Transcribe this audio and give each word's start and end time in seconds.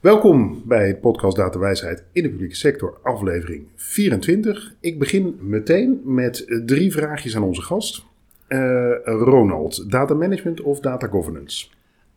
Welkom 0.00 0.62
bij 0.64 0.96
podcast 0.96 1.36
Data 1.36 1.58
Wijsheid 1.58 2.04
in 2.12 2.22
de 2.22 2.28
publieke 2.28 2.54
sector, 2.54 2.98
aflevering 3.02 3.66
24. 3.74 4.74
Ik 4.80 4.98
begin 4.98 5.38
meteen 5.40 6.00
met 6.04 6.60
drie 6.66 6.92
vraagjes 6.92 7.36
aan 7.36 7.42
onze 7.42 7.62
gast. 7.62 8.04
Uh, 8.48 8.58
Ronald, 9.04 9.90
data 9.90 10.14
management 10.14 10.60
of 10.60 10.80
data 10.80 11.06
governance? 11.06 11.66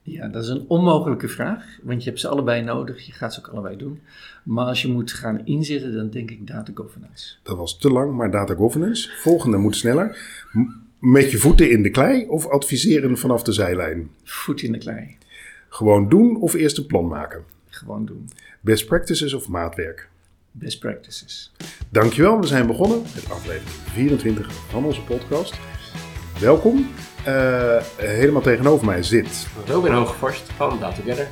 Ja, 0.01 0.27
dat 0.27 0.43
is 0.43 0.49
een 0.49 0.65
onmogelijke 0.67 1.27
vraag, 1.27 1.79
want 1.83 2.03
je 2.03 2.09
hebt 2.09 2.21
ze 2.21 2.27
allebei 2.27 2.63
nodig. 2.63 3.05
Je 3.05 3.11
gaat 3.11 3.33
ze 3.33 3.39
ook 3.39 3.47
allebei 3.47 3.77
doen. 3.77 3.99
Maar 4.43 4.65
als 4.65 4.81
je 4.81 4.87
moet 4.87 5.11
gaan 5.11 5.45
inzetten, 5.45 5.95
dan 5.95 6.09
denk 6.09 6.31
ik 6.31 6.47
data 6.47 6.71
governance. 6.75 7.35
Dat 7.43 7.57
was 7.57 7.77
te 7.77 7.89
lang, 7.89 8.15
maar 8.15 8.31
data 8.31 8.53
governance. 8.53 9.09
Volgende 9.17 9.57
moet 9.57 9.75
sneller. 9.75 10.17
Met 10.99 11.31
je 11.31 11.37
voeten 11.37 11.71
in 11.71 11.83
de 11.83 11.89
klei 11.89 12.27
of 12.27 12.47
adviseren 12.47 13.17
vanaf 13.17 13.43
de 13.43 13.51
zijlijn? 13.51 14.09
Voet 14.23 14.61
in 14.61 14.71
de 14.71 14.77
klei. 14.77 15.17
Gewoon 15.69 16.09
doen 16.09 16.41
of 16.41 16.53
eerst 16.53 16.77
een 16.77 16.85
plan 16.85 17.07
maken? 17.07 17.43
Gewoon 17.81 18.05
doen. 18.05 18.29
Best 18.59 18.85
practices 18.85 19.33
of 19.33 19.47
maatwerk? 19.47 20.09
Best 20.51 20.79
practices. 20.79 21.51
Dankjewel, 21.89 22.39
we 22.39 22.47
zijn 22.47 22.67
begonnen 22.67 23.01
met 23.01 23.29
aflevering 23.29 23.69
24 23.69 24.53
van 24.53 24.85
onze 24.85 25.03
podcast. 25.03 25.55
Welkom. 26.39 26.89
Uh, 27.27 27.81
helemaal 27.97 28.41
tegenover 28.41 28.85
mij 28.85 29.03
zit... 29.03 29.47
Robin 29.65 29.91
Hogevorst 29.91 30.51
van 30.51 30.79
DataGather. 30.79 31.27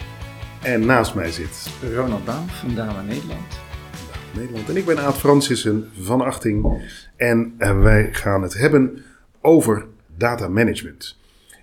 En 0.61 0.85
naast 0.85 1.15
mij 1.15 1.31
zit... 1.31 1.69
Ronald 1.93 2.25
Baan 2.25 2.49
van 2.49 2.75
Dama 2.75 3.01
Nederland. 3.01 3.49
Dama 3.49 4.39
Nederland. 4.39 4.69
En 4.69 4.77
ik 4.77 4.85
ben 4.85 4.99
Aad 4.99 5.17
Francissen 5.17 5.89
van 5.99 6.21
Achting. 6.21 6.89
En 7.15 7.55
uh, 7.59 7.81
wij 7.81 8.13
gaan 8.13 8.41
het 8.41 8.53
hebben 8.53 9.03
over 9.41 9.85
data 10.17 10.47
management. 10.47 11.17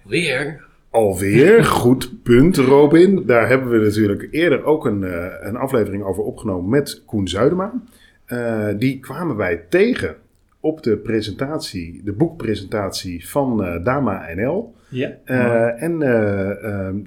Weer? 0.05 0.65
Alweer, 0.97 1.65
goed 1.65 2.23
punt 2.23 2.57
Robin. 2.57 3.23
Daar 3.27 3.49
hebben 3.49 3.71
we 3.71 3.85
natuurlijk 3.85 4.29
eerder 4.31 4.65
ook 4.65 4.87
een, 4.87 5.03
uh, 5.03 5.27
een 5.41 5.57
aflevering 5.57 6.03
over 6.03 6.23
opgenomen 6.23 6.71
met 6.71 7.03
Koen 7.07 7.29
Zuidema. 7.29 7.73
Uh, 8.29 8.69
die 8.79 9.01
kwamen 9.01 9.37
wij 9.37 9.65
tegen 9.69 10.17
op 10.61 10.83
de 10.83 10.97
presentatie, 10.97 12.01
de 12.05 12.13
boekpresentatie 12.13 13.29
van 13.29 13.65
uh, 13.65 13.85
Dama 13.85 14.27
NL. 14.35 14.75
Ja. 14.89 15.19
en 15.77 15.99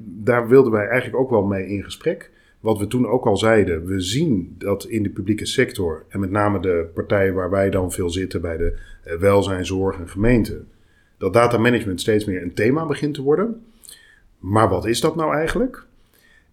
daar 0.04 0.48
wilden 0.48 0.72
wij 0.72 0.88
eigenlijk 0.88 1.22
ook 1.22 1.30
wel 1.30 1.44
mee 1.44 1.67
in 1.67 1.84
gesprek. 1.84 2.32
Wat 2.60 2.80
we 2.80 2.88
toen 2.88 3.08
ook 3.08 3.26
al 3.26 3.38
zeiden, 3.38 3.86
we 3.86 4.00
zien 4.00 4.56
dat 4.58 4.86
in 4.86 5.04
de 5.04 5.10
publieke 5.10 5.45
sector, 5.45 6.06
en 6.10 6.20
met 6.20 6.32
name 6.32 6.60
de 6.60 6.90
partijen 6.94 7.34
waar 7.34 7.50
wij 7.50 7.70
dan 7.70 7.92
veel 7.92 8.10
zitten, 8.10 8.42
bij 8.42 8.58
de 8.58 8.80
welzijn, 9.20 9.66
zorg 9.66 10.00
en 10.00 10.10
gemeente, 10.10 10.62
dat 11.17 11.34
data 11.34 11.58
management 11.58 12.02
steeds 12.02 12.26
meer 12.26 12.42
een 12.42 12.54
thema 12.54 12.86
begint 12.86 13.14
te 13.14 13.22
worden. 13.22 13.62
Maar 14.40 14.70
wat 14.70 14.86
is 14.86 15.02
dat 15.02 15.16
nou 15.16 15.36
eigenlijk? 15.36 15.88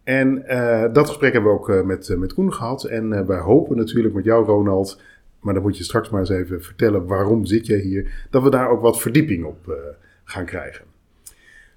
En 0.03 0.45
uh, 0.49 0.85
dat 0.93 1.09
gesprek 1.09 1.33
hebben 1.33 1.51
we 1.51 1.59
ook 1.59 1.69
uh, 1.69 1.83
met, 1.83 2.09
uh, 2.09 2.17
met 2.17 2.35
Koen 2.35 2.53
gehad. 2.53 2.85
En 2.85 3.27
wij 3.27 3.39
hopen 3.39 3.77
natuurlijk 3.77 4.15
met 4.15 4.25
jou, 4.25 4.47
Ronald, 4.47 5.03
maar 5.41 5.55
dan 5.55 5.63
moet 5.63 5.77
je 5.77 5.85
straks 5.85 6.11
maar 6.11 6.21
eens 6.21 6.31
even 6.31 6.63
vertellen 6.63 7.07
waarom 7.07 7.45
zit 7.45 7.67
jij 7.67 7.79
hier, 7.79 8.27
dat 8.31 8.43
we 8.43 8.51
daar 8.51 8.69
ook 8.69 8.81
wat 8.81 9.01
verdieping 9.01 9.45
op 9.45 9.79
gaan 10.25 10.45
krijgen. 10.45 10.85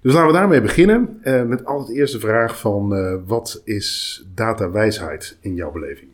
Dus 0.02 0.12
laten 0.12 0.26
we 0.26 0.38
daarmee 0.38 0.60
beginnen 0.60 1.20
met 1.22 1.64
al 1.64 1.78
het 1.78 1.90
eerste 1.90 2.20
vraag 2.20 2.58
van 2.58 2.88
wat 3.26 3.62
is 3.64 4.22
datawijsheid 4.34 5.38
in 5.40 5.54
jouw 5.54 5.72
beleving? 5.72 6.10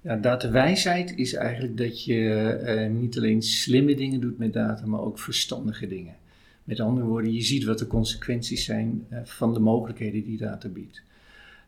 Ja, 0.00 0.16
datawijsheid 0.16 1.12
is 1.16 1.34
eigenlijk 1.34 1.76
dat 1.76 2.04
je 2.04 2.88
niet 2.92 3.16
alleen 3.16 3.42
slimme 3.42 3.94
dingen 3.94 4.20
doet 4.20 4.38
met 4.38 4.52
data, 4.52 4.86
maar 4.86 5.00
ook 5.00 5.18
verstandige 5.18 5.86
dingen. 5.86 6.14
Met 6.64 6.80
andere 6.80 7.06
woorden, 7.06 7.32
je 7.32 7.42
ziet 7.42 7.64
wat 7.64 7.78
de 7.78 7.86
consequenties 7.86 8.64
zijn 8.64 9.06
uh, 9.12 9.18
van 9.24 9.54
de 9.54 9.60
mogelijkheden 9.60 10.24
die 10.24 10.38
data 10.38 10.68
biedt. 10.68 11.02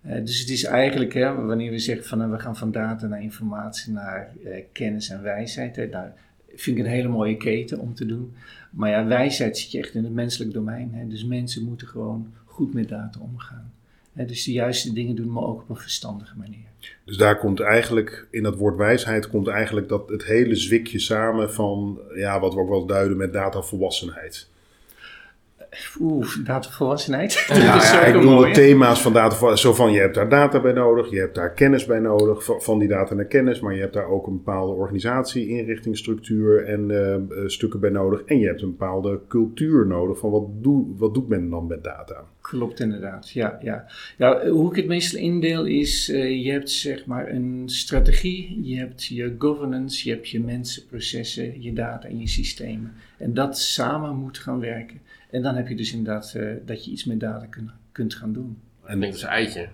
Uh, 0.06 0.24
dus 0.24 0.40
het 0.40 0.48
is 0.48 0.64
eigenlijk, 0.64 1.14
hè, 1.14 1.34
wanneer 1.34 1.70
we 1.70 1.78
zeggen 1.78 2.06
van 2.06 2.22
uh, 2.22 2.30
we 2.30 2.38
gaan 2.38 2.56
van 2.56 2.72
data 2.72 3.06
naar 3.06 3.22
informatie, 3.22 3.92
naar 3.92 4.32
kennis 4.72 5.08
en 5.08 5.22
wijsheid. 5.22 5.74
Daar 5.74 6.14
vind 6.54 6.78
ik 6.78 6.84
een 6.84 6.90
hele 6.90 7.08
mooie 7.08 7.36
keten 7.36 7.78
om 7.78 7.94
te 7.94 8.06
doen. 8.06 8.32
Maar 8.70 8.90
ja, 8.90 9.06
wijsheid 9.06 9.58
zit 9.58 9.72
je 9.72 9.78
echt 9.78 9.94
in 9.94 10.04
het 10.04 10.12
menselijk 10.12 10.52
domein. 10.52 10.90
Hè, 10.92 11.08
dus 11.08 11.24
mensen 11.24 11.64
moeten 11.64 11.86
gewoon 11.86 12.32
goed 12.44 12.74
met 12.74 12.88
data 12.88 13.20
omgaan. 13.20 13.72
Dus 14.12 14.44
de 14.44 14.52
juiste 14.52 14.92
dingen 14.92 15.16
doen, 15.16 15.32
maar 15.32 15.42
ook 15.42 15.60
op 15.60 15.70
een 15.70 15.76
verstandige 15.76 16.36
manier. 16.36 16.64
Dus 17.04 17.16
daar 17.16 17.38
komt 17.38 17.60
eigenlijk, 17.60 18.26
in 18.30 18.42
dat 18.42 18.56
woord 18.56 18.76
wijsheid, 18.76 19.28
komt 19.28 19.48
eigenlijk 19.48 19.88
dat 19.88 20.08
het 20.08 20.24
hele 20.24 20.54
zwikje 20.54 20.98
samen 20.98 21.52
van, 21.52 21.98
ja, 22.14 22.40
wat 22.40 22.54
we 22.54 22.60
ook 22.60 22.68
wel 22.68 22.86
duiden 22.86 23.16
met 23.16 23.32
datavolwassenheid. 23.32 24.48
Oeh, 26.00 26.44
datavolwassenheid. 26.44 27.44
Ja, 27.48 27.54
ja, 27.92 28.04
ik 28.04 28.12
bedoel 28.12 28.38
de 28.38 28.50
thema's 28.50 29.02
van 29.02 29.12
data. 29.12 29.56
Zo 29.56 29.74
van, 29.74 29.92
je 29.92 30.00
hebt 30.00 30.14
daar 30.14 30.28
data 30.28 30.60
bij 30.60 30.72
nodig, 30.72 31.10
je 31.10 31.18
hebt 31.18 31.34
daar 31.34 31.52
kennis 31.52 31.84
bij 31.84 31.98
nodig, 31.98 32.44
van 32.58 32.78
die 32.78 32.88
data 32.88 33.14
naar 33.14 33.24
kennis. 33.24 33.60
Maar 33.60 33.74
je 33.74 33.80
hebt 33.80 33.94
daar 33.94 34.08
ook 34.08 34.26
een 34.26 34.36
bepaalde 34.36 34.72
organisatie, 34.72 35.48
inrichtingsstructuur 35.48 36.64
en 36.64 36.90
uh, 36.90 37.48
stukken 37.48 37.80
bij 37.80 37.90
nodig. 37.90 38.22
En 38.22 38.38
je 38.38 38.46
hebt 38.46 38.62
een 38.62 38.70
bepaalde 38.70 39.20
cultuur 39.28 39.86
nodig 39.86 40.18
van 40.18 40.30
wat, 40.30 40.44
doe, 40.62 40.86
wat 40.96 41.14
doet 41.14 41.28
men 41.28 41.50
dan 41.50 41.66
met 41.66 41.84
data? 41.84 42.24
Klopt 42.40 42.80
inderdaad, 42.80 43.30
ja. 43.30 43.58
ja. 43.62 43.86
ja 44.16 44.48
hoe 44.48 44.70
ik 44.70 44.76
het 44.76 44.86
meestal 44.86 45.20
indeel 45.20 45.64
is, 45.64 46.08
uh, 46.08 46.44
je 46.44 46.50
hebt 46.50 46.70
zeg 46.70 47.06
maar 47.06 47.30
een 47.30 47.62
strategie, 47.66 48.60
je 48.62 48.78
hebt 48.78 49.04
je 49.04 49.34
governance, 49.38 50.08
je 50.08 50.14
hebt 50.14 50.28
je 50.28 50.40
mensen, 50.40 50.86
processen, 50.86 51.62
je 51.62 51.72
data 51.72 52.08
en 52.08 52.18
je 52.18 52.28
systemen. 52.28 52.92
En 53.18 53.34
dat 53.34 53.58
samen 53.58 54.16
moet 54.16 54.38
gaan 54.38 54.60
werken. 54.60 55.00
En 55.30 55.42
dan 55.42 55.54
heb 55.54 55.68
je 55.68 55.74
dus 55.74 55.92
inderdaad 55.92 56.34
uh, 56.36 56.52
dat 56.64 56.84
je 56.84 56.90
iets 56.90 57.04
met 57.04 57.20
data 57.20 57.46
kun, 57.46 57.70
kunt 57.92 58.14
gaan 58.14 58.32
doen. 58.32 58.58
En 58.84 58.94
ik 58.94 59.00
denk 59.00 59.12
dat 59.12 59.22
is 59.22 59.22
een 59.22 59.28
eitje. 59.28 59.68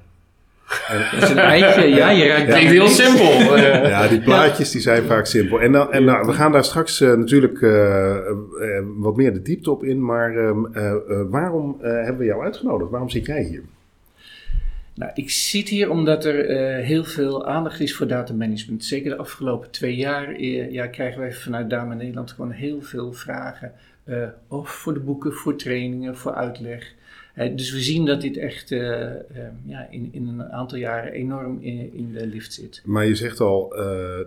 Dat 1.13 1.23
is 1.23 1.31
een 1.31 1.39
eitje, 1.39 1.87
ja. 1.87 2.11
Je 2.11 2.27
raakt 2.27 2.47
klinkt 2.47 2.71
heel 2.71 2.89
simpel. 2.89 3.57
ja, 3.89 4.09
die 4.09 4.21
plaatjes 4.21 4.71
die 4.71 4.81
zijn 4.81 5.03
vaak 5.03 5.27
simpel. 5.27 5.61
En, 5.61 5.73
dan, 5.73 5.93
en 5.93 6.05
nou, 6.05 6.27
we 6.27 6.33
gaan 6.33 6.53
daar 6.53 6.65
straks 6.65 7.01
uh, 7.01 7.15
natuurlijk 7.15 7.61
uh, 7.61 7.71
uh, 7.71 8.85
wat 8.97 9.17
meer 9.17 9.33
de 9.33 9.43
diepte 9.43 9.71
op 9.71 9.85
in. 9.85 10.05
Maar 10.05 10.55
waarom 11.31 11.77
hebben 11.81 12.19
we 12.19 12.25
jou 12.25 12.45
uitgenodigd? 12.45 12.91
Waarom 12.91 13.11
zit 13.11 13.27
jij 13.27 13.43
hier? 13.43 13.63
Nou, 14.95 15.11
ik 15.15 15.31
zit 15.31 15.69
hier 15.69 15.91
omdat 15.91 16.25
er 16.25 16.45
heel 16.85 17.05
veel 17.05 17.47
aandacht 17.47 17.81
is 17.81 17.95
voor 17.95 18.07
datamanagement. 18.07 18.85
Zeker 18.85 19.11
de 19.11 19.17
afgelopen 19.17 19.71
twee 19.71 19.97
jaar 19.97 20.41
ja, 20.71 20.87
krijgen 20.87 21.21
wij 21.21 21.33
vanuit 21.33 21.71
Dama 21.71 21.95
Nederland 21.95 22.31
gewoon 22.31 22.51
heel 22.51 22.83
veel 22.83 23.13
vragen 23.13 23.73
uh, 24.05 24.29
of 24.49 24.71
voor 24.71 24.95
de 24.95 25.01
boeken, 25.01 25.33
voor 25.33 25.57
trainingen, 25.57 26.17
voor 26.17 26.35
uitleg. 26.35 26.95
Uh, 27.37 27.57
dus 27.57 27.73
we 27.73 27.81
zien 27.81 28.07
dat 28.07 28.21
dit 28.21 28.37
echt 28.37 28.71
uh, 28.71 28.81
ja, 29.65 29.87
in, 29.91 30.09
in 30.13 30.29
een 30.29 30.43
aantal 30.53 30.79
jaren 30.79 31.13
enorm 31.13 31.59
in, 31.61 31.95
in 31.95 32.13
de 32.13 32.27
lift 32.27 32.53
zit. 32.53 32.83
Maar 32.85 33.07
je 33.07 33.15
zegt 33.15 33.41
al, 33.41 33.69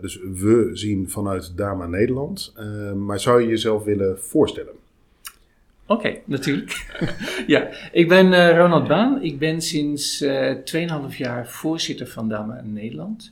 dus 0.02 0.19
we 0.34 0.69
zien 0.74 1.09
vanuit 1.09 1.58
Dama 1.58 1.88
Nederland. 1.88 2.53
maar 2.96 3.19
zou 3.19 3.41
je 3.41 3.47
jezelf 3.47 3.84
willen 3.84 4.19
voorstellen? 4.19 4.74
Oké, 5.88 6.07
okay, 6.07 6.22
natuurlijk. 6.25 6.86
ja, 7.47 7.69
ik 7.92 8.07
ben 8.07 8.57
Ronald 8.57 8.88
Baan. 8.88 9.22
Ik 9.22 9.40
ben 9.40 9.62
sinds 9.62 10.24
2,5 10.24 11.18
jaar 11.18 11.47
voorzitter 11.47 12.07
van 12.07 12.30
Dama 12.30 12.62
Nederland. 12.63 13.31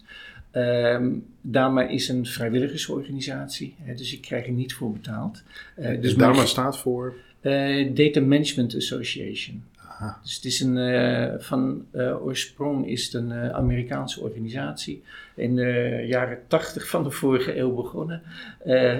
Um, 0.55 1.25
Dama 1.41 1.87
is 1.87 2.07
een 2.07 2.25
vrijwilligersorganisatie, 2.25 3.75
hè, 3.81 3.93
dus 3.93 4.13
ik 4.13 4.21
krijg 4.21 4.45
er 4.45 4.51
niet 4.51 4.73
voor 4.73 4.91
betaald. 4.91 5.43
Uh, 5.79 6.01
dus 6.01 6.15
Dama 6.15 6.45
staat 6.45 6.77
voor? 6.77 7.13
Uh, 7.41 7.95
Data 7.95 8.21
Management 8.21 8.75
Association. 8.75 9.63
Aha. 9.77 10.19
Dus 10.23 10.35
het 10.35 10.45
is 10.45 10.59
een, 10.59 10.77
uh, 10.77 11.33
van 11.37 11.85
oorsprong 12.21 12.87
is 12.87 13.03
het 13.05 13.13
een 13.13 13.33
Amerikaanse 13.33 14.21
organisatie. 14.21 15.03
In 15.35 15.55
de 15.55 16.03
jaren 16.07 16.39
80 16.47 16.87
van 16.87 17.03
de 17.03 17.11
vorige 17.11 17.57
eeuw 17.57 17.71
begonnen. 17.75 18.21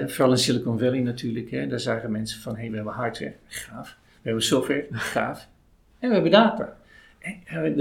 vooral 0.06 0.30
in 0.30 0.38
Silicon 0.38 0.78
Valley 0.78 1.00
natuurlijk. 1.00 1.50
Hè. 1.50 1.66
Daar 1.66 1.80
zagen 1.80 2.10
mensen 2.10 2.40
van, 2.40 2.54
hé, 2.54 2.60
hey, 2.60 2.70
we 2.70 2.76
hebben 2.76 2.94
hardware, 2.94 3.34
gaaf. 3.46 3.96
We 4.06 4.20
hebben 4.22 4.42
software, 4.42 4.86
gaaf. 4.90 5.48
En 5.98 6.08
we 6.08 6.14
hebben 6.14 6.32
data 6.32 6.76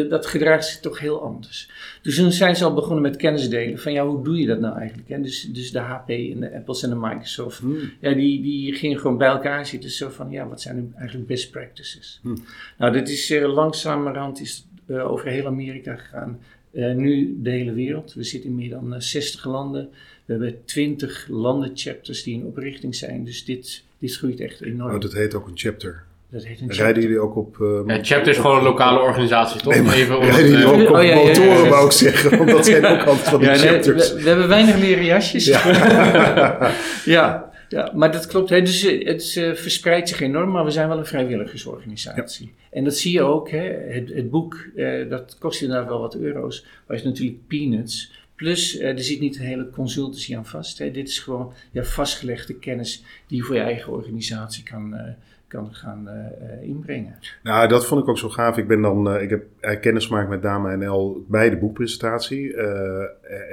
dat 0.09 0.25
gedraagt 0.25 0.65
zich 0.65 0.79
toch 0.79 0.99
heel 0.99 1.21
anders. 1.21 1.69
Dus 2.01 2.15
toen 2.15 2.31
zijn 2.31 2.55
ze 2.55 2.63
al 2.63 2.73
begonnen 2.73 3.01
met 3.01 3.15
kennis 3.15 3.49
delen 3.49 3.79
van 3.79 3.93
ja, 3.93 4.05
hoe 4.05 4.23
doe 4.23 4.37
je 4.37 4.47
dat 4.47 4.59
nou 4.59 4.77
eigenlijk? 4.77 5.09
En 5.09 5.21
dus, 5.21 5.41
dus 5.51 5.71
de 5.71 5.79
HP 5.79 6.09
en 6.09 6.39
de 6.39 6.53
Apples 6.55 6.83
en 6.83 6.89
de 6.89 6.95
Microsoft, 6.95 7.59
hmm. 7.59 7.91
ja, 7.99 8.13
die, 8.13 8.41
die 8.41 8.73
gingen 8.73 8.99
gewoon 8.99 9.17
bij 9.17 9.27
elkaar 9.27 9.65
zitten. 9.65 9.89
Zo 9.89 10.09
van 10.09 10.31
ja, 10.31 10.47
wat 10.47 10.61
zijn 10.61 10.75
nu 10.75 10.91
eigenlijk 10.95 11.27
best 11.27 11.51
practices? 11.51 12.19
Hmm. 12.21 12.37
Nou, 12.77 12.93
dat 12.93 13.09
is 13.09 13.31
uh, 13.31 13.53
langzamerhand 13.53 14.41
is, 14.41 14.65
uh, 14.87 15.11
over 15.11 15.27
heel 15.27 15.45
Amerika 15.45 15.95
gegaan. 15.95 16.39
Uh, 16.71 16.95
nu 16.95 17.37
de 17.41 17.49
hele 17.49 17.73
wereld. 17.73 18.13
We 18.13 18.23
zitten 18.23 18.49
in 18.49 18.55
meer 18.55 18.69
dan 18.69 19.01
60 19.01 19.45
landen. 19.45 19.89
We 20.25 20.31
hebben 20.31 20.65
20 20.65 21.27
landenchapters 21.29 22.23
die 22.23 22.33
in 22.33 22.45
oprichting 22.45 22.95
zijn. 22.95 23.23
Dus 23.23 23.45
dit, 23.45 23.83
dit 23.99 24.15
groeit 24.15 24.39
echt 24.39 24.61
enorm. 24.61 24.93
Oh, 24.93 25.01
dat 25.01 25.13
heet 25.13 25.33
ook 25.33 25.47
een 25.47 25.57
chapter. 25.57 26.03
Dat 26.33 26.45
heet 26.45 26.61
een 26.61 26.71
Rijden 26.71 27.03
jullie 27.03 27.19
ook 27.19 27.35
op... 27.35 27.57
Uh, 27.57 27.81
ja, 27.85 28.03
chapter 28.03 28.27
is 28.27 28.37
gewoon 28.37 28.57
een 28.57 28.63
lokale 28.63 28.99
organisatie, 28.99 29.61
toch? 29.61 29.73
Nee, 29.73 29.93
Even 29.93 30.19
rijden 30.19 30.49
jullie 30.49 30.65
ook 30.65 30.89
op 30.89 30.95
oh, 30.95 31.03
ja, 31.03 31.15
motoren, 31.15 31.49
ja, 31.49 31.63
ja, 31.63 31.69
wou 31.69 31.85
ik 31.85 31.91
zeggen. 31.91 32.37
Want 32.37 32.49
dat 32.49 32.65
zijn 32.65 32.85
ook 32.85 33.03
altijd 33.03 33.27
van 33.29 33.39
die 33.39 33.49
chapters. 33.49 34.13
we, 34.13 34.21
we, 34.21 34.27
hebben 34.29 34.47
weinig 34.47 34.77
leren 34.77 35.05
jasjes. 35.05 35.45
Ja. 35.45 35.61
ja. 37.05 37.51
Ja, 37.69 37.91
maar 37.93 38.11
dat 38.11 38.25
klopt. 38.27 38.49
Hè. 38.49 38.61
Dus 38.61 38.85
eh, 38.85 39.05
het 39.05 39.35
eh, 39.37 39.53
verspreidt 39.53 40.09
zich 40.09 40.19
enorm, 40.19 40.51
maar 40.51 40.65
we 40.65 40.71
zijn 40.71 40.87
wel 40.87 40.97
een 40.97 41.05
vrijwilligersorganisatie. 41.05 42.53
En 42.71 42.83
dat 42.83 42.97
zie 42.97 43.11
je 43.11 43.21
ook. 43.21 43.49
Hè. 43.49 43.63
Het, 43.87 44.13
het 44.13 44.29
boek, 44.29 44.67
eh, 44.75 45.09
dat 45.09 45.35
kost 45.39 45.61
inderdaad 45.61 45.87
wel 45.87 45.99
wat 45.99 46.15
euro's, 46.15 46.65
maar 46.87 46.97
is 46.97 47.03
natuurlijk 47.03 47.47
peanuts. 47.47 48.11
Plus, 48.35 48.77
eh, 48.77 48.89
er 48.89 49.03
zit 49.03 49.19
niet 49.19 49.35
een 49.35 49.45
hele 49.45 49.69
consultancy 49.69 50.35
aan 50.35 50.45
vast. 50.45 50.77
Hè. 50.77 50.91
Dit 50.91 51.07
is 51.07 51.19
gewoon 51.19 51.53
ja, 51.71 51.83
vastgelegde 51.83 52.53
kennis 52.53 53.03
die 53.27 53.37
je 53.37 53.43
voor 53.43 53.55
je 53.55 53.61
eigen 53.61 53.93
organisatie 53.93 54.63
kan, 54.63 54.95
eh, 54.95 55.13
kan 55.53 55.73
gaan 55.73 56.07
eh, 56.07 56.25
eh, 56.25 56.63
inbrengen. 56.63 57.15
Nou, 57.43 57.67
dat 57.67 57.85
vond 57.85 58.01
ik 58.01 58.07
ook 58.07 58.17
zo 58.17 58.29
gaaf. 58.29 58.57
Ik 58.57 58.67
ben 58.67 58.81
dan, 58.81 59.09
eh, 59.09 59.21
ik 59.21 59.29
heb 59.29 59.45
kennis 59.81 60.05
gemaakt 60.05 60.29
met 60.29 60.41
Dama 60.41 60.75
NL 60.75 61.25
bij 61.27 61.49
de 61.49 61.57
boekpresentatie. 61.57 62.47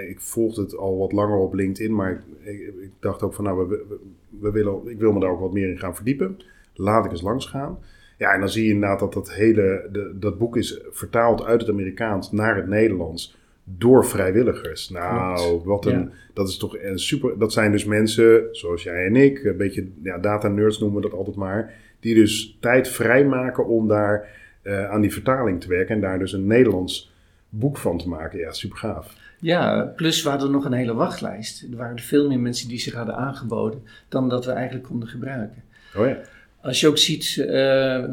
Ik 0.09 0.21
volgde 0.21 0.63
het 0.63 0.77
al 0.77 0.99
wat 0.99 1.13
langer 1.13 1.37
op 1.37 1.55
LinkedIn, 1.55 1.95
maar 1.95 2.11
ik, 2.11 2.21
ik, 2.41 2.61
ik 2.61 2.91
dacht 3.01 3.23
ook 3.23 3.35
van, 3.35 3.45
nou, 3.45 3.59
we, 3.59 3.85
we, 3.89 3.99
we 4.41 4.51
willen, 4.51 4.89
ik 4.89 4.99
wil 4.99 5.13
me 5.13 5.21
daar 5.21 5.31
ook 5.31 5.41
wat 5.41 5.53
meer 5.53 5.69
in 5.69 5.79
gaan 5.79 5.95
verdiepen. 5.95 6.37
Laat 6.75 7.05
ik 7.05 7.11
eens 7.11 7.23
langs 7.23 7.47
gaan. 7.47 7.79
Ja, 8.19 8.33
en 8.33 8.41
dan 8.41 8.49
zie 8.49 8.65
je 8.65 8.73
inderdaad 8.73 9.01
dat 9.01 9.13
dat 9.13 9.33
hele, 9.33 9.89
de, 9.93 10.17
dat 10.19 10.39
boek 10.39 10.57
is 10.57 10.81
vertaald 10.91 11.45
uit 11.45 11.61
het 11.61 11.71
Amerikaans 11.71 12.33
naar 12.33 12.57
het 12.57 12.67
Nederlands 12.67 13.39
door 13.79 14.07
vrijwilligers. 14.07 14.89
Nou, 14.89 15.37
Klopt. 15.37 15.65
wat 15.65 15.87
een, 15.87 16.01
Ja. 16.01 16.11
dat 16.35 16.49
is 16.49 16.57
toch 16.57 16.79
een 16.79 16.99
super. 16.99 17.39
Dat 17.39 17.53
zijn 17.53 17.73
dus 17.73 17.85
mensen 17.85 18.49
zoals 18.51 18.83
jij 18.83 19.07
en 19.07 19.17
ik, 19.17 19.45
een 19.45 19.57
beetje 19.57 19.89
ja, 20.03 20.19
data 20.19 20.49
nerds 20.49 20.79
noemen 20.79 21.03
we 21.03 21.09
dat 21.09 21.19
altijd 21.19 21.37
maar, 21.37 21.75
die 22.01 22.15
dus 22.15 22.57
tijd 22.61 22.89
vrijmaken 22.89 23.67
om 23.67 23.89
daar 23.89 24.29
eh, 24.63 24.91
aan 24.91 25.01
die 25.01 25.13
vertaling 25.13 25.61
te 25.61 25.69
werken 25.69 25.95
en 25.95 26.01
daar 26.01 26.19
dus 26.19 26.33
een 26.33 26.47
Nederlands 26.47 27.13
boek 27.49 27.77
van 27.77 27.99
te 27.99 28.09
maken. 28.09 28.39
Ja, 28.39 28.53
super 28.53 28.79
gaaf. 28.79 29.15
Ja, 29.39 29.93
plus 29.97 30.23
we 30.23 30.29
hadden 30.29 30.51
nog 30.51 30.65
een 30.65 30.73
hele 30.73 30.95
wachtlijst. 30.95 31.63
Er 31.71 31.77
waren 31.77 31.97
er 31.97 32.03
veel 32.03 32.29
meer 32.29 32.39
mensen 32.39 32.69
die 32.69 32.79
zich 32.79 32.95
hadden 32.95 33.17
aangeboden 33.17 33.83
dan 34.09 34.29
dat 34.29 34.45
we 34.45 34.53
eigenlijk 34.53 34.87
konden 34.87 35.09
gebruiken. 35.09 35.63
Oh 35.97 36.07
ja. 36.07 36.19
Als 36.63 36.81
je 36.81 36.89
ook 36.89 36.99
ziet, 36.99 37.37
eh, 37.39 37.47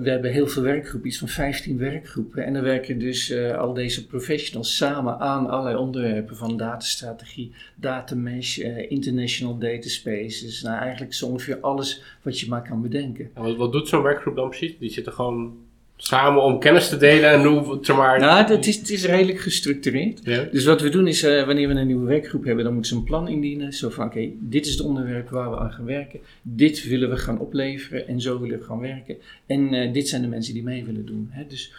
we 0.01 0.09
hebben 0.09 0.31
heel 0.31 0.47
veel 0.47 0.63
werkgroepen, 0.63 1.09
iets 1.09 1.17
van 1.17 1.27
15 1.27 1.77
werkgroepen. 1.77 2.45
En 2.45 2.53
dan 2.53 2.63
werken 2.63 2.99
dus 2.99 3.29
eh, 3.29 3.57
al 3.57 3.73
deze 3.73 4.05
professionals 4.05 4.75
samen 4.75 5.19
aan 5.19 5.49
allerlei 5.49 5.75
onderwerpen 5.75 6.35
van 6.35 6.57
datastrategie, 6.57 7.51
datamesh, 7.75 8.57
eh 8.57 8.91
international 8.91 9.57
data 9.57 9.89
spaces. 9.89 10.61
Nou, 10.61 10.79
eigenlijk 10.79 11.13
zo 11.13 11.25
ongeveer 11.25 11.59
alles 11.59 12.01
wat 12.21 12.39
je 12.39 12.47
maar 12.47 12.67
kan 12.67 12.81
bedenken. 12.81 13.29
En 13.33 13.43
wat, 13.43 13.55
wat 13.55 13.71
doet 13.71 13.87
zo'n 13.87 14.03
werkgroep 14.03 14.35
dan 14.35 14.49
precies? 14.49 14.77
Die 14.79 14.89
zitten 14.89 15.13
gewoon 15.13 15.57
samen 15.97 16.43
om 16.43 16.59
kennis 16.59 16.89
te 16.89 16.97
delen 16.97 17.29
en 17.29 17.43
hoe, 17.43 17.77
zeg 17.81 17.95
maar... 17.95 18.19
Nou, 18.19 18.51
het 18.51 18.67
is, 18.67 18.75
het 18.75 18.89
is 18.89 19.05
redelijk 19.05 19.39
gestructureerd. 19.39 20.19
Ja. 20.23 20.47
Dus 20.51 20.65
wat 20.65 20.81
we 20.81 20.89
doen 20.89 21.07
is, 21.07 21.23
eh, 21.23 21.45
wanneer 21.45 21.67
we 21.67 21.73
een 21.73 21.87
nieuwe 21.87 22.05
werkgroep 22.05 22.43
hebben, 22.43 22.63
dan 22.63 22.73
moeten 22.73 22.91
ze 22.91 22.97
een 22.97 23.03
plan 23.05 23.27
indienen. 23.27 23.73
Zo 23.73 23.89
van, 23.89 24.05
oké, 24.05 24.29
dit 24.39 24.65
is 24.65 24.71
het 24.71 24.81
onderwerp 24.81 25.29
waar 25.29 25.49
we 25.49 25.57
aan 25.57 25.71
gaan 25.71 25.85
werken. 25.85 26.19
Dit 26.41 26.83
willen 26.83 27.09
we 27.09 27.17
gaan 27.17 27.39
opleveren 27.39 28.07
en 28.07 28.21
zo 28.21 28.39
willen 28.39 28.59
we 28.59 28.65
gaan 28.65 28.79
werken. 28.79 29.17
En 29.45 29.73
eh, 29.73 29.93
dit 29.93 30.07
zijn 30.07 30.21
de 30.21 30.27
mensen 30.27 30.53
die 30.53 30.63
mee 30.63 30.85
willen 30.85 31.05
doen. 31.05 31.27
Hè. 31.31 31.47
Dus 31.47 31.73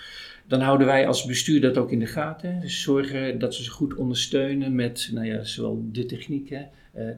dan 0.47 0.61
houden 0.61 0.87
wij 0.87 1.06
als 1.06 1.25
bestuur 1.25 1.61
dat 1.61 1.79
ook 1.79 1.93
in 1.93 1.99
de 1.99 2.06
gaten. 2.06 2.61
Dus 2.61 2.82
zorgen 2.82 3.38
dat 3.38 3.56
we 3.56 3.62
ze 3.62 3.71
goed 3.71 3.94
ondersteunen 3.94 4.75
met, 4.75 5.11
nou 5.12 5.26
ja, 5.26 5.44
zowel 5.44 5.85
de 5.93 6.06
techniek, 6.06 6.50
hè, 6.50 6.62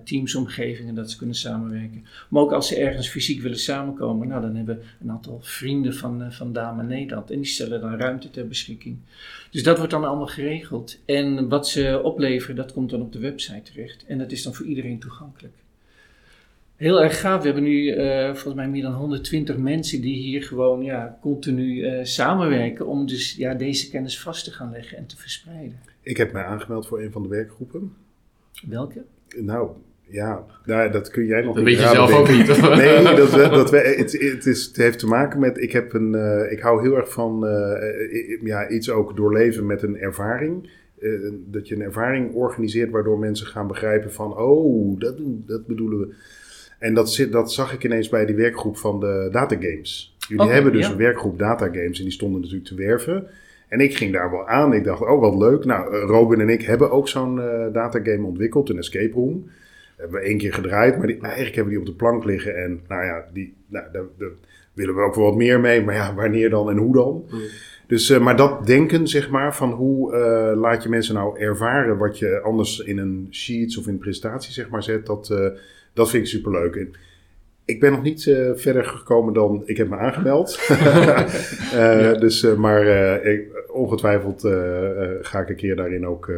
teamsomgevingen, 0.04 0.94
dat 0.94 1.10
ze 1.10 1.16
kunnen 1.16 1.36
samenwerken. 1.36 2.04
Maar 2.28 2.42
ook 2.42 2.52
als 2.52 2.68
ze 2.68 2.76
ergens 2.76 3.08
fysiek 3.08 3.42
willen 3.42 3.58
samenkomen, 3.58 4.28
nou, 4.28 4.42
dan 4.42 4.54
hebben 4.54 4.76
we 4.76 4.84
een 5.00 5.10
aantal 5.10 5.38
vrienden 5.42 5.94
van, 5.94 6.22
eh, 6.22 6.30
van 6.30 6.52
Dame 6.52 6.82
Nederland. 6.82 7.30
En 7.30 7.36
die 7.36 7.50
stellen 7.50 7.80
dan 7.80 7.96
ruimte 7.96 8.30
ter 8.30 8.48
beschikking. 8.48 8.96
Dus 9.50 9.62
dat 9.62 9.76
wordt 9.76 9.92
dan 9.92 10.04
allemaal 10.04 10.26
geregeld. 10.26 10.98
En 11.04 11.48
wat 11.48 11.68
ze 11.68 12.00
opleveren, 12.02 12.56
dat 12.56 12.72
komt 12.72 12.90
dan 12.90 13.00
op 13.00 13.12
de 13.12 13.18
website 13.18 13.72
terecht. 13.72 14.04
En 14.06 14.18
dat 14.18 14.32
is 14.32 14.42
dan 14.42 14.54
voor 14.54 14.66
iedereen 14.66 14.98
toegankelijk. 14.98 15.54
Heel 16.76 17.02
erg 17.02 17.20
gaaf. 17.20 17.38
We 17.38 17.44
hebben 17.44 17.62
nu 17.62 17.90
eh, 17.90 18.24
volgens 18.26 18.54
mij 18.54 18.68
meer 18.68 18.82
dan 18.82 18.92
120 18.92 19.56
mensen 19.56 20.00
die 20.00 20.16
hier 20.16 20.42
gewoon 20.42 20.82
ja, 20.82 21.18
continu 21.20 21.82
eh, 21.84 22.04
samenwerken 22.04 22.86
om 22.86 23.06
dus 23.06 23.34
ja, 23.34 23.54
deze 23.54 23.90
kennis 23.90 24.20
vast 24.20 24.44
te 24.44 24.50
gaan 24.50 24.70
leggen 24.70 24.96
en 24.96 25.06
te 25.06 25.16
verspreiden. 25.16 25.80
Ik 26.02 26.16
heb 26.16 26.32
mij 26.32 26.44
aangemeld 26.44 26.86
voor 26.86 27.02
een 27.02 27.12
van 27.12 27.22
de 27.22 27.28
werkgroepen. 27.28 27.92
Welke? 28.68 29.04
Nou, 29.36 29.70
ja, 30.10 30.44
nou, 30.64 30.90
dat 30.90 31.10
kun 31.10 31.26
jij 31.26 31.42
nog 31.42 31.54
Dat 31.54 31.64
niet 31.64 31.76
weet 31.76 31.88
je 31.88 31.94
zelf 31.94 32.12
ook 32.12 32.28
niet. 32.28 32.50
of? 32.50 32.60
Nee, 32.76 33.02
dat, 33.02 33.30
dat 33.30 33.70
het, 33.70 34.12
het, 34.12 34.46
is, 34.46 34.66
het 34.66 34.76
heeft 34.76 34.98
te 34.98 35.06
maken 35.06 35.40
met. 35.40 35.62
Ik, 35.62 35.72
heb 35.72 35.92
een, 35.92 36.14
eh, 36.14 36.52
ik 36.52 36.60
hou 36.60 36.82
heel 36.82 36.96
erg 36.96 37.12
van 37.12 37.46
eh, 37.46 38.42
ja, 38.42 38.68
iets 38.68 38.90
ook 38.90 39.16
doorleven 39.16 39.66
met 39.66 39.82
een 39.82 39.98
ervaring. 39.98 40.70
Eh, 41.00 41.10
dat 41.32 41.68
je 41.68 41.74
een 41.74 41.82
ervaring 41.82 42.34
organiseert 42.34 42.90
waardoor 42.90 43.18
mensen 43.18 43.46
gaan 43.46 43.66
begrijpen 43.66 44.12
van, 44.12 44.36
oh, 44.36 45.00
dat, 45.00 45.14
dat 45.46 45.66
bedoelen 45.66 45.98
we. 45.98 46.14
En 46.78 46.94
dat, 46.94 47.12
zit, 47.12 47.32
dat 47.32 47.52
zag 47.52 47.72
ik 47.72 47.84
ineens 47.84 48.08
bij 48.08 48.26
die 48.26 48.34
werkgroep 48.34 48.76
van 48.76 49.00
de 49.00 49.28
datagames. 49.32 50.16
Jullie 50.28 50.50
hebben 50.50 50.72
dus 50.72 50.86
ja. 50.86 50.92
een 50.92 50.98
werkgroep 50.98 51.38
datagames 51.38 51.98
en 51.98 52.04
die 52.04 52.12
stonden 52.12 52.40
natuurlijk 52.40 52.68
te 52.68 52.74
werven. 52.74 53.26
En 53.70 53.80
ik 53.80 53.96
ging 53.96 54.12
daar 54.12 54.30
wel 54.30 54.48
aan. 54.48 54.72
Ik 54.72 54.84
dacht, 54.84 55.00
oh 55.00 55.20
wat 55.20 55.34
leuk. 55.34 55.64
Nou, 55.64 55.94
eh, 55.94 56.02
Robin 56.02 56.40
en 56.40 56.48
ik 56.48 56.62
hebben 56.62 56.90
ook 56.90 57.08
zo'n 57.08 57.40
eh, 57.40 57.72
datagame 57.72 58.26
ontwikkeld, 58.26 58.68
een 58.68 58.78
escape 58.78 59.14
room. 59.14 59.50
Hebben 59.96 60.20
we 60.20 60.26
één 60.26 60.38
keer 60.38 60.54
gedraaid, 60.54 60.98
maar 60.98 61.06
die, 61.06 61.20
eigenlijk 61.20 61.54
hebben 61.54 61.72
we 61.72 61.78
die 61.78 61.88
op 61.88 61.98
de 61.98 62.04
plank 62.04 62.24
liggen. 62.24 62.56
En 62.56 62.80
nou 62.88 63.04
ja, 63.04 63.24
die, 63.32 63.54
nou, 63.66 63.84
daar, 63.92 64.02
daar 64.18 64.30
willen 64.72 64.94
we 64.94 65.00
ook 65.00 65.14
wel 65.14 65.24
wat 65.24 65.36
meer 65.36 65.60
mee. 65.60 65.84
Maar 65.84 65.94
ja, 65.94 66.14
wanneer 66.14 66.50
dan 66.50 66.70
en 66.70 66.76
hoe 66.76 66.94
dan? 66.94 67.24
Mm. 67.30 67.40
Dus, 67.86 68.10
eh, 68.10 68.20
maar 68.20 68.36
dat 68.36 68.66
denken, 68.66 69.08
zeg 69.08 69.30
maar, 69.30 69.56
van 69.56 69.70
hoe 69.70 70.16
laat 70.56 70.82
je 70.82 70.88
mensen 70.88 71.14
nou 71.14 71.38
ervaren 71.38 71.98
wat 71.98 72.18
je 72.18 72.40
anders 72.40 72.78
in 72.78 72.98
een 72.98 73.26
sheets 73.30 73.78
of 73.78 73.86
in 73.86 73.92
een 73.92 73.98
presentatie, 73.98 74.52
zeg 74.52 74.68
maar, 74.68 74.82
zet, 74.82 75.06
dat, 75.06 75.34
dat 75.92 76.10
vind 76.10 76.22
ik 76.22 76.28
superleuk. 76.28 76.74
En 76.76 76.94
ik 77.70 77.80
ben 77.80 77.90
nog 77.92 78.02
niet 78.02 78.26
eh, 78.26 78.50
verder 78.54 78.84
gekomen 78.84 79.34
dan 79.34 79.62
ik 79.64 79.76
heb 79.76 79.88
me 79.88 79.96
aangemeld. 79.96 80.58
Eh, 81.74 82.18
Dus, 82.18 82.42
eh, 82.42 82.54
maar 82.54 82.86
ik, 83.24 83.64
ongetwijfeld 83.72 84.40
ga 85.20 85.40
ik 85.40 85.48
een 85.48 85.56
keer 85.56 85.76
daarin 85.76 86.06
ook 86.06 86.28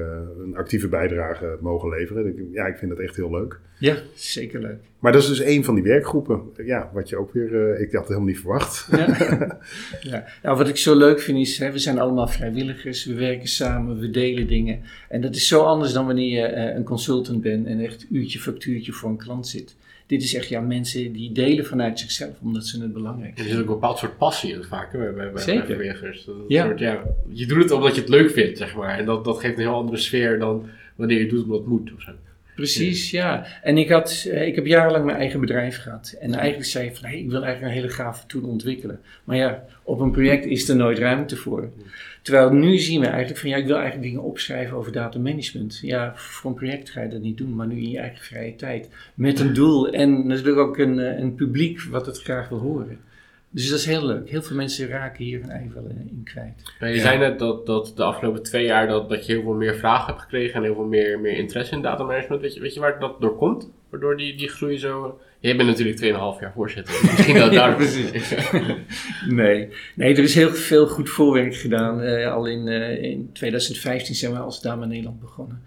een 0.42 0.56
actieve 0.56 0.88
bijdrage 0.88 1.56
mogen 1.60 1.88
leveren. 1.88 2.48
Ja, 2.52 2.66
ik 2.66 2.76
vind 2.76 2.90
dat 2.90 3.00
echt 3.00 3.16
heel 3.16 3.30
leuk. 3.30 3.58
Ja, 3.78 3.96
zeker 4.14 4.60
leuk. 4.60 4.78
Maar 4.98 5.12
dat 5.12 5.22
is 5.22 5.28
dus 5.28 5.42
een 5.44 5.64
van 5.64 5.74
die 5.74 5.84
werkgroepen. 5.84 6.40
Ja, 6.64 6.90
wat 6.92 7.08
je 7.08 7.16
ook 7.16 7.32
weer, 7.32 7.80
ik 7.80 7.92
had 7.92 8.00
het 8.00 8.08
helemaal 8.08 8.28
niet 8.28 8.38
verwacht. 8.38 8.88
Ja. 8.90 9.06
ja. 10.12 10.24
Nou, 10.42 10.56
wat 10.56 10.68
ik 10.68 10.76
zo 10.76 10.96
leuk 10.96 11.20
vind 11.20 11.38
is, 11.38 11.58
hè, 11.58 11.72
we 11.72 11.78
zijn 11.78 11.98
allemaal 11.98 12.28
vrijwilligers, 12.28 13.04
we 13.04 13.14
werken 13.14 13.48
samen, 13.48 13.98
we 13.98 14.10
delen 14.10 14.46
dingen. 14.46 14.80
En 15.08 15.20
dat 15.20 15.34
is 15.34 15.48
zo 15.48 15.62
anders 15.62 15.92
dan 15.92 16.06
wanneer 16.06 16.40
je 16.40 16.52
een 16.56 16.84
consultant 16.84 17.42
bent 17.42 17.66
en 17.66 17.80
echt 17.80 18.06
uurtje 18.10 18.38
factuurtje 18.38 18.92
voor 18.92 19.10
een 19.10 19.16
klant 19.16 19.48
zit. 19.48 19.76
Dit 20.12 20.22
is 20.22 20.34
echt 20.34 20.48
ja, 20.48 20.60
mensen 20.60 21.12
die 21.12 21.32
delen 21.32 21.66
vanuit 21.66 21.98
zichzelf, 21.98 22.30
omdat 22.42 22.66
ze 22.66 22.82
het 22.82 22.92
belangrijk 22.92 23.30
Er 23.30 23.36
vinden. 23.36 23.52
zit 23.52 23.62
ook 23.62 23.68
een 23.68 23.80
bepaald 23.80 23.98
soort 23.98 24.16
passie 24.18 24.52
in 24.52 24.62
vaak 24.62 24.92
hè, 24.92 24.98
bij, 24.98 25.12
bij, 25.12 25.32
bij 25.32 25.42
Zeker. 25.42 26.02
Dat 26.02 26.12
is 26.14 26.26
Ja. 26.48 26.64
Soort, 26.64 26.78
ja, 26.78 27.02
je 27.28 27.46
doet 27.46 27.62
het 27.62 27.70
omdat 27.70 27.94
je 27.94 28.00
het 28.00 28.10
leuk 28.10 28.30
vindt, 28.30 28.58
zeg 28.58 28.74
maar. 28.74 28.98
En 28.98 29.04
dat, 29.04 29.24
dat 29.24 29.38
geeft 29.40 29.54
een 29.56 29.62
heel 29.62 29.74
andere 29.74 29.96
sfeer 29.96 30.38
dan 30.38 30.66
wanneer 30.96 31.18
je 31.18 31.26
doet 31.28 31.42
omdat 31.44 31.58
het 31.58 31.68
moet. 31.68 31.92
Of 31.96 32.02
zo. 32.02 32.12
Precies, 32.54 33.10
ja. 33.10 33.46
En 33.62 33.78
ik, 33.78 33.88
had, 33.88 34.26
eh, 34.30 34.46
ik 34.46 34.54
heb 34.54 34.66
jarenlang 34.66 35.04
mijn 35.04 35.16
eigen 35.16 35.40
bedrijf 35.40 35.82
gehad. 35.82 36.16
En 36.20 36.34
eigenlijk 36.34 36.68
zei 36.68 36.86
ik 36.86 36.96
van, 36.96 37.08
hey, 37.08 37.18
ik 37.18 37.30
wil 37.30 37.42
eigenlijk 37.42 37.74
een 37.74 37.80
hele 37.80 37.92
gave 37.92 38.26
tool 38.26 38.42
ontwikkelen. 38.42 39.00
Maar 39.24 39.36
ja, 39.36 39.64
op 39.82 40.00
een 40.00 40.10
project 40.10 40.44
is 40.46 40.68
er 40.68 40.76
nooit 40.76 40.98
ruimte 40.98 41.36
voor. 41.36 41.70
Terwijl 42.22 42.52
nu 42.52 42.78
zien 42.78 43.00
we 43.00 43.06
eigenlijk 43.06 43.40
van, 43.40 43.50
ja, 43.50 43.56
ik 43.56 43.66
wil 43.66 43.76
eigenlijk 43.76 44.04
dingen 44.04 44.22
opschrijven 44.22 44.76
over 44.76 44.92
datamanagement. 44.92 45.78
Ja, 45.82 46.12
voor 46.16 46.50
een 46.50 46.56
project 46.56 46.90
ga 46.90 47.02
je 47.02 47.08
dat 47.08 47.20
niet 47.20 47.38
doen, 47.38 47.54
maar 47.54 47.66
nu 47.66 47.76
in 47.76 47.90
je 47.90 47.98
eigen 47.98 48.24
vrije 48.24 48.54
tijd. 48.54 48.88
Met 49.14 49.40
een 49.40 49.54
doel 49.54 49.88
en 49.88 50.26
natuurlijk 50.26 50.58
ook 50.58 50.78
een, 50.78 50.98
eh, 50.98 51.18
een 51.18 51.34
publiek 51.34 51.82
wat 51.82 52.06
het 52.06 52.22
graag 52.22 52.48
wil 52.48 52.58
horen. 52.58 52.98
Dus 53.50 53.68
dat 53.68 53.78
is 53.78 53.86
heel 53.86 54.06
leuk. 54.06 54.30
Heel 54.30 54.42
veel 54.42 54.56
mensen 54.56 54.88
raken 54.88 55.24
hier 55.24 55.40
hun 55.40 55.50
ei 55.50 55.70
wel 55.74 55.84
eh, 55.84 55.96
in 55.96 56.22
kwijt. 56.24 56.94
Je 56.94 57.00
zei 57.00 57.18
net 57.18 57.38
dat, 57.38 57.66
dat 57.66 57.92
de 57.96 58.02
afgelopen 58.02 58.42
twee 58.42 58.64
jaar 58.64 58.86
dat, 58.86 59.08
dat 59.08 59.26
je 59.26 59.32
heel 59.32 59.42
veel 59.42 59.54
meer 59.54 59.74
vragen 59.74 60.06
hebt 60.06 60.20
gekregen 60.20 60.54
en 60.54 60.62
heel 60.62 60.74
veel 60.74 60.84
meer, 60.84 61.20
meer 61.20 61.36
interesse 61.36 61.74
in 61.74 61.82
datamanagement. 61.82 62.40
Weet 62.40 62.54
je, 62.54 62.60
weet 62.60 62.74
je 62.74 62.80
waar 62.80 63.00
dat 63.00 63.20
door 63.20 63.36
komt? 63.36 63.70
Waardoor 63.90 64.16
die, 64.16 64.36
die 64.36 64.48
groei 64.48 64.78
zo... 64.78 65.20
Jij 65.42 65.56
bent 65.56 65.68
natuurlijk 65.68 66.00
2,5 66.00 66.40
jaar 66.40 66.52
voorzitter. 66.54 66.94
Misschien 67.02 67.34
dat 67.34 67.52
daar... 67.60 67.74
precies. 67.74 68.10
Nee. 69.28 69.68
nee, 69.94 70.14
er 70.14 70.22
is 70.22 70.34
heel 70.34 70.50
veel 70.50 70.86
goed 70.86 71.10
voorwerk 71.10 71.56
gedaan. 71.56 72.00
Eh, 72.00 72.32
al 72.32 72.46
in, 72.46 72.68
eh, 72.68 73.02
in 73.02 73.30
2015 73.32 74.14
zijn 74.14 74.32
we 74.32 74.38
als 74.38 74.60
Dame 74.60 74.86
Nederland 74.86 75.20
begonnen. 75.20 75.62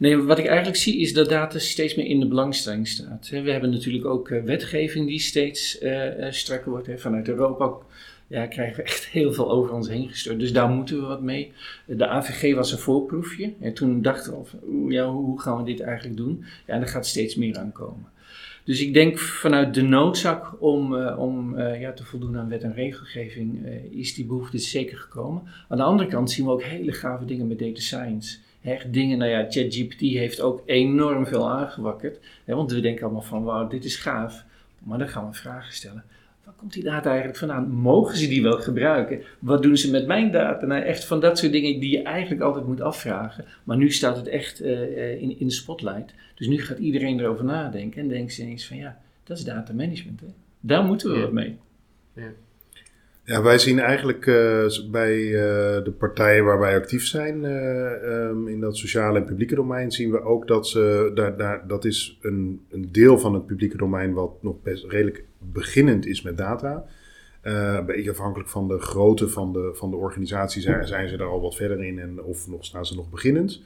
Nee, 0.00 0.16
wat 0.16 0.38
ik 0.38 0.46
eigenlijk 0.46 0.76
zie 0.76 1.00
is 1.00 1.12
dat 1.12 1.28
data 1.28 1.58
steeds 1.58 1.94
meer 1.94 2.06
in 2.06 2.20
de 2.20 2.26
belangstelling 2.26 2.88
staat. 2.88 3.28
We 3.28 3.50
hebben 3.50 3.70
natuurlijk 3.70 4.04
ook 4.04 4.30
eh, 4.30 4.42
wetgeving 4.42 5.06
die 5.06 5.20
steeds 5.20 5.78
eh, 5.78 6.30
strakker 6.30 6.70
wordt. 6.70 6.86
Hè. 6.86 6.98
Vanuit 6.98 7.28
Europa 7.28 7.72
ja, 8.26 8.46
krijgen 8.46 8.76
we 8.76 8.82
echt 8.82 9.06
heel 9.06 9.32
veel 9.32 9.50
over 9.50 9.72
ons 9.72 9.88
heen 9.88 10.08
gestuurd. 10.08 10.38
Dus 10.38 10.52
daar 10.52 10.68
moeten 10.68 11.00
we 11.00 11.06
wat 11.06 11.22
mee. 11.22 11.52
De 11.86 12.06
AVG 12.06 12.54
was 12.54 12.72
een 12.72 12.78
voorproefje. 12.78 13.52
En 13.60 13.74
toen 13.74 14.02
dachten 14.02 14.32
we 14.32 14.92
ja, 14.92 15.10
hoe 15.10 15.40
gaan 15.40 15.56
we 15.56 15.64
dit 15.64 15.80
eigenlijk 15.80 16.16
doen? 16.16 16.44
Ja, 16.66 16.74
en 16.74 16.80
er 16.80 16.88
gaat 16.88 17.06
steeds 17.06 17.34
meer 17.34 17.58
aankomen. 17.58 18.06
Dus 18.70 18.80
ik 18.80 18.94
denk 18.94 19.18
vanuit 19.18 19.74
de 19.74 19.82
noodzaak 19.82 20.62
om, 20.62 20.96
eh, 20.96 21.18
om 21.18 21.58
eh, 21.58 21.80
ja, 21.80 21.92
te 21.92 22.04
voldoen 22.04 22.38
aan 22.38 22.48
wet 22.48 22.62
en 22.62 22.74
regelgeving 22.74 23.66
eh, 23.66 23.98
is 23.98 24.14
die 24.14 24.24
behoefte 24.24 24.58
zeker 24.58 24.98
gekomen. 24.98 25.42
Aan 25.68 25.76
de 25.76 25.82
andere 25.82 26.08
kant 26.08 26.30
zien 26.30 26.44
we 26.44 26.50
ook 26.50 26.62
hele 26.62 26.92
gave 26.92 27.24
dingen 27.24 27.48
met 27.48 27.58
data 27.58 27.80
science. 27.80 28.38
Dingen, 28.90 29.18
nou 29.18 29.30
ja, 29.30 29.46
ChatGPT 29.48 30.00
heeft 30.00 30.40
ook 30.40 30.62
enorm 30.66 31.26
veel 31.26 31.48
aangewakkerd. 31.48 32.18
Want 32.44 32.72
we 32.72 32.80
denken 32.80 33.02
allemaal 33.02 33.22
van, 33.22 33.44
wauw, 33.44 33.68
dit 33.68 33.84
is 33.84 33.96
gaaf. 33.96 34.44
Maar 34.78 34.98
dan 34.98 35.08
gaan 35.08 35.28
we 35.30 35.36
vragen 35.36 35.74
stellen. 35.74 36.04
Waar 36.60 36.68
komt 36.68 36.82
die 36.82 36.92
data 36.92 37.08
eigenlijk 37.08 37.38
vandaan? 37.38 37.70
Mogen 37.70 38.16
ze 38.16 38.28
die 38.28 38.42
wel 38.42 38.58
gebruiken? 38.60 39.20
Wat 39.38 39.62
doen 39.62 39.76
ze 39.76 39.90
met 39.90 40.06
mijn 40.06 40.30
data? 40.30 40.66
Nou, 40.66 40.82
echt 40.82 41.04
van 41.04 41.20
dat 41.20 41.38
soort 41.38 41.52
dingen 41.52 41.80
die 41.80 41.90
je 41.90 42.02
eigenlijk 42.02 42.42
altijd 42.42 42.66
moet 42.66 42.80
afvragen. 42.80 43.44
Maar 43.64 43.76
nu 43.76 43.90
staat 43.90 44.16
het 44.16 44.28
echt 44.28 44.62
uh, 44.62 45.22
in, 45.22 45.38
in 45.38 45.46
de 45.46 45.52
spotlight. 45.52 46.14
Dus 46.34 46.46
nu 46.46 46.58
gaat 46.58 46.78
iedereen 46.78 47.20
erover 47.20 47.44
nadenken 47.44 48.00
en 48.00 48.08
denkt 48.08 48.32
ze 48.32 48.42
ineens 48.42 48.66
van 48.66 48.76
ja, 48.76 49.00
dat 49.24 49.38
is 49.38 49.44
data 49.44 49.72
management. 49.72 50.20
Hè? 50.20 50.26
Daar 50.60 50.84
moeten 50.84 51.10
we 51.10 51.16
Ja. 51.16 51.22
wat 51.22 51.32
mee. 51.32 51.58
Ja. 52.14 52.32
Ja, 53.24 53.42
wij 53.42 53.58
zien 53.58 53.78
eigenlijk 53.78 54.26
eh, 54.26 54.66
bij 54.90 55.14
eh, 55.26 55.84
de 55.84 55.92
partijen 55.98 56.44
waar 56.44 56.58
wij 56.58 56.76
actief 56.76 57.06
zijn 57.06 57.44
eh, 57.44 58.26
ehm, 58.28 58.48
in 58.48 58.60
dat 58.60 58.76
sociale 58.76 59.18
en 59.18 59.24
publieke 59.24 59.54
domein, 59.54 59.90
zien 59.90 60.10
we 60.10 60.22
ook 60.22 60.46
dat 60.46 60.68
ze, 60.68 61.10
daar, 61.14 61.36
daar, 61.36 61.66
dat 61.66 61.84
is 61.84 62.18
een, 62.22 62.60
een 62.70 62.88
deel 62.92 63.18
van 63.18 63.34
het 63.34 63.46
publieke 63.46 63.76
domein 63.76 64.12
wat 64.12 64.42
nog 64.42 64.62
best 64.62 64.84
redelijk 64.84 65.24
beginnend 65.40 66.06
is 66.06 66.22
met 66.22 66.36
data. 66.36 66.84
Eh, 67.40 67.74
een 67.78 67.86
beetje 67.86 68.10
afhankelijk 68.10 68.48
van 68.48 68.68
de 68.68 68.78
grootte 68.78 69.28
van 69.28 69.52
de, 69.52 69.70
van 69.74 69.90
de 69.90 69.96
organisatie 69.96 70.62
zijn, 70.62 70.86
zijn 70.86 71.08
ze 71.08 71.16
daar 71.16 71.28
al 71.28 71.40
wat 71.40 71.56
verder 71.56 71.84
in 71.84 71.98
en 71.98 72.22
of 72.22 72.48
nog, 72.48 72.64
staan 72.64 72.86
ze 72.86 72.94
nog 72.94 73.10
beginnend. 73.10 73.62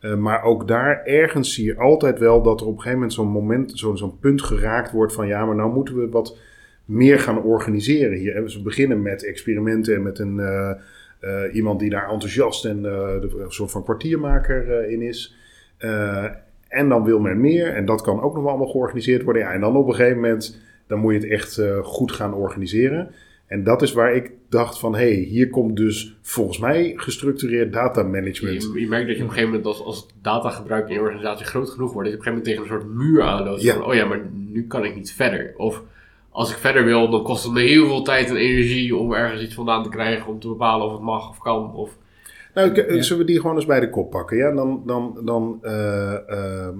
Eh, 0.00 0.14
maar 0.14 0.42
ook 0.42 0.68
daar 0.68 1.04
ergens 1.04 1.54
zie 1.54 1.64
je 1.64 1.78
altijd 1.78 2.18
wel 2.18 2.42
dat 2.42 2.60
er 2.60 2.66
op 2.66 2.72
een 2.72 2.78
gegeven 2.78 2.98
moment 2.98 3.12
zo'n 3.12 3.28
moment, 3.28 3.72
zo'n 3.74 4.18
punt 4.18 4.42
geraakt 4.42 4.90
wordt 4.90 5.12
van 5.12 5.26
ja, 5.26 5.44
maar 5.44 5.54
nou 5.54 5.72
moeten 5.72 5.96
we 5.96 6.08
wat 6.08 6.38
meer 6.84 7.18
gaan 7.18 7.42
organiseren 7.42 8.18
hier. 8.18 8.36
En 8.36 8.44
we 8.44 8.62
beginnen 8.62 9.02
met 9.02 9.26
experimenten 9.26 9.94
en 9.94 10.02
met 10.02 10.18
een, 10.18 10.40
eh, 10.40 11.54
iemand 11.54 11.80
die 11.80 11.90
daar 11.90 12.10
enthousiast 12.10 12.64
en 12.64 12.84
een 12.84 13.44
soort 13.48 13.70
van 13.70 13.84
kwartiermaker 13.84 14.88
in 14.88 15.02
is. 15.02 15.36
En 16.68 16.88
dan 16.88 17.04
wil 17.04 17.20
men 17.20 17.40
meer 17.40 17.74
en 17.74 17.84
dat 17.84 18.02
kan 18.02 18.22
ook 18.22 18.34
nog 18.34 18.46
allemaal 18.46 18.66
georganiseerd 18.66 19.22
worden. 19.22 19.42
Ja, 19.42 19.52
en 19.52 19.60
dan 19.60 19.76
op 19.76 19.88
een 19.88 19.94
gegeven 19.94 20.20
moment, 20.20 20.60
dan 20.86 20.98
moet 20.98 21.12
je 21.12 21.18
het 21.18 21.28
echt 21.28 21.58
eh, 21.58 21.78
goed 21.82 22.12
gaan 22.12 22.34
organiseren. 22.34 23.10
En 23.46 23.64
dat 23.64 23.82
is 23.82 23.92
waar 23.92 24.14
ik 24.14 24.30
dacht 24.48 24.78
van, 24.78 24.92
hé, 24.94 25.12
hey, 25.12 25.22
hier 25.22 25.50
komt 25.50 25.76
dus 25.76 26.16
volgens 26.22 26.58
mij 26.58 26.92
gestructureerd 26.96 27.72
data 27.72 28.02
management. 28.02 28.62
Je, 28.62 28.80
je 28.80 28.88
merkt 28.88 29.06
dat 29.06 29.16
je 29.16 29.22
op 29.22 29.28
een 29.28 29.34
gegeven 29.34 29.48
moment, 29.48 29.66
als, 29.66 29.84
als 29.84 29.96
het 29.96 30.14
datagebruik 30.22 30.88
in 30.88 30.94
je 30.94 31.00
organisatie 31.00 31.46
groot 31.46 31.70
genoeg 31.70 31.92
wordt, 31.92 32.10
dat 32.10 32.18
je 32.18 32.20
op 32.20 32.26
een 32.26 32.32
gegeven 32.32 32.56
moment 32.58 32.72
tegen 32.72 32.88
een 32.88 32.96
soort 32.96 33.08
muur 33.08 33.22
aanloopt. 33.22 33.62
Ja. 33.62 33.74
Van, 33.74 33.84
oh 33.84 33.94
ja, 33.94 34.06
maar 34.06 34.20
nu 34.32 34.66
kan 34.66 34.84
ik 34.84 34.94
niet 34.94 35.12
verder. 35.12 35.54
Of 35.56 35.82
als 36.30 36.50
ik 36.50 36.56
verder 36.56 36.84
wil, 36.84 37.10
dan 37.10 37.22
kost 37.22 37.44
het 37.44 37.52
me 37.52 37.60
heel 37.60 37.86
veel 37.86 38.02
tijd 38.02 38.28
en 38.28 38.36
energie 38.36 38.96
om 38.96 39.12
ergens 39.12 39.42
iets 39.42 39.54
vandaan 39.54 39.82
te 39.82 39.88
krijgen, 39.88 40.26
om 40.32 40.40
te 40.40 40.48
bepalen 40.48 40.86
of 40.86 40.92
het 40.92 41.02
mag 41.02 41.28
of 41.28 41.38
kan. 41.38 41.74
Of, 41.74 41.96
Nou, 42.54 42.74
Ja. 42.74 43.02
zullen 43.02 43.26
we 43.26 43.32
die 43.32 43.40
gewoon 43.40 43.56
eens 43.56 43.66
bij 43.66 43.80
de 43.80 43.90
kop 43.90 44.10
pakken? 44.10 44.36
Ja? 44.36 44.54
Dan, 44.54 44.82
dan, 44.86 45.20
dan, 45.24 45.58
eh, 45.62 46.14
eh, 46.14 46.74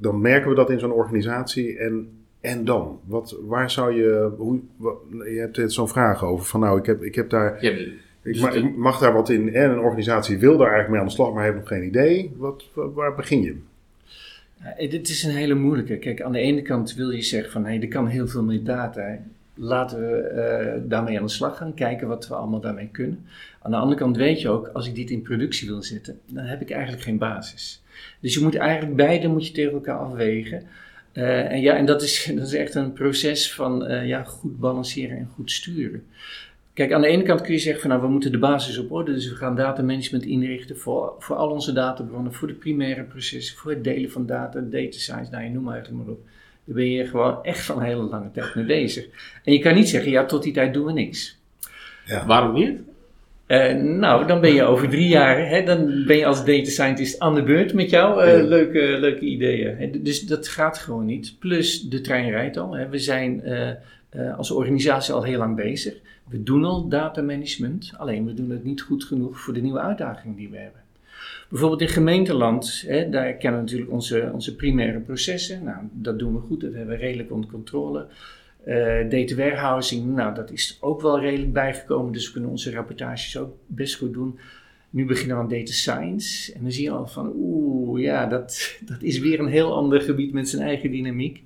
dan 0.00 0.20
merken 0.20 0.50
we 0.50 0.56
dat 0.56 0.70
in 0.70 0.78
zo'n 0.78 0.92
organisatie. 0.92 1.78
En, 1.78 2.21
en 2.42 2.64
dan? 2.64 3.00
Wat, 3.04 3.36
waar 3.42 3.70
zou 3.70 3.94
je... 3.94 4.30
Hoe, 4.36 4.60
wat- 4.76 4.98
je 5.10 5.48
hebt 5.52 5.72
zo'n 5.72 5.88
vraag 5.88 6.24
over. 6.24 6.44
Van 6.46 6.60
nou, 6.60 6.78
ik 6.78 6.86
heb, 6.86 7.02
ik 7.02 7.14
heb 7.14 7.30
daar... 7.30 7.64
ja, 7.64 7.70
Ik 7.70 7.88
Dus 8.22 8.40
ma- 8.40 8.50
de- 8.50 8.58
ik 8.58 8.76
mag 8.76 8.98
daar 8.98 9.12
wat 9.12 9.28
in. 9.28 9.54
En 9.54 9.70
een 9.70 9.78
organisatie 9.78 10.38
wil 10.38 10.56
daar 10.56 10.70
eigenlijk 10.72 10.90
mee 10.90 11.00
aan 11.00 11.06
de 11.06 11.12
slag, 11.12 11.32
maar 11.32 11.44
heeft 11.44 11.56
nog 11.56 11.68
geen 11.68 11.84
idee. 11.86 12.32
Wat, 12.36 12.64
wa- 12.74 12.88
waar 12.90 13.14
begin 13.14 13.42
je? 13.42 13.56
Ja, 14.62 14.76
eh, 14.76 14.90
dit 14.90 15.08
is 15.08 15.22
een 15.22 15.34
hele 15.34 15.54
moeilijke. 15.54 15.96
Kijk, 15.98 16.22
aan 16.22 16.32
de 16.32 16.38
ene 16.38 16.62
kant 16.62 16.94
wil 16.94 17.10
je 17.10 17.22
zeggen 17.22 17.52
van 17.52 17.64
hé, 17.66 17.78
er 17.80 17.88
kan 17.88 18.06
heel 18.06 18.28
veel 18.28 18.42
met 18.42 18.66
data. 18.66 19.18
Laten 19.54 20.00
we 20.00 20.16
eh, 20.16 20.80
daarmee 20.84 21.18
aan 21.18 21.24
de 21.24 21.30
slag 21.30 21.56
gaan, 21.56 21.74
kijken 21.74 22.08
wat 22.08 22.28
we 22.28 22.34
allemaal 22.34 22.60
daarmee 22.60 22.88
kunnen. 22.92 23.26
Aan 23.62 23.70
de 23.70 23.76
andere 23.76 24.00
kant 24.00 24.16
weet 24.16 24.40
je 24.40 24.48
ook, 24.48 24.66
als 24.72 24.88
ik 24.88 24.94
dit 24.94 25.10
in 25.10 25.22
productie 25.22 25.68
wil 25.68 25.82
zetten, 25.82 26.18
dan 26.26 26.44
heb 26.44 26.60
ik 26.60 26.70
eigenlijk 26.70 27.02
geen 27.02 27.18
basis. 27.18 27.82
Dus 28.20 28.34
je 28.34 28.40
moet 28.42 28.54
eigenlijk 28.56 28.96
beide 28.96 29.28
moet 29.28 29.46
je 29.46 29.52
tegen 29.52 29.72
elkaar 29.72 29.98
afwegen. 29.98 30.62
Eh, 31.12 31.50
en 31.50 31.60
ja, 31.60 31.76
en 31.76 31.86
dat 31.86 32.02
is, 32.02 32.24
dat 32.34 32.46
is 32.46 32.54
echt 32.54 32.74
een 32.74 32.92
proces 32.92 33.52
van 33.52 33.86
eh, 33.86 34.06
ja, 34.06 34.24
goed 34.24 34.58
balanceren 34.58 35.16
en 35.16 35.28
goed 35.34 35.50
sturen. 35.50 36.04
Kijk, 36.74 36.92
aan 36.92 37.00
de 37.00 37.06
ene 37.06 37.22
kant 37.22 37.40
kun 37.40 37.52
je 37.52 37.58
zeggen 37.58 37.80
van 37.80 37.90
nou, 37.90 38.02
we 38.02 38.08
moeten 38.08 38.32
de 38.32 38.38
basis 38.38 38.78
op 38.78 38.92
orde, 38.92 39.12
dus 39.12 39.28
we 39.28 39.34
gaan 39.34 39.56
datamanagement 39.56 40.24
inrichten 40.24 40.78
voor, 40.78 41.14
voor 41.18 41.36
al 41.36 41.50
onze 41.50 41.72
databronnen, 41.72 42.32
voor 42.32 42.48
de 42.48 42.54
primaire 42.54 43.02
processen, 43.02 43.56
voor 43.56 43.70
het 43.70 43.84
delen 43.84 44.10
van 44.10 44.26
data, 44.26 44.60
data 44.60 44.98
science, 44.98 45.30
nou 45.30 45.44
je 45.44 45.50
noem 45.50 45.62
maar 45.62 45.74
eigenlijk 45.74 46.04
maar 46.04 46.14
op. 46.14 46.20
Daar 46.64 46.74
ben 46.74 46.90
je 46.90 47.06
gewoon 47.06 47.44
echt 47.44 47.64
van 47.64 47.76
een 47.76 47.84
hele 47.84 48.02
lange 48.02 48.30
tijd 48.30 48.54
mee 48.54 48.64
bezig. 48.64 49.06
En 49.44 49.52
je 49.52 49.58
kan 49.58 49.74
niet 49.74 49.88
zeggen, 49.88 50.10
ja, 50.10 50.24
tot 50.24 50.42
die 50.42 50.52
tijd 50.52 50.74
doen 50.74 50.84
we 50.84 50.92
niks. 50.92 51.38
waarom 52.26 52.54
niet? 52.54 52.80
Eh, 53.52 53.74
nou, 53.74 54.26
dan 54.26 54.40
ben 54.40 54.54
je 54.54 54.62
over 54.62 54.88
drie 54.88 55.08
jaar, 55.08 55.48
hè, 55.48 55.62
dan 55.62 56.04
ben 56.06 56.16
je 56.16 56.26
als 56.26 56.44
data 56.44 56.70
scientist 56.70 57.18
aan 57.18 57.34
de 57.34 57.42
beurt 57.42 57.72
met 57.74 57.90
jouw 57.90 58.18
eh, 58.20 58.38
Ja. 58.38 58.44
leuke, 58.44 58.96
leuke 58.98 59.24
ideeën. 59.24 59.76
Hè, 59.76 60.02
Dus 60.02 60.20
dat 60.22 60.48
gaat 60.48 60.78
gewoon 60.78 61.04
niet. 61.04 61.36
Plus, 61.38 61.82
de 61.88 62.00
trein 62.00 62.30
rijdt 62.30 62.56
al. 62.56 62.72
Hè. 62.76 62.88
We 62.88 62.98
zijn 62.98 63.42
eh, 63.42 64.36
als 64.36 64.50
organisatie 64.50 65.14
al 65.14 65.22
heel 65.22 65.38
lang 65.38 65.56
bezig. 65.56 65.94
We 66.28 66.42
doen 66.42 66.64
al 66.64 66.88
datamanagement, 66.88 67.92
alleen 67.96 68.26
we 68.26 68.34
doen 68.34 68.50
het 68.50 68.64
niet 68.64 68.80
goed 68.80 69.04
genoeg 69.04 69.40
voor 69.40 69.54
de 69.54 69.60
nieuwe 69.62 69.80
uitdagingen 69.80 70.36
die 70.36 70.48
we 70.48 70.56
hebben. 70.58 70.80
Bijvoorbeeld 71.48 71.80
in 71.80 71.88
gemeenteland, 71.88 72.84
hè, 72.86 73.08
daar 73.08 73.32
kennen 73.32 73.60
we 73.60 73.66
natuurlijk 73.66 73.92
onze, 73.92 74.30
onze 74.32 74.56
primaire 74.56 74.98
processen. 74.98 75.64
Nou, 75.64 75.76
dat 75.92 76.18
doen 76.18 76.34
we 76.34 76.40
goed, 76.40 76.60
dat 76.60 76.72
hebben 76.72 76.96
we 76.96 77.02
redelijk 77.02 77.32
onder 77.32 77.50
controle. 77.50 78.06
Eh, 78.64 79.08
data 79.08 79.34
warehousing, 79.34 80.14
nou, 80.14 80.34
dat 80.34 80.50
is 80.50 80.78
ook 80.80 81.00
wel 81.00 81.20
redelijk 81.20 81.52
bijgekomen, 81.52 82.12
dus 82.12 82.26
we 82.26 82.32
kunnen 82.32 82.50
onze 82.50 82.70
rapportages 82.70 83.36
ook 83.36 83.56
best 83.66 83.94
goed 83.94 84.12
doen. 84.12 84.38
Nu 84.90 85.04
beginnen 85.04 85.36
we 85.36 85.42
aan 85.42 85.48
data 85.48 85.72
science 85.72 86.52
en 86.52 86.62
dan 86.62 86.72
zie 86.72 86.84
je 86.84 86.90
al 86.90 87.06
van, 87.06 87.32
oeh, 87.36 88.02
ja, 88.02 88.26
dat, 88.26 88.78
dat 88.84 89.02
is 89.02 89.18
weer 89.18 89.40
een 89.40 89.46
heel 89.46 89.74
ander 89.74 90.00
gebied 90.00 90.32
met 90.32 90.48
zijn 90.48 90.62
eigen 90.62 90.90
dynamiek. 90.90 91.42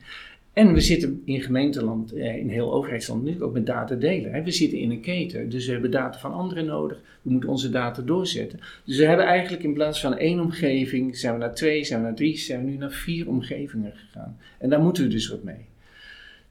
En 0.53 0.73
we 0.73 0.81
zitten 0.81 1.23
in 1.25 1.41
gemeenteland, 1.41 2.13
eh, 2.13 2.37
in 2.37 2.49
heel 2.49 2.73
overheidsland 2.73 3.25
nu 3.25 3.43
ook 3.43 3.53
met 3.53 3.67
data 3.67 3.95
delen. 3.95 4.45
We 4.45 4.51
zitten 4.51 4.79
in 4.79 4.91
een 4.91 5.01
keten, 5.01 5.49
dus 5.49 5.67
we 5.67 5.73
hebben 5.73 5.91
data 5.91 6.19
van 6.19 6.33
anderen 6.33 6.65
nodig. 6.65 7.01
We 7.23 7.31
moeten 7.31 7.51
onze 7.51 7.71
data 7.71 8.03
doorzetten. 8.03 8.59
Dus 8.85 8.99
we 8.99 9.07
hebben 9.07 9.27
eigenlijk 9.27 9.63
in 9.63 9.75
plaats 9.75 10.01
van 10.01 10.17
één 10.17 10.41
omgeving, 10.41 11.17
zijn 11.17 11.33
we 11.33 11.39
naar 11.39 11.55
twee, 11.55 11.85
zijn 11.85 12.01
we 12.01 12.07
naar 12.07 12.17
drie, 12.17 12.37
zijn 12.37 12.65
we 12.65 12.71
nu 12.71 12.77
naar 12.77 12.91
vier 12.91 13.29
omgevingen 13.29 13.93
gegaan. 13.95 14.39
En 14.59 14.71
daar 14.71 14.81
moeten 14.81 15.03
we 15.03 15.09
dus 15.09 15.29
wat 15.29 15.43
mee. 15.43 15.67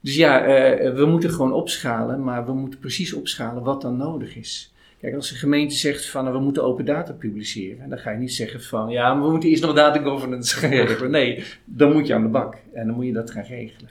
Dus 0.06 0.16
ja, 0.16 0.44
eh, 0.46 0.94
we 0.94 1.06
moeten 1.06 1.30
gewoon 1.32 1.54
opschalen, 1.54 2.24
maar 2.24 2.46
we 2.46 2.54
moeten 2.54 2.80
precies 2.80 3.14
opschalen 3.14 3.64
wat 3.64 3.82
dan 3.82 3.98
nodig 3.98 4.36
is. 4.36 4.74
Kijk, 5.02 5.16
als 5.16 5.32
een 5.32 5.38
gemeente 5.38 5.76
zegt 5.76 6.06
van 6.10 6.24
nou, 6.24 6.36
we 6.38 6.44
moeten 6.44 6.64
open 6.64 6.86
data 6.86 7.14
publiceren, 7.14 7.90
dan 7.90 7.98
ga 7.98 8.12
je 8.12 8.18
niet 8.18 8.34
zeggen 8.34 8.62
van 8.62 8.90
ja, 8.90 9.14
maar 9.14 9.24
we 9.26 9.32
moeten 9.32 9.50
eerst 9.50 9.64
nog 9.64 9.74
data 9.76 10.02
governance 10.02 10.56
gaan 10.56 10.70
regelen. 10.86 11.12
Nee, 11.12 11.44
dan 11.66 11.92
moet 11.94 12.08
je 12.08 12.14
aan 12.14 12.22
de 12.22 12.28
bak 12.30 12.56
en 12.74 12.86
dan 12.88 12.96
moet 12.96 13.06
je 13.06 13.12
dat 13.14 13.32
gaan 13.32 13.44
regelen. 13.44 13.90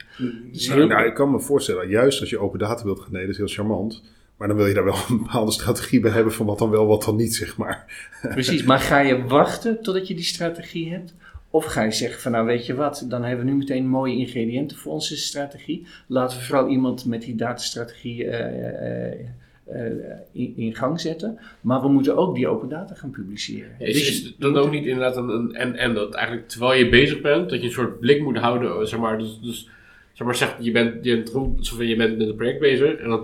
Dus 0.51 0.67
nou, 0.67 0.79
heel- 0.79 0.87
nou, 0.89 1.05
ik 1.07 1.13
kan 1.13 1.31
me 1.31 1.39
voorstellen, 1.39 1.89
juist 1.89 2.19
als 2.19 2.29
je 2.29 2.39
open 2.39 2.59
data 2.59 2.83
wilt 2.83 2.99
gaan 2.99 3.11
delen, 3.13 3.29
is 3.29 3.37
heel 3.37 3.47
charmant. 3.47 4.03
Maar 4.37 4.47
dan 4.47 4.57
wil 4.57 4.65
je 4.65 4.73
daar 4.73 4.83
wel 4.83 4.97
een 5.09 5.17
bepaalde 5.17 5.51
strategie 5.51 5.99
bij 5.99 6.11
hebben 6.11 6.33
van 6.33 6.45
wat 6.45 6.59
dan 6.59 6.69
wel, 6.69 6.85
wat 6.87 7.03
dan 7.03 7.15
niet, 7.15 7.35
zeg 7.35 7.57
maar. 7.57 8.09
Precies, 8.21 8.63
maar 8.63 8.79
ga 8.79 8.99
je 8.99 9.23
wachten 9.23 9.81
totdat 9.81 10.07
je 10.07 10.15
die 10.15 10.23
strategie 10.23 10.91
hebt? 10.91 11.13
Of 11.55 11.65
ga 11.65 11.83
je 11.83 11.91
zeggen 11.91 12.21
van 12.21 12.31
nou 12.31 12.45
weet 12.45 12.65
je 12.65 12.75
wat, 12.75 13.05
dan 13.09 13.23
hebben 13.23 13.45
we 13.45 13.51
nu 13.51 13.57
meteen 13.57 13.87
mooie 13.87 14.15
ingrediënten 14.15 14.77
voor 14.77 14.93
onze 14.93 15.17
strategie. 15.17 15.87
Laten 16.07 16.37
we 16.37 16.43
vooral 16.43 16.67
iemand 16.67 17.05
met 17.05 17.21
die 17.21 17.35
datastrategie 17.35 18.25
eh, 18.25 19.11
eh, 19.11 19.19
eh, 19.65 19.91
in, 20.31 20.53
in 20.55 20.75
gang 20.75 21.01
zetten. 21.01 21.39
Maar 21.61 21.81
we 21.81 21.87
moeten 21.87 22.17
ook 22.17 22.35
die 22.35 22.47
open 22.47 22.69
data 22.69 22.95
gaan 22.95 23.09
publiceren. 23.09 23.69
Ja, 23.79 23.85
Dus 23.85 24.09
is 24.09 24.35
dan 24.37 24.57
ook 24.57 24.71
niet 24.71 24.85
inderdaad 24.85 25.17
een, 25.17 25.55
en, 25.55 25.75
en 25.75 25.93
dat 25.93 26.13
eigenlijk 26.13 26.47
terwijl 26.47 26.79
je 26.79 26.89
bezig 26.89 27.21
bent, 27.21 27.49
dat 27.49 27.59
je 27.59 27.65
een 27.65 27.73
soort 27.73 27.99
blik 27.99 28.21
moet 28.21 28.37
houden, 28.37 28.87
zeg 28.87 28.99
maar, 28.99 29.17
dus, 29.17 29.39
dus 29.41 29.69
zeg 30.13 30.27
maar, 30.27 30.35
zeg, 30.35 30.55
je 30.59 30.71
bent, 30.71 31.03
je, 31.05 31.15
bent, 31.15 31.67
je 31.79 31.95
bent 31.95 32.17
met 32.17 32.27
een 32.27 32.35
project 32.35 32.59
bezig 32.59 32.95
en 32.95 33.09
dan 33.09 33.19
80% 33.19 33.21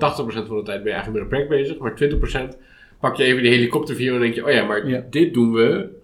van 0.48 0.58
de 0.58 0.64
tijd 0.64 0.84
ben 0.84 0.92
je 0.92 0.98
eigenlijk 0.98 1.12
met 1.14 1.22
een 1.22 1.28
project 1.28 1.50
bezig, 1.50 1.78
maar 1.78 2.52
20% 2.54 2.58
pak 3.00 3.16
je 3.16 3.24
even 3.24 3.42
die 3.42 3.52
helikopterview 3.52 4.14
en 4.14 4.20
denk 4.20 4.34
je, 4.34 4.46
oh 4.46 4.52
ja, 4.52 4.66
maar 4.66 4.88
Ja. 4.88 5.04
dit 5.10 5.34
doen 5.34 5.54
we, 5.54 6.00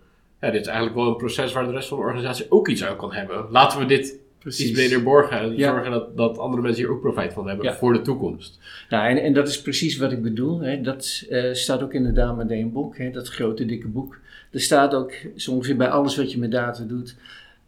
ja, 0.47 0.53
dit 0.53 0.61
is 0.61 0.67
eigenlijk 0.67 0.97
wel 0.97 1.07
een 1.07 1.15
proces 1.17 1.53
waar 1.53 1.65
de 1.65 1.71
rest 1.71 1.87
van 1.87 1.97
de 1.97 2.03
organisatie 2.03 2.45
ook 2.49 2.67
iets 2.67 2.83
uit 2.83 2.97
kan 2.97 3.13
hebben. 3.13 3.45
Laten 3.49 3.79
we 3.79 3.85
dit 3.85 4.19
iets 4.45 4.71
breder 4.71 5.03
borgen 5.03 5.39
en 5.39 5.55
Ja. 5.57 5.69
zorgen 5.71 5.91
dat, 5.91 6.17
dat 6.17 6.37
andere 6.37 6.61
mensen 6.61 6.83
hier 6.83 6.91
ook 6.93 7.01
profijt 7.01 7.33
van 7.33 7.47
hebben 7.47 7.65
Ja. 7.65 7.75
voor 7.75 7.93
de 7.93 8.01
toekomst. 8.01 8.59
Nou, 8.89 9.07
en, 9.09 9.17
en 9.23 9.33
dat 9.33 9.47
is 9.47 9.61
precies 9.61 9.97
wat 9.97 10.11
ik 10.11 10.21
bedoel. 10.21 10.59
Hè. 10.59 10.81
Dat 10.81 11.25
eh, 11.29 11.53
staat 11.53 11.81
ook 11.83 11.93
in 11.93 12.03
de 12.03 12.11
Dame 12.11 12.45
Deen 12.45 12.71
boek, 12.71 12.97
hè, 12.97 13.11
dat 13.11 13.27
grote 13.27 13.65
dikke 13.65 13.87
boek. 13.87 14.17
Er 14.51 14.61
staat 14.61 14.93
ook 14.93 15.13
zo 15.35 15.51
ongeveer 15.51 15.75
bij 15.75 15.87
alles 15.89 16.17
wat 16.17 16.31
je 16.31 16.39
met 16.39 16.51
data 16.51 16.83
doet. 16.83 17.15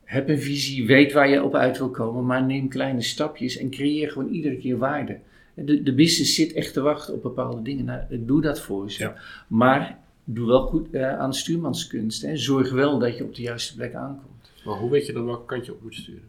Heb 0.03 0.29
een 0.29 0.39
visie, 0.41 0.85
weet 0.85 1.11
waar 1.13 1.29
je 1.29 1.43
op 1.43 1.55
uit 1.55 1.77
wil 1.77 1.89
komen, 1.89 2.25
maar 2.25 2.43
neem 2.43 2.67
kleine 2.67 3.01
stapjes 3.01 3.57
en 3.57 3.69
creëer 3.69 4.11
gewoon 4.11 4.29
iedere 4.29 4.57
keer 4.57 4.77
waarde. 4.77 5.17
De, 5.53 5.83
de 5.83 5.93
business 5.93 6.35
zit 6.35 6.53
echt 6.53 6.73
te 6.73 6.81
wachten 6.81 7.13
op 7.13 7.21
bepaalde 7.21 7.61
dingen. 7.61 7.85
Nou, 7.85 8.01
doe 8.09 8.41
dat 8.41 8.61
voor 8.61 8.91
ze. 8.91 9.03
Ja. 9.03 9.15
Maar 9.47 9.97
doe 10.33 10.47
wel 10.47 10.61
goed 10.61 10.91
eh, 10.91 11.19
aan 11.19 11.33
stuurmanskunst. 11.33 12.21
Hè. 12.21 12.37
Zorg 12.37 12.71
wel 12.71 12.99
dat 12.99 13.17
je 13.17 13.23
op 13.23 13.35
de 13.35 13.41
juiste 13.41 13.75
plek 13.75 13.93
aankomt. 13.93 14.51
Maar 14.65 14.75
hoe 14.75 14.89
weet 14.89 15.05
je 15.05 15.13
dan 15.13 15.25
welke 15.25 15.45
kant 15.45 15.65
je 15.65 15.71
op 15.71 15.81
moet 15.81 15.95
sturen? 15.95 16.27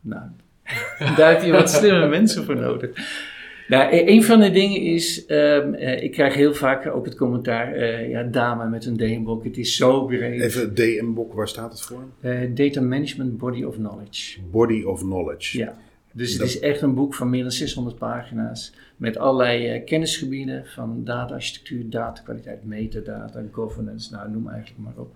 Nou, 0.00 0.24
daar 1.16 1.32
heb 1.32 1.42
je 1.42 1.52
wat 1.52 1.70
slimme 1.70 2.08
mensen 2.08 2.44
voor 2.44 2.56
nodig. 2.56 2.90
Nou, 3.68 3.94
e- 3.94 4.06
een 4.06 4.24
van 4.24 4.40
de 4.40 4.50
dingen 4.50 4.80
is, 4.80 5.26
ehm, 5.26 5.74
eh, 5.74 6.02
ik 6.02 6.10
krijg 6.10 6.34
heel 6.34 6.54
vaak 6.54 6.86
ook 6.86 7.04
het 7.04 7.16
commentaar, 7.16 7.72
eh, 7.72 8.10
ja, 8.10 8.22
dame 8.22 8.68
met 8.68 8.86
een 8.86 8.96
D-blok, 8.96 9.44
het 9.44 9.56
is 9.56 9.76
zo 9.76 10.04
breed. 10.04 10.40
Even 10.40 10.74
DM-bok, 10.74 11.32
waar 11.32 11.48
staat 11.48 11.72
het 11.72 11.82
voor? 11.82 12.04
Eh, 12.20 12.40
data 12.54 12.80
Management 12.80 13.38
Body 13.38 13.62
of 13.62 13.74
Knowledge. 13.74 14.40
Body 14.50 14.82
of 14.82 15.00
Knowledge. 15.00 15.58
Ja. 15.58 15.76
Dus 16.12 16.32
het 16.32 16.42
is 16.42 16.60
echt 16.60 16.80
een 16.80 16.94
boek 16.94 17.14
van 17.14 17.30
meer 17.30 17.42
dan 17.42 17.52
600 17.52 17.98
pagina's. 17.98 18.72
Met 19.02 19.16
allerlei 19.16 19.68
eh, 19.68 19.84
kennisgebieden 19.84 20.66
van 20.66 21.04
data-architectuur, 21.04 21.90
datakwaliteit, 21.90 22.64
metadata, 22.64 23.42
governance, 23.50 24.14
nou 24.14 24.30
noem 24.30 24.48
eigenlijk 24.48 24.80
maar 24.80 24.96
op. 24.96 25.14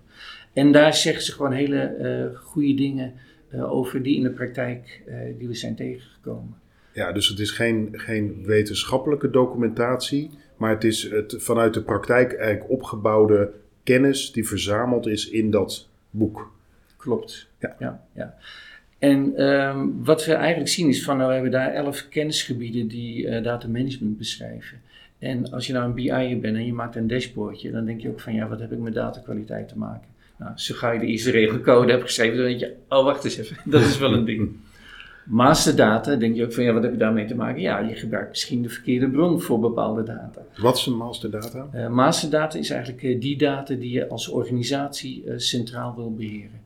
En 0.53 0.71
daar 0.71 0.93
zeggen 0.93 1.23
ze 1.23 1.31
gewoon 1.31 1.51
hele 1.51 1.79
eh 1.79 2.39
goede 2.39 2.73
dingen 2.73 3.13
eh, 3.49 3.71
over 3.71 4.03
die 4.03 4.15
in 4.15 4.23
de 4.23 4.29
praktijk 4.29 5.01
die 5.37 5.47
we 5.47 5.53
zijn 5.53 5.75
tegengekomen. 5.75 6.55
Ja, 6.93 7.11
dus 7.11 7.27
het 7.27 7.39
is 7.39 7.51
geen, 7.51 7.89
geen 7.91 8.43
wetenschappelijke 8.45 9.29
documentatie, 9.29 10.29
maar 10.57 10.69
het 10.69 10.83
is 10.83 11.09
het 11.11 11.35
vanuit 11.37 11.73
de 11.73 11.81
praktijk 11.81 12.33
eigenlijk 12.33 12.71
opgebouwde 12.71 13.51
kennis 13.83 14.31
die 14.31 14.47
verzameld 14.47 15.07
is 15.07 15.29
in 15.29 15.51
dat 15.51 15.89
boek. 16.09 16.51
Klopt. 16.97 17.47
Ja. 17.59 17.75
ja, 17.79 18.05
ja. 18.13 18.37
En 18.99 19.35
ehm, 19.35 19.87
wat 20.03 20.25
we 20.25 20.33
eigenlijk 20.33 20.69
zien 20.69 20.87
is 20.87 21.03
van, 21.03 21.15
nou, 21.17 21.27
we 21.27 21.33
hebben 21.33 21.51
daar 21.51 21.73
elf 21.73 22.07
kennisgebieden 22.09 22.87
die 22.87 23.27
eh 23.27 23.43
data 23.43 23.67
management 23.67 24.17
beschrijven. 24.17 24.81
En 25.19 25.51
als 25.51 25.67
je 25.67 25.73
nou 25.73 25.85
een 25.85 25.93
BI'er 25.93 26.39
bent 26.39 26.55
en 26.55 26.65
je 26.65 26.73
maakt 26.73 26.95
een 26.95 27.07
dashboardje, 27.07 27.71
dan 27.71 27.85
denk 27.85 28.01
je 28.01 28.09
ook 28.09 28.19
van, 28.19 28.33
ja, 28.33 28.47
wat 28.47 28.59
heb 28.59 28.71
ik 28.71 28.79
met 28.79 28.93
datakwaliteit 28.93 29.67
te 29.67 29.77
maken? 29.77 30.07
Nou, 30.37 30.51
zo 30.55 30.75
ga 30.75 30.91
je 30.91 30.99
de 30.99 31.05
eerste 31.05 31.31
regelcode 31.31 31.91
hebt 31.91 32.03
geschreven, 32.03 32.37
dan 32.37 32.45
denk 32.45 32.59
je, 32.59 32.75
oh, 32.89 33.03
wacht 33.03 33.23
eens 33.23 33.37
even, 33.37 33.57
dat 33.71 33.81
is 33.81 33.97
wel 33.97 34.13
een 34.13 34.25
ding. 34.25 34.49
Masterdata, 35.25 36.15
denk 36.15 36.35
je 36.35 36.45
ook 36.45 36.53
van, 36.53 36.63
ja, 36.63 36.73
wat 36.73 36.83
heb 36.83 36.91
je 36.91 36.97
daarmee 36.97 37.25
te 37.25 37.35
maken? 37.35 37.61
Ja, 37.61 37.79
je 37.79 37.95
gebruikt 37.95 38.29
misschien 38.29 38.61
de 38.61 38.69
verkeerde 38.69 39.09
bron 39.09 39.41
voor 39.41 39.59
bepaalde 39.59 40.03
data. 40.03 40.41
Wat 40.57 40.77
is 40.77 40.85
een 40.85 40.97
masterdata? 40.97 41.67
Eh 41.71 41.87
masterdata 41.89 42.57
is 42.57 42.69
eigenlijk 42.69 43.03
eh, 43.03 43.21
die 43.21 43.37
data 43.37 43.73
die 43.73 43.91
je 43.91 44.07
als 44.07 44.27
organisatie 44.27 45.23
centraal 45.35 45.95
wil 45.95 46.13
beheren. 46.13 46.56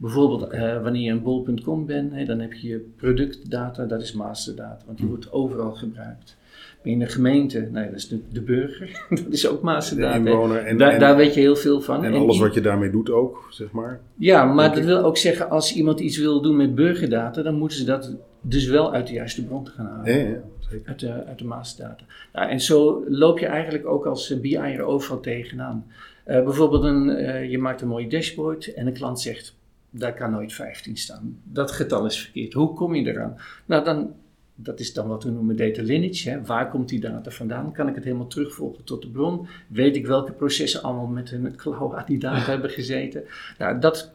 Bijvoorbeeld 0.00 0.50
eh, 0.50 0.82
wanneer 0.82 1.02
je 1.02 1.10
een 1.10 1.22
bol.com 1.22 1.86
bent, 1.86 2.12
hè, 2.12 2.24
dan 2.24 2.38
heb 2.40 2.52
je 2.52 2.68
je 2.68 2.92
productdata, 2.96 3.84
dat 3.84 4.02
is 4.02 4.12
masterdata, 4.12 4.78
want 4.86 4.98
die 4.98 5.06
wordt 5.06 5.32
overal 5.32 5.72
gebruikt. 5.72 6.36
In 6.82 7.00
een 7.00 7.08
gemeente, 7.08 7.68
nou 7.72 7.84
ja, 7.84 7.90
dat 7.90 7.98
is 7.98 8.08
de, 8.08 8.20
de 8.32 8.40
burger, 8.40 9.04
dat 9.24 9.32
is 9.32 9.48
ook 9.48 9.58
De 9.58 9.64
masterdata. 9.64 10.16
inwoner 10.16 10.64
en, 10.64 10.78
daar, 10.78 10.92
en, 10.92 11.00
daar 11.00 11.16
weet 11.16 11.34
je 11.34 11.40
heel 11.40 11.56
veel 11.56 11.80
van. 11.80 12.04
en 12.04 12.14
alles 12.14 12.38
wat 12.38 12.54
je 12.54 12.60
daarmee 12.60 12.90
doet 12.90 13.10
ook, 13.10 13.46
zeg 13.50 13.70
maar. 13.70 14.00
Ja, 14.14 14.44
maar 14.44 14.74
dat 14.74 14.84
wil 14.84 14.98
ook 14.98 15.16
zeggen, 15.16 15.50
als 15.50 15.74
iemand 15.74 16.00
iets 16.00 16.18
wil 16.18 16.42
doen 16.42 16.56
met 16.56 16.74
burgerdata, 16.74 17.42
dan 17.42 17.54
moeten 17.54 17.78
ze 17.78 17.84
dat 17.84 18.16
dus 18.40 18.66
wel 18.66 18.92
uit 18.92 19.06
de 19.06 19.12
juiste 19.12 19.44
bron 19.44 19.66
gaan 19.66 19.86
halen. 19.86 20.18
Ja, 20.18 20.28
ja, 20.28 20.40
zeker. 20.58 20.88
Uit 20.88 20.98
de, 21.00 21.24
uit 21.24 21.38
de 21.38 21.44
masterdata. 21.44 22.04
Nou, 22.32 22.50
en 22.50 22.60
zo 22.60 23.04
loop 23.08 23.38
je 23.38 23.46
eigenlijk 23.46 23.86
ook 23.86 24.06
als 24.06 24.30
eh, 24.30 24.40
BI'er 24.40 24.82
overal 24.82 25.20
tegenaan. 25.20 25.86
Eh, 26.24 26.44
bijvoorbeeld, 26.44 26.84
een, 26.84 27.50
je 27.50 27.58
maakt 27.58 27.80
een 27.80 27.88
mooi 27.88 28.08
dashboard 28.08 28.74
en 28.74 28.86
een 28.86 28.92
klant 28.92 29.20
zegt, 29.20 29.58
daar 29.90 30.14
kan 30.14 30.30
nooit 30.30 30.52
15 30.52 30.96
staan. 30.96 31.38
Dat 31.44 31.70
getal 31.72 32.06
is 32.06 32.18
verkeerd. 32.20 32.52
Hoe 32.52 32.74
kom 32.74 32.94
je 32.94 33.06
eraan? 33.12 33.36
Nou, 33.66 33.84
dan, 33.84 34.12
dat 34.54 34.80
is 34.80 34.92
dan 34.92 35.08
wat 35.08 35.24
we 35.24 35.30
noemen 35.30 35.56
data 35.56 35.82
lineage. 35.82 36.30
Hè. 36.30 36.44
Waar 36.44 36.70
komt 36.70 36.88
die 36.88 37.00
data 37.00 37.30
vandaan? 37.30 37.72
Kan 37.72 37.88
ik 37.88 37.94
het 37.94 38.04
helemaal 38.04 38.26
terugvolgen 38.26 38.84
tot 38.84 39.02
de 39.02 39.08
bron? 39.10 39.46
Weet 39.68 39.96
ik 39.96 40.06
welke 40.06 40.32
processen 40.32 40.82
allemaal 40.82 41.06
met, 41.06 41.40
met 41.40 41.56
klauwen 41.56 41.96
aan 41.98 42.04
die 42.06 42.18
data 42.18 42.50
hebben 42.50 42.70
gezeten? 42.70 43.22
Nou, 43.58 43.78
dat 43.80 44.12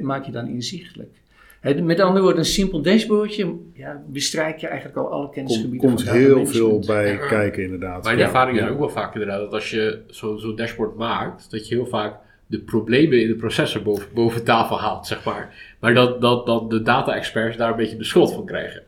maak 0.00 0.24
je 0.26 0.32
dan 0.32 0.46
inzichtelijk. 0.48 1.20
Hè, 1.60 1.82
met 1.82 2.00
andere 2.00 2.20
woorden, 2.24 2.38
een 2.40 2.44
simpel 2.46 2.82
dashboardje 2.82 3.54
ja, 3.72 4.02
bestrijk 4.08 4.58
je 4.58 4.66
eigenlijk 4.66 4.98
al 4.98 5.08
alle 5.10 5.30
kennisgebieden 5.30 5.88
komt 5.88 6.02
van 6.02 6.14
heel 6.16 6.46
veel 6.46 6.78
bij 6.86 7.12
Ja. 7.12 7.26
kijken 7.26 7.62
inderdaad. 7.62 8.04
Mijn 8.04 8.18
Ja, 8.18 8.24
ervaring 8.24 8.58
ja. 8.58 8.64
is 8.64 8.70
ook 8.70 8.78
wel 8.78 8.88
vaak 8.90 9.12
inderdaad 9.12 9.40
dat 9.40 9.52
als 9.52 9.70
je 9.70 10.02
zo'n 10.06 10.38
zo 10.38 10.54
dashboard 10.54 10.96
maakt, 10.96 11.50
dat 11.50 11.68
je 11.68 11.74
heel 11.74 11.86
vaak 11.86 12.16
de 12.52 12.58
problemen 12.58 13.20
in 13.20 13.28
de 13.28 13.34
processen 13.34 13.82
boven, 13.82 14.08
boven 14.14 14.44
tafel 14.44 14.80
haalt, 14.80 15.06
zeg 15.06 15.24
maar. 15.24 15.54
Maar 15.80 15.94
dat, 15.94 16.20
dat, 16.20 16.46
dat 16.46 16.70
de 16.70 16.82
data-experts 16.82 17.56
daar 17.56 17.70
een 17.70 17.76
beetje 17.76 17.96
de 17.96 18.04
schuld 18.04 18.32
van 18.32 18.46
krijgen. 18.46 18.82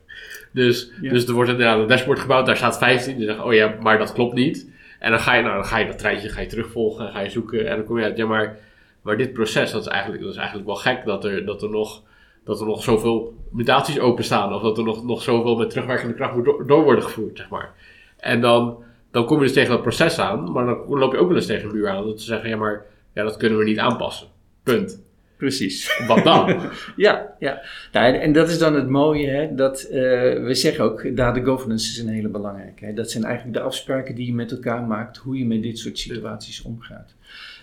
Dus, 0.52 0.92
Ja. 1.00 1.10
dus 1.10 1.26
er 1.26 1.34
wordt 1.34 1.50
inderdaad 1.50 1.78
een 1.78 1.86
dashboard 1.86 2.18
gebouwd, 2.18 2.46
daar 2.46 2.56
staat 2.56 2.78
15. 2.78 3.16
Die 3.16 3.26
zeggen, 3.26 3.44
oh 3.44 3.54
ja, 3.54 3.74
maar 3.80 3.98
dat 3.98 4.12
klopt 4.12 4.34
niet. 4.34 4.70
En 4.98 5.10
dan 5.10 5.20
ga 5.20 5.34
je, 5.34 5.42
nou, 5.42 5.54
dan 5.54 5.64
ga 5.64 5.78
je 5.78 5.86
dat 5.86 5.98
treintje 5.98 6.28
ga 6.28 6.40
je 6.40 6.46
terugvolgen, 6.46 7.12
ga 7.12 7.20
je 7.20 7.30
zoeken. 7.30 7.68
En 7.68 7.76
dan 7.76 7.84
kom 7.84 7.98
je 7.98 8.04
uit, 8.04 8.16
ja, 8.16 8.26
maar, 8.26 8.58
maar 9.02 9.16
dit 9.16 9.32
proces, 9.32 9.70
dat 9.70 9.80
is, 9.80 9.88
eigenlijk, 9.88 10.22
dat 10.22 10.32
is 10.32 10.38
eigenlijk 10.38 10.66
wel 10.66 10.76
gek 10.76 11.04
dat 11.04 11.24
er, 11.24 11.44
dat 11.44 11.62
er 11.62 11.70
nog 11.70 12.02
dat 12.44 12.60
er 12.60 12.66
nog 12.66 12.82
zoveel 12.82 13.34
mutaties 13.50 14.00
openstaan. 14.00 14.54
Of 14.54 14.62
dat 14.62 14.78
er 14.78 14.84
nog, 14.84 15.04
nog 15.04 15.22
zoveel 15.22 15.56
met 15.56 15.70
terugwerkende 15.70 16.14
kracht 16.14 16.34
moet 16.34 16.44
door, 16.44 16.66
door 16.66 16.82
worden 16.82 17.04
gevoerd, 17.04 17.36
zeg 17.36 17.48
maar. 17.48 17.74
En 18.16 18.40
dan, 18.40 18.82
dan 19.10 19.24
kom 19.26 19.36
je 19.36 19.42
dus 19.42 19.52
tegen 19.52 19.70
dat 19.70 19.82
proces 19.82 20.18
aan, 20.18 20.52
maar 20.52 20.64
dan 20.66 20.78
loop 20.88 21.12
je 21.12 21.18
ook 21.18 21.28
wel 21.28 21.36
eens 21.36 21.46
tegen 21.46 21.68
een 21.68 21.74
muur 21.74 21.88
aan. 21.88 22.06
Dat 22.06 22.20
ze 22.20 22.26
zeggen, 22.26 22.48
ja, 22.48 22.56
maar 22.56 22.84
ja, 23.14 23.22
dat 23.22 23.36
kunnen 23.36 23.58
we 23.58 23.64
niet 23.64 23.78
aanpassen. 23.78 24.26
Punt. 24.62 25.02
Precies. 25.36 26.04
Wat 26.06 26.24
dan? 26.24 26.60
Ja, 26.96 27.34
ja. 27.38 27.62
Nou, 27.92 28.14
en, 28.14 28.32
dat 28.32 28.48
is 28.48 28.58
dan 28.58 28.74
het 28.74 28.88
mooie, 28.88 29.28
hè, 29.28 29.54
dat 29.54 29.82
eh, 29.82 30.00
we 30.44 30.54
zeggen 30.54 30.84
ook, 30.84 31.16
data 31.16 31.40
governance 31.40 31.90
is 31.90 31.98
een 31.98 32.08
hele 32.08 32.28
belangrijke. 32.28 32.84
Hè. 32.84 32.92
Dat 32.92 33.10
zijn 33.10 33.24
eigenlijk 33.24 33.56
de 33.56 33.62
afspraken 33.62 34.14
die 34.14 34.26
je 34.26 34.34
met 34.34 34.50
elkaar 34.50 34.82
maakt, 34.82 35.16
hoe 35.16 35.38
je 35.38 35.46
met 35.46 35.62
dit 35.62 35.78
soort 35.78 35.98
situaties 35.98 36.62
omgaat. 36.62 37.14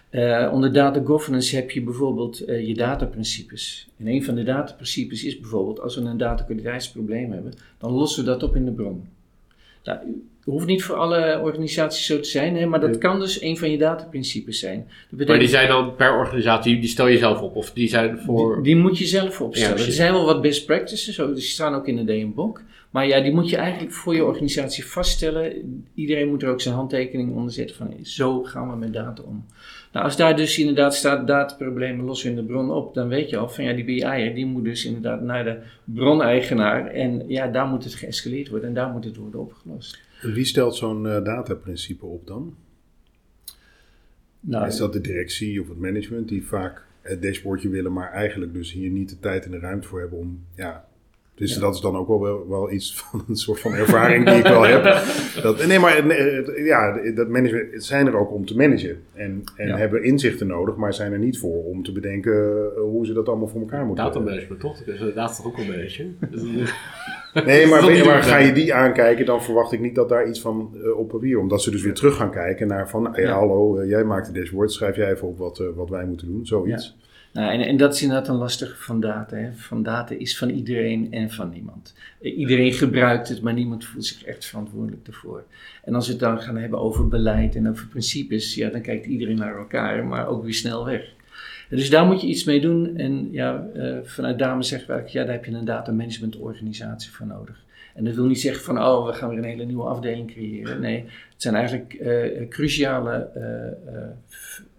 Eh, 0.10 0.50
onder 0.54 0.74
data 0.74 1.02
governance 1.04 1.56
heb 1.56 1.72
je 1.72 1.82
bijvoorbeeld 1.82 2.40
eh, 2.40 2.68
je 2.68 2.74
dataprincipes. 2.74 3.90
En 3.98 4.08
een 4.08 4.24
van 4.24 4.36
de 4.36 4.44
dataprincipes 4.44 5.24
is 5.24 5.40
bijvoorbeeld, 5.40 5.80
als 5.80 5.96
we 5.96 6.02
een 6.02 6.18
datakwaliteitsprobleem 6.18 7.32
hebben, 7.32 7.54
dan 7.78 7.92
lossen 7.92 8.24
we 8.24 8.30
dat 8.30 8.44
op 8.44 8.56
in 8.56 8.66
de 8.66 8.72
bron. 8.72 9.08
Nou, 9.84 10.00
hoeft 10.44 10.66
niet 10.66 10.84
voor 10.84 10.96
alle 10.96 11.40
organisaties 11.44 12.06
zo 12.06 12.20
te 12.20 12.30
zijn, 12.30 12.56
hè, 12.56 12.66
maar 12.66 12.80
dat 12.80 12.98
kan 12.98 13.20
dus 13.20 13.42
een 13.42 13.58
van 13.58 13.72
je 13.72 13.78
dataprincipes 13.78 14.60
zijn. 14.60 14.88
Dat 15.10 15.28
maar 15.28 15.40
die 15.40 15.48
zijn 15.48 15.68
dan 15.68 15.96
per 15.96 16.18
organisatie, 16.18 16.80
die 16.80 16.90
stel 16.90 17.08
je 17.08 17.18
zelf 17.18 17.42
op. 17.42 17.56
Of 17.56 17.72
die 17.72 17.90
zijn 17.90 18.20
voor... 18.20 18.56
die, 18.56 18.64
die 18.64 18.76
moet 18.76 18.98
je 18.98 19.06
zelf 19.06 19.42
opstellen. 19.42 19.78
Ja, 19.78 19.86
er 19.86 19.92
zijn 19.92 20.14
wel 20.14 20.26
wat 20.26 20.42
best 20.42 20.66
practices, 20.66 21.16
zo, 21.16 21.34
die 21.34 21.44
staan 21.44 21.76
ook 21.76 21.88
in 21.88 21.96
de 21.96 22.04
DM-book. 22.04 22.62
Maar 22.92 23.08
ja, 23.08 23.20
die 23.20 23.34
moet 23.34 23.50
je 23.50 23.58
eigenlijk 23.58 23.94
voor 23.94 24.16
je 24.16 24.26
organisatie 24.26 24.86
vaststellen. 24.86 25.84
Iedereen 25.96 26.28
moet 26.28 26.44
er 26.44 26.50
ook 26.50 26.62
zijn 26.62 26.76
handtekening 26.76 27.36
onder 27.36 27.52
zetten 27.52 27.76
van 27.76 27.94
zo 28.04 28.44
gaan 28.44 28.70
we 28.70 28.76
met 28.76 28.94
data 28.94 29.24
om. 29.24 29.46
Nou, 29.92 30.06
als 30.06 30.18
daar 30.18 30.36
dus 30.36 30.60
inderdaad 30.60 30.96
staat 30.96 31.28
dataproblemen 31.28 32.06
lossen 32.06 32.30
in 32.30 32.36
de 32.36 32.44
bron 32.44 32.72
op, 32.72 32.94
dan 32.94 33.08
weet 33.08 33.30
je 33.30 33.38
al 33.38 33.50
van 33.50 33.64
ja, 33.64 33.74
die 33.74 33.84
BI'er 33.84 34.36
die 34.36 34.46
moet 34.46 34.64
dus 34.64 34.86
inderdaad 34.86 35.22
naar 35.22 35.44
de 35.44 35.58
broneigenaar 35.84 36.88
en 36.88 37.24
ja, 37.28 37.48
daar 37.48 37.68
moet 37.68 37.84
het 37.84 37.94
geëscaleerd 37.94 38.50
worden 38.50 38.68
en 38.68 38.76
daar 38.76 38.90
moet 38.90 39.04
het 39.04 39.16
worden 39.16 39.40
opgelost. 39.40 40.00
Wie 40.22 40.46
stelt 40.46 40.76
zo'n 40.76 41.08
eh, 41.08 41.24
dataprincipe 41.24 42.06
op 42.06 42.28
dan? 42.28 42.56
Nou, 44.40 44.68
Is 44.68 44.78
dat 44.78 44.94
de 44.94 45.02
directie 45.02 45.62
of 45.62 45.68
het 45.68 45.80
management 45.80 46.28
die 46.28 46.46
vaak 46.46 46.86
het 47.02 47.22
dashboardje 47.22 47.70
willen, 47.70 47.94
maar 47.94 48.12
eigenlijk 48.12 48.54
dus 48.54 48.72
hier 48.72 48.90
niet 48.90 49.10
de 49.10 49.20
tijd 49.20 49.46
en 49.46 49.52
de 49.52 49.60
ruimte 49.60 49.88
voor 49.88 50.00
hebben 50.00 50.18
om, 50.18 50.46
ja... 50.56 50.90
Dus 51.42 51.54
Ja. 51.54 51.60
dat 51.60 51.76
is 51.76 51.82
dan 51.82 51.96
ook 51.98 52.08
wel, 52.08 52.46
wel, 52.50 52.72
iets 52.72 52.94
van 53.02 53.24
een 53.28 53.36
soort 53.36 53.60
van 53.60 53.74
ervaring 53.74 54.26
die 54.26 54.36
ik 54.36 54.44
wel 54.44 54.62
heb. 54.64 54.84
Dat, 55.44 55.66
nee, 55.68 55.80
maar 55.80 56.10
eh, 56.10 56.66
ja, 56.66 57.00
dat 57.16 57.28
management 57.30 57.84
zijn 57.84 58.08
er 58.08 58.18
ook 58.18 58.32
om 58.32 58.46
te 58.46 58.56
managen. 58.56 58.98
En, 59.14 59.44
en 59.56 59.68
Ja. 59.68 59.78
hebben 59.78 60.04
inzichten 60.04 60.48
nodig, 60.48 60.76
maar 60.76 60.94
zijn 60.94 61.12
er 61.12 61.20
niet 61.20 61.40
voor 61.40 61.64
om 61.64 61.84
te 61.84 61.92
bedenken 61.92 62.34
eh, 62.76 62.82
hoe 62.82 63.06
ze 63.06 63.14
dat 63.14 63.28
allemaal 63.28 63.48
voor 63.48 63.60
elkaar 63.62 63.86
moeten 63.86 64.06
Data 64.06 64.20
management, 64.20 64.60
toch? 64.62 64.78
Dat 64.78 64.88
is 64.96 65.00
de 65.00 65.14
data 65.14 65.34
toch 65.36 65.46
ook? 65.46 65.58
Dus, 65.58 66.00
eh, 67.34 67.46
Nee, 67.46 67.68
maar, 67.68 67.82
ga 67.82 68.38
je 68.38 68.46
doen. 68.46 68.54
die 68.54 68.74
aankijken, 68.74 69.26
dan 69.26 69.44
verwacht 69.44 69.72
ik 69.72 69.80
niet 69.80 69.96
dat 69.96 70.10
daar 70.10 70.28
iets 70.28 70.42
van 70.42 70.76
eh, 70.84 70.98
op 70.98 71.08
papier. 71.10 71.40
Omdat 71.40 71.62
ze 71.62 71.72
dus 71.72 71.84
weer 71.84 71.94
terug 71.94 72.16
gaan 72.16 72.32
kijken 72.32 72.68
naar 72.68 72.90
van, 72.90 73.02
nou 73.02 73.22
ja, 73.22 73.28
Ja. 73.28 73.34
hallo, 73.34 73.78
eh, 73.78 73.90
jij 73.90 74.04
maakt 74.04 74.34
de 74.34 74.40
dashboard, 74.40 74.72
schrijf 74.72 74.96
jij 74.96 75.12
even 75.12 75.28
op 75.28 75.38
wat, 75.38 75.60
eh, 75.60 75.66
wat 75.76 75.90
wij 75.90 76.06
moeten 76.06 76.28
doen, 76.28 76.46
zoiets. 76.46 76.98
Nou, 77.34 77.52
en, 77.52 77.62
en 77.62 77.78
dat 77.78 77.94
is 77.94 78.02
inderdaad 78.02 78.28
een 78.28 78.36
lastige 78.36 78.76
van 78.76 79.00
data. 79.00 79.36
Hè. 79.36 79.54
Van 79.54 79.84
data 79.84 80.16
is 80.16 80.38
van 80.38 80.50
iedereen 80.50 81.12
en 81.12 81.32
van 81.32 81.50
niemand. 81.50 81.96
Eh, 82.22 82.38
Iedereen 82.38 82.74
gebruikt 82.74 83.30
het, 83.30 83.42
maar 83.42 83.54
niemand 83.54 83.86
voelt 83.86 84.06
zich 84.06 84.24
echt 84.24 84.46
verantwoordelijk 84.46 85.08
ervoor. 85.08 85.44
En 85.84 85.96
als 85.96 86.06
we 86.06 86.12
het 86.12 86.22
dan 86.22 86.42
gaan 86.42 86.58
hebben 86.58 86.80
over 86.80 87.08
beleid 87.08 87.56
en 87.56 87.70
over 87.70 87.88
principes, 87.88 88.56
ja, 88.56 88.70
dan 88.70 88.82
kijkt 88.82 89.06
iedereen 89.06 89.38
naar 89.38 89.58
elkaar, 89.58 90.06
maar 90.06 90.28
ook 90.28 90.44
weer 90.44 90.54
snel 90.54 90.86
weg. 90.86 91.04
Dus 91.70 91.90
daar 91.90 92.06
moet 92.06 92.22
je 92.22 92.28
iets 92.28 92.44
mee 92.44 92.62
doen. 92.62 92.98
En 92.98 93.32
ja, 93.32 93.68
eh, 93.74 93.98
vanuit 94.04 94.40
Dame 94.40 94.64
zeggen 94.64 94.96
we 94.96 95.12
ja, 95.12 95.24
daar 95.24 95.34
heb 95.34 95.46
je 95.46 95.52
een 95.52 95.66
data 95.66 95.92
management 95.92 96.38
organisatie 96.38 97.12
voor 97.12 97.26
nodig. 97.26 97.64
En 97.94 98.04
dat 98.04 98.16
wil 98.16 98.26
niet 98.26 98.40
zeggen 98.40 98.64
van, 98.64 98.84
oh, 98.84 99.06
we 99.06 99.14
gaan 99.14 99.30
weer 99.30 99.38
een 99.38 99.44
hele 99.44 99.66
nieuwe 99.66 99.84
afdeling 99.84 100.32
creëren. 100.32 100.82
Nee, 100.82 101.04
het 101.04 101.42
zijn 101.42 101.56
eigenlijk 101.56 101.94
eh, 101.94 102.48
cruciale 102.48 103.30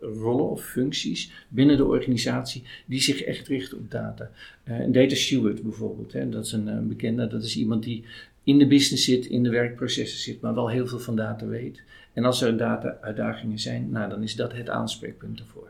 rollen 0.02 0.50
of 0.50 0.64
functies 0.64 1.32
binnen 1.48 1.76
de 1.76 1.84
organisatie 1.84 2.62
die 2.86 3.00
zich 3.00 3.22
echt 3.22 3.48
richten 3.48 3.78
op 3.78 3.90
data. 3.90 4.30
Eh, 4.64 4.80
een 4.80 4.92
data 4.92 5.14
steward 5.14 5.62
bijvoorbeeld, 5.62 6.12
hè, 6.12 6.28
dat 6.28 6.44
is 6.44 6.52
een, 6.52 6.68
eh, 6.68 6.78
bekende, 6.78 7.26
dat 7.26 7.42
is 7.42 7.56
iemand 7.56 7.82
die 7.82 8.04
in 8.44 8.58
de 8.58 8.66
business 8.66 9.04
zit, 9.04 9.26
in 9.26 9.42
de 9.42 9.50
werkprocessen 9.50 10.18
zit, 10.18 10.40
maar 10.40 10.54
wel 10.54 10.70
heel 10.70 10.86
veel 10.86 10.98
van 10.98 11.16
data 11.16 11.46
weet. 11.46 11.82
En 12.12 12.24
als 12.24 12.42
er 12.42 12.56
data-uitdagingen 12.56 13.58
zijn, 13.58 13.90
nou, 13.90 14.10
dan 14.10 14.22
is 14.22 14.36
dat 14.36 14.52
het 14.52 14.68
aanspreekpunt 14.68 15.38
ervoor. 15.40 15.68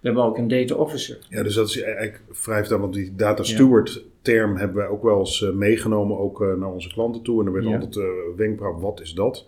We 0.00 0.12
hebben 0.12 0.22
ook 0.24 0.38
een 0.38 0.48
data 0.48 0.74
officer. 0.74 1.18
Ja, 1.28 1.42
dus 1.42 1.54
dat 1.54 1.68
is 1.68 1.80
eigenlijk 1.82 2.20
vrij 2.30 2.58
vertaald, 2.58 2.80
want 2.80 2.94
die 2.94 3.12
data 3.16 3.42
steward 3.42 4.04
term 4.22 4.56
hebben 4.56 4.76
wij 4.76 4.86
ook 4.86 5.02
wel 5.02 5.18
eens 5.18 5.42
eh, 5.42 5.50
meegenomen, 5.50 6.18
ook 6.18 6.42
eh, 6.42 6.54
naar 6.54 6.72
onze 6.72 6.88
klanten 6.88 7.22
toe. 7.22 7.40
En 7.40 7.46
er 7.46 7.52
werd 7.52 7.64
Ja. 7.64 7.72
altijd 7.72 7.96
uh, 7.96 8.04
wenkbrauw, 8.36 8.78
wat 8.78 9.00
is 9.00 9.12
dat? 9.14 9.46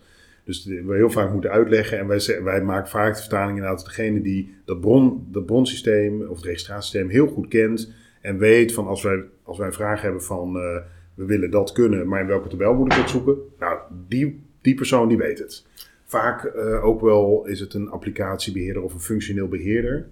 Dus 0.48 0.64
we 0.64 0.94
heel 0.94 1.10
vaak 1.10 1.32
moeten 1.32 1.50
uitleggen. 1.50 1.98
En 1.98 2.06
wij, 2.06 2.42
wij 2.42 2.62
maken 2.62 2.90
vaak 2.90 3.14
de 3.14 3.20
vertaling 3.20 3.56
inderdaad 3.56 3.84
degene 3.84 4.20
die 4.20 4.54
dat, 4.64 4.80
bron, 4.80 5.26
dat 5.30 5.46
bronsysteem 5.46 6.22
of 6.22 6.36
het 6.36 6.44
registratiesysteem 6.44 7.08
heel 7.08 7.26
goed 7.26 7.48
kent. 7.48 7.92
En 8.20 8.38
weet 8.38 8.72
van 8.72 8.86
als 8.86 9.02
wij, 9.02 9.24
als 9.42 9.58
wij 9.58 9.66
een 9.66 9.72
vraag 9.72 10.02
hebben 10.02 10.22
van 10.22 10.56
eh, 10.56 10.76
we 11.14 11.24
willen 11.24 11.50
dat 11.50 11.72
kunnen, 11.72 12.08
maar 12.08 12.20
in 12.20 12.26
welke 12.26 12.48
tabel 12.48 12.74
moet 12.74 12.92
ik 12.92 12.98
het 12.98 13.10
zoeken? 13.10 13.36
Nou, 13.58 13.78
die, 14.08 14.40
die 14.60 14.74
persoon 14.74 15.08
die 15.08 15.16
weet 15.16 15.38
het. 15.38 15.66
Vaak 16.04 16.44
eh, 16.44 16.84
ook 16.84 17.00
wel 17.00 17.46
is 17.46 17.60
het 17.60 17.74
een 17.74 17.90
applicatiebeheerder 17.90 18.82
of 18.82 18.94
een 18.94 19.00
functioneel 19.00 19.48
beheerder. 19.48 20.06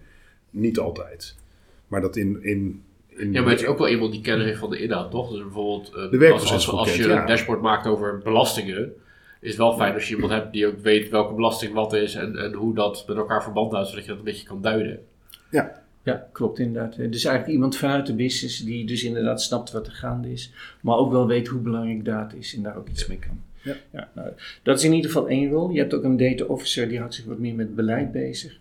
Niet 0.50 0.78
altijd. 0.78 1.36
Maar 1.88 2.00
dat 2.00 2.16
in, 2.16 2.42
in, 2.42 2.82
in 3.08 3.32
Ja, 3.32 3.40
maar 3.40 3.50
het 3.50 3.60
is 3.60 3.66
ook 3.66 3.78
wel 3.78 3.88
iemand 3.88 4.12
die 4.12 4.20
kennis 4.20 4.46
heeft 4.46 4.58
van 4.58 4.70
de 4.70 4.78
inhoud, 4.78 5.10
toch? 5.10 5.30
Dus 5.30 5.42
bijvoorbeeld, 5.42 5.94
eh, 5.94 6.10
De 6.10 6.32
als, 6.32 6.52
als, 6.52 6.70
als 6.70 6.96
je 6.96 7.08
een 7.08 7.26
dashboard 7.26 7.60
maakt 7.60 7.86
over 7.86 8.20
belastingen, 8.24 8.92
is 9.40 9.48
het 9.48 9.58
wel 9.58 9.76
fijn 9.76 9.94
als 9.94 10.08
je 10.08 10.14
iemand 10.14 10.32
hebt 10.32 10.52
die 10.52 10.66
ook 10.66 10.78
weet 10.78 11.08
welke 11.08 11.34
belasting 11.34 11.72
wat 11.72 11.92
is 11.92 12.14
en, 12.14 12.36
en 12.36 12.52
hoe 12.52 12.74
dat 12.74 13.04
met 13.06 13.16
elkaar 13.16 13.42
verband 13.42 13.72
houdt, 13.72 13.88
zodat 13.88 14.04
je 14.04 14.10
dat 14.10 14.18
een 14.18 14.24
beetje 14.24 14.46
kan 14.46 14.62
duiden. 14.62 15.00
Ja, 16.02 16.28
klopt 16.32 16.58
inderdaad. 16.58 16.96
Dus 16.96 17.24
eigenlijk 17.24 17.46
iemand 17.46 17.76
vanuit 17.76 18.06
de 18.06 18.14
business 18.14 18.64
die 18.64 18.86
dus 18.86 19.04
inderdaad 19.04 19.42
snapt 19.42 19.72
wat 19.72 19.86
er 19.86 19.92
gaande 19.92 20.32
is, 20.32 20.52
maar 20.80 20.96
ook 20.96 21.10
wel 21.10 21.26
weet 21.26 21.46
hoe 21.46 21.60
belangrijk 21.60 22.04
data 22.04 22.36
is 22.36 22.54
en 22.54 22.62
daar 22.62 22.76
ook 22.76 22.88
iets 22.88 23.06
mee 23.06 23.18
kan. 23.18 23.40
Ja. 23.90 24.08
nou, 24.14 24.28
dat 24.62 24.78
is 24.78 24.84
in 24.84 24.92
ieder 24.92 25.10
geval 25.10 25.28
één 25.28 25.50
rol. 25.50 25.70
Je 25.70 25.78
hebt 25.78 25.94
ook 25.94 26.04
een 26.04 26.16
data 26.16 26.44
officer 26.44 26.88
die 26.88 26.98
houdt 26.98 27.14
zich 27.14 27.24
wat 27.24 27.38
meer 27.38 27.54
met 27.54 27.74
beleid 27.74 28.12
bezig 28.12 28.58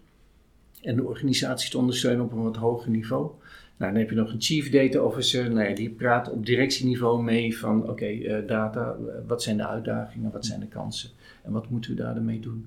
en 0.81 0.95
de 0.95 1.03
organisatie 1.03 1.71
te 1.71 1.77
ondersteunen 1.77 2.25
op 2.25 2.31
een 2.31 2.43
wat 2.43 2.55
hoger 2.55 2.89
niveau. 2.89 3.29
Nou, 3.77 3.91
dan 3.91 4.01
heb 4.01 4.09
je 4.09 4.15
nog 4.15 4.31
een 4.31 4.41
chief 4.41 4.69
data 4.69 4.99
officer, 4.99 5.51
nou 5.51 5.69
ja, 5.69 5.75
die 5.75 5.89
praat 5.89 6.31
op 6.31 6.45
directieniveau 6.45 7.23
mee 7.23 7.57
van 7.57 7.89
oké, 7.89 8.05
eh, 8.05 8.47
data, 8.47 8.95
eh, 9.07 9.13
wat 9.27 9.43
zijn 9.43 9.57
de 9.57 9.67
uitdagingen, 9.67 10.31
wat 10.31 10.45
zijn 10.45 10.59
de 10.59 10.67
kansen 10.67 11.09
en 11.43 11.51
wat 11.51 11.69
moeten 11.69 11.95
we 11.95 12.01
daarmee 12.01 12.39
doen. 12.39 12.65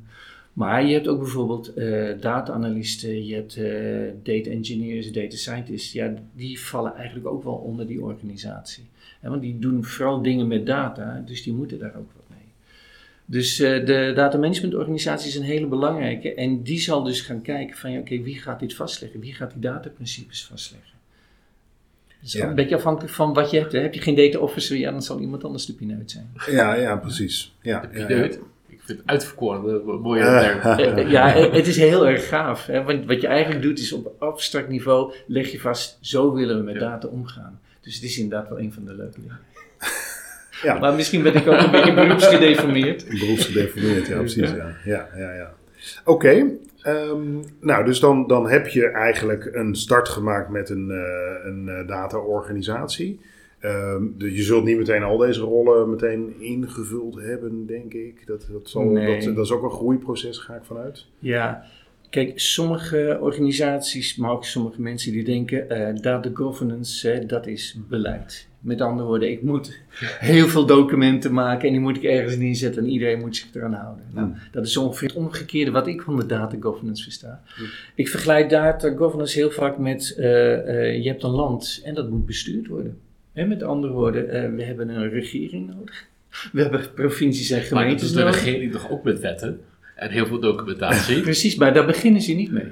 Maar 0.52 0.86
je 0.86 0.92
hebt 0.92 1.08
ook 1.08 1.18
bijvoorbeeld 1.18 1.74
eh 1.74 2.20
data-analysten, 2.20 3.26
je 3.26 3.34
hebt 3.34 3.56
eh, 3.56 4.12
data 4.22 4.50
engineers, 4.50 5.12
data 5.12 5.36
scientists. 5.36 5.92
Ja, 5.92 6.14
die 6.32 6.60
vallen 6.60 6.94
eigenlijk 6.94 7.26
ook 7.26 7.44
wel 7.44 7.54
onder 7.54 7.86
die 7.86 8.02
organisatie. 8.02 8.84
Want 9.22 9.42
die 9.42 9.58
doen 9.58 9.84
vooral 9.84 10.22
dingen 10.22 10.46
met 10.46 10.66
data, 10.66 11.22
dus 11.26 11.42
die 11.42 11.52
moeten 11.52 11.78
daar 11.78 11.96
ook 11.96 12.12
wat 12.14 12.24
mee. 12.28 12.52
Dus 13.24 13.56
de 13.56 14.12
data 14.14 14.38
management 14.38 14.74
organisatie 14.74 15.28
is 15.28 15.36
een 15.36 15.42
hele 15.42 15.66
belangrijke. 15.66 16.34
En 16.34 16.62
die 16.62 16.80
zal 16.80 17.02
dus 17.02 17.20
gaan 17.20 17.42
kijken 17.42 17.76
van, 17.76 17.90
ja, 17.92 17.98
oké, 17.98 18.22
wie 18.22 18.38
gaat 18.38 18.60
dit 18.60 18.74
vastleggen? 18.74 19.20
Wie 19.20 19.34
gaat 19.34 19.52
die 19.52 19.60
dataprincipes 19.60 20.44
vastleggen? 20.44 20.97
Is 22.22 22.32
Ja. 22.32 22.46
een 22.48 22.54
beetje 22.54 22.74
afhankelijk 22.76 23.14
van 23.14 23.32
wat 23.34 23.50
je 23.50 23.58
hebt. 23.58 23.72
Heb 23.72 23.94
je 23.94 24.00
geen 24.00 24.14
data 24.14 24.38
officer, 24.38 24.76
ja, 24.76 24.90
dan 24.90 25.02
zal 25.02 25.20
iemand 25.20 25.44
anders 25.44 25.66
de 25.66 25.72
pineut 25.74 26.10
zijn. 26.10 26.32
Ja, 26.50 26.74
ja, 26.74 26.96
precies. 26.96 27.54
Ja, 27.62 27.88
ja, 27.92 28.08
ja. 28.08 28.24
Ik 28.68 28.80
vind 28.84 28.98
het 28.98 29.02
uitverkoren, 29.04 29.88
een 29.88 30.00
mooie 30.00 30.22
term. 30.22 30.60
Eh, 30.78 30.98
eh, 30.98 31.10
ja, 31.10 31.34
eh, 31.34 31.52
het 31.52 31.66
is 31.66 31.76
heel 31.76 32.08
erg 32.08 32.28
gaaf. 32.28 32.66
Hè? 32.66 32.82
Want 32.82 33.06
wat 33.06 33.20
je 33.20 33.26
eigenlijk 33.26 33.62
doet 33.62 33.78
is 33.78 33.92
op 33.92 34.12
abstract 34.18 34.68
niveau 34.68 35.12
leg 35.26 35.52
je 35.52 35.60
vast, 35.60 35.98
zo 36.00 36.32
willen 36.34 36.56
we 36.58 36.62
met 36.62 36.74
Ja. 36.74 36.80
data 36.80 37.08
omgaan. 37.08 37.60
Dus 37.80 37.94
het 37.94 38.04
is 38.04 38.18
inderdaad 38.18 38.48
wel 38.48 38.58
een 38.60 38.72
van 38.72 38.84
de 38.84 38.94
leuke 38.94 39.20
dingen. 39.20 39.38
Ja. 40.62 40.78
Maar 40.78 40.94
misschien 40.94 41.22
ben 41.22 41.34
ik 41.34 41.46
ook 41.46 41.58
een 41.60 41.70
beetje 41.70 41.94
beroepsgedeformeerd. 41.94 43.08
Beroepsgedeformeerd, 43.08 44.06
ja, 44.06 44.18
precies. 44.18 44.50
Ja, 44.50 44.76
ja, 44.84 45.08
ja. 45.16 45.32
ja. 45.34 45.52
Oké, 46.04 46.44
ehm, 46.94 47.36
nou, 47.60 47.84
dus 47.84 48.00
dan, 48.00 48.26
dan 48.26 48.48
heb 48.48 48.66
je 48.66 48.86
eigenlijk 48.88 49.48
een 49.52 49.74
start 49.74 50.08
gemaakt 50.08 50.48
met 50.50 50.70
een, 50.70 50.90
eh, 50.90 51.44
een 51.50 51.68
eh, 51.68 51.86
data-organisatie. 51.88 53.20
Ehm, 53.58 54.02
de- 54.18 54.34
je 54.34 54.42
zult 54.42 54.64
niet 54.64 54.76
meteen 54.76 55.02
al 55.02 55.16
deze 55.16 55.40
rollen 55.40 55.90
meteen 55.90 56.34
ingevuld 56.40 57.14
hebben, 57.20 57.66
denk 57.66 57.94
ik. 57.94 58.26
Dat, 58.26 58.46
dat, 58.52 58.68
zal, 58.68 58.84
Nee. 58.84 59.24
dat, 59.24 59.34
dat 59.34 59.44
is 59.44 59.52
ook 59.52 59.62
een 59.62 59.70
groeiproces, 59.70 60.38
ga 60.38 60.54
ik 60.54 60.64
vanuit. 60.64 61.06
Ja, 61.18 61.64
kijk, 62.10 62.40
sommige 62.40 63.18
organisaties, 63.20 64.16
maar 64.16 64.30
ook 64.30 64.44
sommige 64.44 64.80
mensen 64.82 65.12
die 65.12 65.24
denken, 65.24 65.70
eh 65.70 65.94
data 66.02 66.30
governance, 66.34 67.24
dat 67.26 67.46
is 67.46 67.78
beleid. 67.88 68.47
Met 68.60 68.80
andere 68.80 69.08
woorden, 69.08 69.30
ik 69.30 69.42
moet 69.42 69.78
heel 70.18 70.46
veel 70.46 70.66
documenten 70.66 71.32
maken 71.32 71.66
en 71.66 71.72
die 71.72 71.82
moet 71.82 71.96
ik 71.96 72.02
ergens 72.02 72.36
neerzetten 72.36 72.82
en 72.82 72.88
iedereen 72.88 73.20
moet 73.20 73.36
zich 73.36 73.54
eraan 73.54 73.72
houden. 73.72 74.04
Nou, 74.12 74.32
dat 74.50 74.66
is 74.66 74.76
ongeveer 74.76 75.08
het 75.08 75.16
omgekeerde 75.16 75.70
wat 75.70 75.86
ik 75.86 76.08
onder 76.08 76.26
data 76.26 76.56
governance 76.60 77.02
versta. 77.02 77.42
Ik 77.94 78.08
vergelijk 78.08 78.50
data 78.50 78.94
governance 78.96 79.38
heel 79.38 79.50
vaak 79.50 79.78
met, 79.78 80.14
eh, 80.18 80.68
eh, 80.68 81.02
je 81.02 81.08
hebt 81.08 81.22
een 81.22 81.30
land 81.30 81.80
en 81.84 81.94
dat 81.94 82.10
moet 82.10 82.26
bestuurd 82.26 82.66
worden. 82.66 82.98
Hè, 83.32 83.46
met 83.46 83.62
andere 83.62 83.92
woorden, 83.92 84.30
eh, 84.30 84.54
we 84.54 84.62
hebben 84.62 84.88
een 84.88 85.10
regering 85.10 85.74
nodig. 85.76 86.06
We 86.52 86.60
hebben 86.60 86.94
provincies 86.94 87.50
en 87.50 87.56
Maar 87.56 87.68
dat 87.68 87.78
gemeentes 87.78 88.06
is 88.06 88.12
de 88.12 88.18
nodig. 88.18 88.44
regering 88.44 88.72
toch 88.72 88.90
ook 88.90 89.04
met 89.04 89.20
wetten 89.20 89.60
en 89.96 90.10
heel 90.10 90.26
veel 90.26 90.40
documentatie. 90.40 91.20
Precies, 91.30 91.56
maar 91.56 91.74
daar 91.74 91.86
beginnen 91.86 92.22
ze 92.22 92.32
niet 92.32 92.50
mee. 92.50 92.66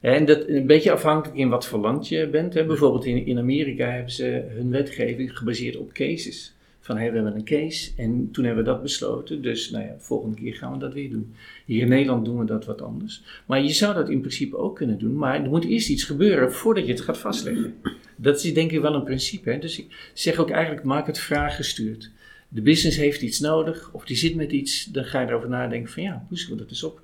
En 0.00 0.24
dat 0.24 0.48
een 0.48 0.66
beetje 0.66 0.92
afhankelijk 0.92 1.38
in 1.38 1.48
wat 1.48 1.66
voor 1.66 1.78
land 1.78 2.08
je 2.08 2.28
bent. 2.28 2.54
Hè. 2.54 2.64
Bijvoorbeeld 2.64 3.04
in, 3.04 3.26
in 3.26 3.38
Amerika 3.38 3.90
hebben 3.90 4.12
ze 4.12 4.44
hun 4.48 4.70
wetgeving 4.70 5.38
gebaseerd 5.38 5.76
op 5.76 5.92
cases. 5.92 6.56
Van 6.80 6.96
hey, 6.96 7.08
we 7.08 7.14
hebben 7.14 7.34
een 7.34 7.44
case 7.44 7.90
en 7.96 8.28
toen 8.32 8.44
hebben 8.44 8.64
we 8.64 8.70
dat 8.70 8.82
besloten. 8.82 9.42
Dus 9.42 9.70
nou 9.70 9.84
ja, 9.84 9.94
volgende 9.98 10.36
keer 10.36 10.54
gaan 10.54 10.72
we 10.72 10.78
dat 10.78 10.92
weer 10.92 11.10
doen. 11.10 11.34
Hier 11.64 11.82
in 11.82 11.88
Nederland 11.88 12.24
doen 12.24 12.38
we 12.38 12.44
dat 12.44 12.64
wat 12.64 12.82
anders. 12.82 13.22
Maar 13.46 13.62
je 13.62 13.72
zou 13.72 13.94
dat 13.94 14.08
in 14.08 14.20
principe 14.20 14.56
ook 14.56 14.76
kunnen 14.76 14.98
doen. 14.98 15.16
Maar 15.16 15.42
er 15.42 15.48
moet 15.48 15.64
eerst 15.64 15.88
iets 15.88 16.04
gebeuren 16.04 16.52
voordat 16.52 16.86
je 16.86 16.92
het 16.92 17.00
gaat 17.00 17.18
vastleggen. 17.18 17.74
Dat 18.16 18.44
is 18.44 18.54
denk 18.54 18.72
ik 18.72 18.80
wel 18.80 18.94
een 18.94 19.04
principe. 19.04 19.50
Hè. 19.50 19.58
Dus 19.58 19.78
ik 19.78 20.10
zeg 20.14 20.38
ook 20.38 20.50
eigenlijk, 20.50 20.84
maak 20.84 21.06
het 21.06 21.18
vraaggestuurd. 21.18 22.10
De 22.48 22.62
business 22.62 22.96
heeft 22.96 23.22
iets 23.22 23.40
nodig 23.40 23.90
of 23.92 24.04
die 24.04 24.16
zit 24.16 24.34
met 24.34 24.52
iets. 24.52 24.84
Dan 24.84 25.04
ga 25.04 25.20
je 25.20 25.26
erover 25.26 25.48
nadenken 25.48 25.92
van 25.92 26.02
ja, 26.02 26.24
hoe 26.28 26.38
zullen 26.38 26.56
we 26.56 26.62
dat 26.62 26.70
eens 26.70 26.82
op, 26.82 27.00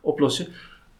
oplossen? 0.00 0.46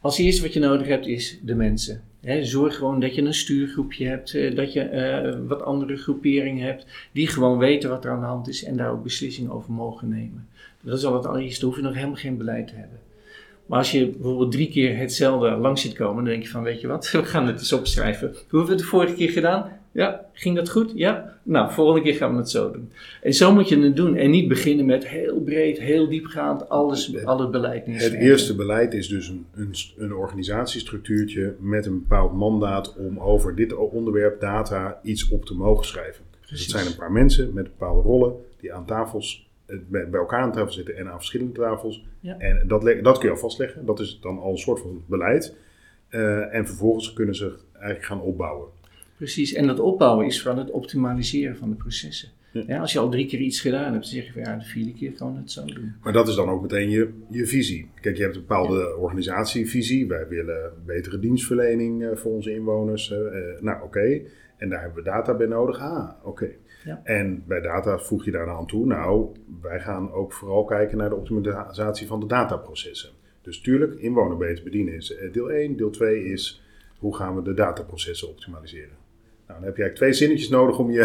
Als 0.06 0.18
eerste 0.18 0.42
wat 0.42 0.52
je 0.52 0.60
nodig 0.60 0.86
hebt 0.86 1.06
is 1.06 1.38
de 1.42 1.54
mensen. 1.54 2.02
Zorg 2.40 2.76
gewoon 2.76 3.00
dat 3.00 3.14
je 3.14 3.22
een 3.22 3.34
stuurgroepje 3.34 4.06
hebt, 4.06 4.34
eh, 4.34 4.56
dat 4.56 4.72
je 4.72 4.80
eh, 4.80 5.38
wat 5.46 5.62
andere 5.62 5.96
groeperingen 5.96 6.66
hebt, 6.66 6.86
die 7.12 7.26
gewoon 7.26 7.58
weten 7.58 7.90
wat 7.90 8.04
er 8.04 8.10
aan 8.10 8.20
de 8.20 8.26
hand 8.26 8.48
is 8.48 8.64
en 8.64 8.76
daar 8.76 8.90
ook 8.90 9.02
beslissingen 9.02 9.50
over 9.50 9.72
mogen 9.72 10.08
nemen. 10.08 10.48
Dat 10.80 10.98
is 10.98 11.04
al 11.04 11.14
het 11.14 11.26
allereerste, 11.26 11.66
hoef 11.66 11.76
je 11.76 11.82
nog 11.82 11.94
helemaal 11.94 12.16
geen 12.16 12.36
beleid 12.36 12.68
te 12.68 12.74
hebben. 12.74 12.98
Maar 13.66 13.78
als 13.78 13.90
je 13.90 14.06
bijvoorbeeld 14.06 14.52
drie 14.52 14.68
keer 14.68 14.96
hetzelfde 14.96 15.50
langs 15.50 15.82
ziet 15.82 15.94
komen, 15.94 16.24
dan 16.24 16.32
denk 16.32 16.42
je 16.42 16.48
van, 16.48 16.62
weet 16.62 16.80
je 16.80 16.86
wat, 16.86 17.10
we 17.12 17.24
gaan 17.24 17.46
het 17.46 17.58
eens 17.58 17.72
opschrijven. 17.72 18.28
Hoe 18.28 18.38
hebben 18.38 18.64
we 18.64 18.72
het 18.72 18.78
de 18.78 18.84
vorige 18.84 19.14
keer 19.14 19.30
gedaan? 19.30 19.78
Ja, 19.96 20.26
ging 20.32 20.56
dat 20.56 20.70
goed? 20.70 20.92
Ja? 20.94 21.38
Nou, 21.42 21.72
volgende 21.72 22.02
keer 22.02 22.14
gaan 22.14 22.32
we 22.32 22.36
het 22.36 22.50
zo 22.50 22.70
doen. 22.70 22.92
En 23.22 23.32
zo 23.34 23.52
moet 23.52 23.68
je 23.68 23.78
het 23.78 23.96
doen 23.96 24.16
en 24.16 24.30
niet 24.30 24.48
beginnen 24.48 24.86
met 24.86 25.08
heel 25.08 25.40
breed, 25.40 25.78
heel 25.78 26.08
diepgaand, 26.08 26.68
alles, 26.68 27.24
al 27.24 27.40
het 27.40 27.50
beleid 27.50 27.76
Het 27.78 27.86
neerschrijven. 27.86 28.20
eerste 28.20 28.54
beleid 28.54 28.94
is 28.94 29.08
dus 29.08 29.28
een, 29.28 29.46
een, 29.54 29.74
een 29.96 30.14
organisatiestructuurtje 30.14 31.54
met 31.60 31.86
een 31.86 31.98
bepaald 31.98 32.32
mandaat 32.32 32.96
om 32.96 33.18
over 33.18 33.54
dit 33.54 33.74
onderwerp 33.74 34.40
data 34.40 35.00
iets 35.02 35.28
op 35.28 35.44
te 35.44 35.54
mogen 35.54 35.84
schrijven. 35.84 36.24
Dus 36.50 36.60
het 36.60 36.70
zijn 36.70 36.86
een 36.86 36.96
paar 36.96 37.12
mensen 37.12 37.54
met 37.54 37.64
bepaalde 37.64 38.02
rollen 38.02 38.34
die 38.60 38.72
aan 38.72 38.86
tafels, 38.86 39.48
eh, 39.66 39.76
bij 39.88 40.06
elkaar 40.12 40.40
aan 40.40 40.52
tafel 40.52 40.72
zitten 40.72 40.96
en 40.96 41.08
aan 41.08 41.16
verschillende 41.16 41.52
tafels. 41.52 42.04
Ja. 42.20 42.38
En 42.38 42.64
dat, 42.66 42.82
dat 43.02 43.18
kun 43.18 43.28
je 43.28 43.34
al 43.34 43.40
vastleggen. 43.40 43.86
Dat 43.86 44.00
is 44.00 44.18
dan 44.22 44.38
al 44.38 44.50
een 44.50 44.58
soort 44.58 44.80
van 44.80 45.02
beleid. 45.06 45.54
Eh, 46.08 46.54
en 46.54 46.66
vervolgens 46.66 47.12
kunnen 47.12 47.34
ze 47.34 47.54
eigenlijk 47.72 48.04
gaan 48.04 48.20
opbouwen. 48.20 48.68
Precies, 49.16 49.52
en 49.52 49.66
dat 49.66 49.80
opbouwen 49.80 50.26
is 50.26 50.42
van 50.42 50.58
het 50.58 50.70
optimaliseren 50.70 51.56
van 51.56 51.70
de 51.70 51.76
processen. 51.76 52.28
Ja. 52.52 52.64
Ja, 52.66 52.80
als 52.80 52.92
je 52.92 52.98
al 52.98 53.08
drie 53.08 53.26
keer 53.26 53.40
iets 53.40 53.60
gedaan 53.60 53.92
hebt, 53.92 53.94
dan 53.94 54.04
zeg 54.04 54.26
je 54.26 54.32
van 54.32 54.42
ja, 54.42 54.56
de 54.56 54.64
vierde 54.64 54.92
keer 54.92 55.12
we 55.18 55.24
het 55.24 55.50
zo 55.50 55.64
doen. 55.64 55.94
Maar 56.02 56.12
dat 56.12 56.28
is 56.28 56.34
dan 56.34 56.48
ook 56.48 56.62
meteen 56.62 56.90
je, 56.90 57.12
je 57.30 57.46
visie. 57.46 57.90
Kijk, 58.00 58.16
je 58.16 58.22
hebt 58.22 58.34
een 58.34 58.40
bepaalde 58.40 58.96
organisatievisie. 58.96 60.06
Wij 60.06 60.28
willen 60.28 60.72
betere 60.86 61.18
dienstverlening 61.18 62.04
eh, 62.04 62.16
voor 62.16 62.32
onze 62.32 62.52
inwoners. 62.52 63.10
eh, 63.10 63.62
nou, 63.62 63.82
oké. 63.82 64.20
En 64.56 64.68
daar 64.68 64.80
hebben 64.80 65.04
we 65.04 65.10
data 65.10 65.34
bij 65.34 65.46
nodig. 65.46 65.78
Ah, 65.78 66.10
oké. 66.22 66.50
Ja. 66.84 67.00
En 67.04 67.42
bij 67.46 67.60
data 67.60 67.98
voeg 67.98 68.24
je 68.24 68.30
daar 68.30 68.48
aan 68.48 68.66
toe. 68.66 68.86
Nou, 68.86 69.26
wij 69.62 69.80
gaan 69.80 70.12
ook 70.12 70.32
vooral 70.32 70.64
kijken 70.64 70.98
naar 70.98 71.08
de 71.08 71.16
optimalisatie 71.16 72.06
van 72.06 72.20
de 72.20 72.26
dataprocessen. 72.26 73.10
Dus 73.42 73.60
tuurlijk, 73.60 73.94
inwoner 73.94 74.36
beter 74.36 74.64
bedienen 74.64 74.94
is 74.94 75.14
eh, 75.16 75.32
deel 75.32 75.50
1. 75.50 75.76
Deel 75.76 75.90
2 75.90 76.24
is 76.24 76.62
hoe 76.98 77.16
gaan 77.16 77.36
we 77.36 77.42
de 77.42 77.54
dataprocessen 77.54 78.28
optimaliseren. 78.28 79.04
Nou, 79.46 79.58
dan 79.58 79.68
heb 79.68 79.76
je 79.76 79.82
eigenlijk 79.82 79.94
twee 79.94 80.12
zinnetjes 80.12 80.48
nodig 80.48 80.78
om 80.78 80.90
je, 80.90 81.04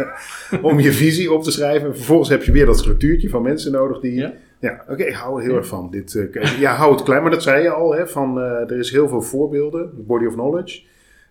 om 0.70 0.80
je 0.80 0.92
visie 0.92 1.32
op 1.32 1.42
te 1.42 1.50
schrijven. 1.50 1.88
En 1.88 1.96
vervolgens 1.96 2.28
heb 2.28 2.42
je 2.42 2.52
weer 2.52 2.66
dat 2.66 2.78
structuurtje 2.78 3.28
van 3.28 3.42
mensen 3.42 3.72
nodig 3.72 4.00
die... 4.00 4.14
Ja. 4.14 4.32
Ja, 4.64 4.84
oké, 4.88 5.02
ik 5.02 5.14
hou 5.14 5.38
er 5.38 5.46
heel 5.46 5.56
erg 5.56 5.66
van. 5.66 5.90
Dit, 5.90 6.14
eh, 6.14 6.58
ja, 6.60 6.74
hou 6.74 6.92
het 6.92 7.02
klein, 7.02 7.22
maar 7.22 7.30
dat 7.30 7.42
zei 7.42 7.62
je 7.62 7.70
al. 7.70 7.94
Hè, 7.94 8.06
van, 8.06 8.40
eh, 8.40 8.70
er 8.70 8.78
is 8.78 8.90
heel 8.90 9.08
veel 9.08 9.22
voorbeelden, 9.22 10.06
body 10.06 10.24
of 10.24 10.32
knowledge. 10.32 10.82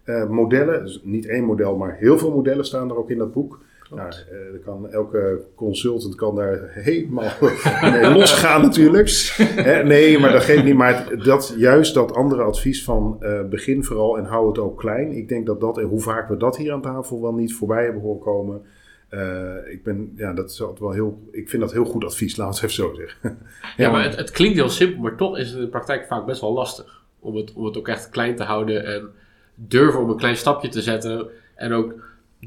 Eh, 0.03 0.29
modellen, 0.29 0.83
dus 0.83 1.01
niet 1.03 1.27
één 1.27 1.43
model, 1.43 1.77
maar 1.77 1.95
heel 1.99 2.17
veel 2.17 2.31
modellen 2.31 2.65
staan 2.65 2.89
er 2.89 2.97
ook 2.97 3.09
in 3.09 3.17
dat 3.17 3.33
boek. 3.33 3.59
Nou, 3.95 4.09
eh, 4.09 4.53
er 4.53 4.59
kan, 4.65 4.89
elke 4.91 5.41
consultant 5.55 6.15
kan 6.15 6.35
daar 6.35 6.69
helemaal 6.73 7.31
mee 7.91 8.11
losgaan 8.13 8.61
natuurlijk. 8.61 9.09
Hè, 9.39 9.83
nee, 9.83 10.19
maar 10.19 10.31
dat 10.31 10.43
geeft 10.43 10.63
niet. 10.63 10.75
Maar 10.75 11.23
dat, 11.23 11.53
juist 11.57 11.93
dat 11.93 12.13
andere 12.13 12.41
advies 12.41 12.83
van 12.83 13.17
eh, 13.19 13.43
begin 13.49 13.83
vooral 13.83 14.17
en 14.17 14.25
hou 14.25 14.47
het 14.47 14.57
ook 14.57 14.79
klein. 14.79 15.11
Ik 15.11 15.29
denk 15.29 15.45
dat 15.45 15.61
dat, 15.61 15.77
en 15.77 15.83
hoe 15.85 16.01
vaak 16.01 16.29
we 16.29 16.37
dat 16.37 16.57
hier 16.57 16.71
aan 16.73 16.81
tafel 16.81 17.21
wel 17.21 17.33
niet 17.33 17.53
voorbij 17.53 17.83
hebben 17.83 18.01
horen 18.01 18.21
komen. 18.21 18.61
eh, 19.09 19.71
ik, 19.71 19.83
ben, 19.83 20.13
ja, 20.15 20.33
dat 20.33 20.49
is 20.49 20.61
altijd 20.61 20.79
wel 20.79 20.91
heel, 20.91 21.27
ik 21.31 21.49
vind 21.49 21.61
dat 21.61 21.71
heel 21.71 21.85
goed 21.85 22.03
advies, 22.03 22.37
laat 22.37 22.47
het 22.55 22.57
even 22.63 22.75
zo 22.75 22.93
zeggen. 22.93 23.37
Ja, 23.77 23.91
maar 23.91 24.03
het, 24.03 24.15
het 24.15 24.31
klinkt 24.31 24.57
heel 24.57 24.69
simpel, 24.69 25.01
maar 25.01 25.15
toch 25.15 25.37
is 25.37 25.47
het 25.47 25.55
in 25.55 25.63
de 25.63 25.69
praktijk 25.69 26.05
vaak 26.05 26.25
best 26.25 26.41
wel 26.41 26.53
lastig. 26.53 27.01
Om 27.19 27.35
het, 27.35 27.53
om 27.53 27.65
het 27.65 27.77
ook 27.77 27.87
echt 27.87 28.09
klein 28.09 28.35
te 28.35 28.43
houden 28.43 28.85
en 28.85 29.09
durven 29.55 29.99
om 29.99 30.09
een 30.09 30.17
klein 30.17 30.37
stapje 30.37 30.69
te 30.69 30.81
zetten. 30.81 31.27
En 31.55 31.71
ook 31.73 31.93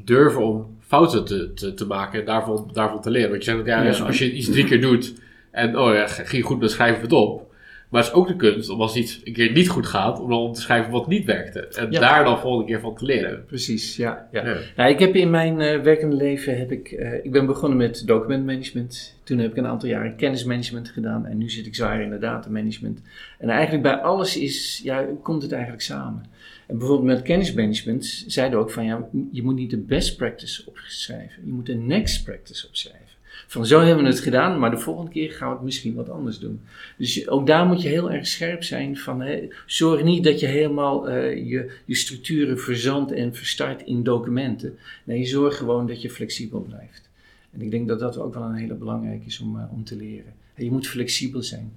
durven 0.03 0.41
om 0.41 0.76
fouten 0.87 1.25
te, 1.25 1.53
te, 1.53 1.73
te 1.73 1.85
maken 1.85 2.19
en 2.19 2.25
daarvan, 2.25 2.69
daarvan 2.73 3.01
te 3.01 3.09
leren. 3.09 3.29
Want 3.29 3.43
je 3.45 3.51
zegt, 3.51 3.65
ja, 3.65 3.81
Ja. 3.83 3.99
als- 4.03 4.17
je 4.19 4.31
iets 4.31 4.49
drie 4.49 4.65
keer 4.65 4.81
doet 4.81 5.13
en 5.51 5.77
oh 5.77 5.93
ja, 5.93 6.07
ging 6.07 6.43
goed, 6.45 6.59
dan 6.59 6.69
schrijven 6.69 6.97
we 6.97 7.03
het 7.03 7.13
op. 7.13 7.45
Maar 7.89 8.01
het 8.01 8.09
is 8.11 8.17
ook 8.17 8.27
de 8.27 8.35
kunst 8.35 8.69
om 8.69 8.81
als 8.81 8.95
iets 8.95 9.21
een 9.23 9.33
keer 9.33 9.51
niet 9.51 9.69
goed 9.69 9.85
gaat, 9.87 10.19
om 10.21 10.29
dan 10.29 10.53
te 10.53 10.61
schrijven 10.61 10.91
wat 10.91 11.07
niet 11.07 11.25
werkte. 11.25 11.59
En 11.67 11.91
Ja. 11.91 11.99
daar 11.99 12.23
dan 12.23 12.39
volgende 12.39 12.65
keer 12.71 12.79
van 12.79 12.95
te 12.95 13.05
leren. 13.05 13.45
Precies, 13.45 13.95
ja. 13.95 14.27
ja. 14.31 14.45
Ja. 14.47 14.55
Nou, 14.75 14.89
ik 14.89 14.99
heb 14.99 15.15
in 15.15 15.29
mijn 15.29 15.61
eh, 15.61 15.79
werkende 15.81 16.15
leven, 16.15 16.57
heb 16.57 16.71
ik, 16.71 16.87
eh, 16.91 17.13
ik 17.25 17.31
ben 17.31 17.45
begonnen 17.45 17.77
met 17.77 18.03
documentmanagement. 18.07 19.15
Toen 19.23 19.37
heb 19.37 19.51
ik 19.51 19.57
een 19.57 19.65
aantal 19.67 19.89
jaren 19.89 20.15
kennismanagement 20.15 20.89
gedaan 20.89 21.25
en 21.25 21.37
nu 21.37 21.49
zit 21.49 21.65
ik 21.65 21.75
zwaar 21.75 22.01
in 22.01 22.09
de 22.09 22.17
datamanagement. 22.17 23.01
En 23.39 23.49
eigenlijk 23.49 23.83
bij 23.83 23.95
alles 23.95 24.37
is, 24.37 24.81
ja, 24.83 25.05
komt 25.23 25.41
het 25.41 25.51
eigenlijk 25.51 25.81
samen. 25.83 26.23
En 26.67 26.77
bijvoorbeeld 26.77 27.07
met 27.07 27.21
kennismanagement 27.21 28.23
zeiden 28.27 28.59
we 28.59 28.65
ook 28.65 28.71
van, 28.71 28.85
ja, 28.85 29.09
je 29.31 29.43
moet 29.43 29.55
niet 29.55 29.69
de 29.69 29.77
best 29.77 30.17
practice 30.17 30.63
opschrijven. 30.65 31.45
Je 31.45 31.51
moet 31.51 31.65
de 31.65 31.75
next 31.75 32.23
practice 32.23 32.67
opschrijven. 32.67 33.07
Van 33.47 33.65
zo 33.65 33.79
hebben 33.79 34.03
we 34.03 34.09
het 34.09 34.19
gedaan, 34.19 34.59
maar 34.59 34.71
de 34.71 34.77
volgende 34.77 35.11
keer 35.11 35.31
gaan 35.31 35.49
we 35.49 35.55
het 35.55 35.63
misschien 35.63 35.95
wat 35.95 36.09
anders 36.09 36.39
doen. 36.39 36.61
Dus 36.97 37.27
ook 37.27 37.47
daar 37.47 37.65
moet 37.65 37.81
je 37.81 37.87
heel 37.87 38.11
erg 38.11 38.27
scherp 38.27 38.63
zijn 38.63 38.97
van, 38.97 39.21
hè, 39.21 39.47
zorg 39.65 40.03
niet 40.03 40.23
dat 40.23 40.39
je 40.39 40.45
helemaal 40.45 41.09
eh, 41.09 41.49
je, 41.49 41.71
je 41.85 41.95
structuren 41.95 42.59
verzandt 42.59 43.11
en 43.11 43.35
verstart 43.35 43.81
in 43.81 44.03
documenten. 44.03 44.77
Nee, 45.03 45.25
zorg 45.25 45.57
gewoon 45.57 45.87
dat 45.87 46.01
je 46.01 46.09
flexibel 46.09 46.61
blijft. 46.61 47.09
En 47.51 47.61
ik 47.61 47.71
denk 47.71 47.87
dat 47.87 47.99
dat 47.99 48.17
ook 48.17 48.33
wel 48.33 48.43
een 48.43 48.55
hele 48.55 48.73
belangrijke 48.73 49.25
is 49.25 49.39
om, 49.39 49.59
eh, 49.59 49.73
om 49.73 49.83
te 49.83 49.95
leren. 49.95 50.33
En 50.53 50.63
je 50.63 50.71
moet 50.71 50.87
flexibel 50.87 51.43
zijn. 51.43 51.73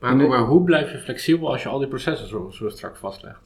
Maar, 0.00 0.16
maar 0.16 0.44
hoe 0.44 0.64
blijf 0.64 0.92
je 0.92 0.98
flexibel 0.98 1.52
als 1.52 1.62
je 1.62 1.68
al 1.68 1.78
die 1.78 1.88
processen 1.88 2.28
zo, 2.28 2.50
zo 2.52 2.68
strak 2.68 2.96
vastlegt? 2.96 3.40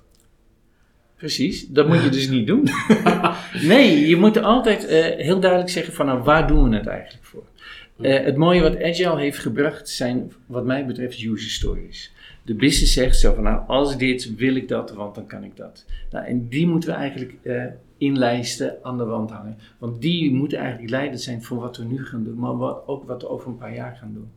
Precies, 1.19 1.67
dat 1.69 1.89
moet 1.89 2.03
je 2.03 2.09
dus 2.09 2.29
niet 2.29 2.47
doen. 2.47 2.69
nee, 3.73 4.07
je 4.07 4.17
moet 4.17 4.43
altijd 4.43 4.87
eh, 4.87 5.25
heel 5.25 5.41
duidelijk 5.41 5.71
zeggen 5.71 5.95
van 5.95 6.07
nou, 6.07 6.23
waar 6.23 6.47
doen 6.47 6.71
we 6.71 6.77
het 6.77 6.87
eigenlijk 6.87 7.25
voor? 7.25 7.45
Eh, 8.01 8.25
het 8.25 8.37
mooie 8.37 8.63
wat 8.63 8.83
Agile 8.83 9.19
heeft 9.19 9.39
gebracht 9.39 9.89
zijn 9.89 10.33
wat 10.47 10.65
mij 10.65 10.87
betreft 10.87 11.23
user 11.23 11.51
stories. 11.51 12.13
De 12.43 12.55
business 12.55 12.93
zegt 12.93 13.19
zo 13.19 13.35
van 13.35 13.43
nou, 13.43 13.63
als 13.67 13.97
dit 13.97 14.37
wil 14.37 14.55
ik 14.55 14.69
dat, 14.69 14.93
want 14.93 15.15
dan 15.15 15.27
kan 15.27 15.45
ik 15.45 15.57
dat. 15.57 15.85
Nou, 16.11 16.27
en 16.27 16.49
die 16.49 16.67
moeten 16.67 16.91
we 16.91 16.97
eigenlijk 16.97 17.35
eh, 17.43 17.65
inlijsten, 17.97 18.77
aan 18.83 18.99
de 18.99 19.05
wand 19.05 19.31
hangen. 19.31 19.59
Want 19.79 20.03
die 20.03 20.35
moeten 20.35 20.59
eigenlijk 20.59 20.91
leidend 20.91 21.21
zijn 21.21 21.43
voor 21.43 21.61
wat 21.61 21.77
we 21.77 21.85
nu 21.85 22.07
gaan 22.07 22.25
doen, 22.25 22.39
maar 22.39 22.57
wat, 22.57 22.83
ook 22.87 23.07
wat 23.07 23.23
we 23.23 23.29
over 23.29 23.49
een 23.49 23.59
paar 23.59 23.75
jaar 23.75 23.97
gaan 23.97 24.15
doen. 24.15 24.31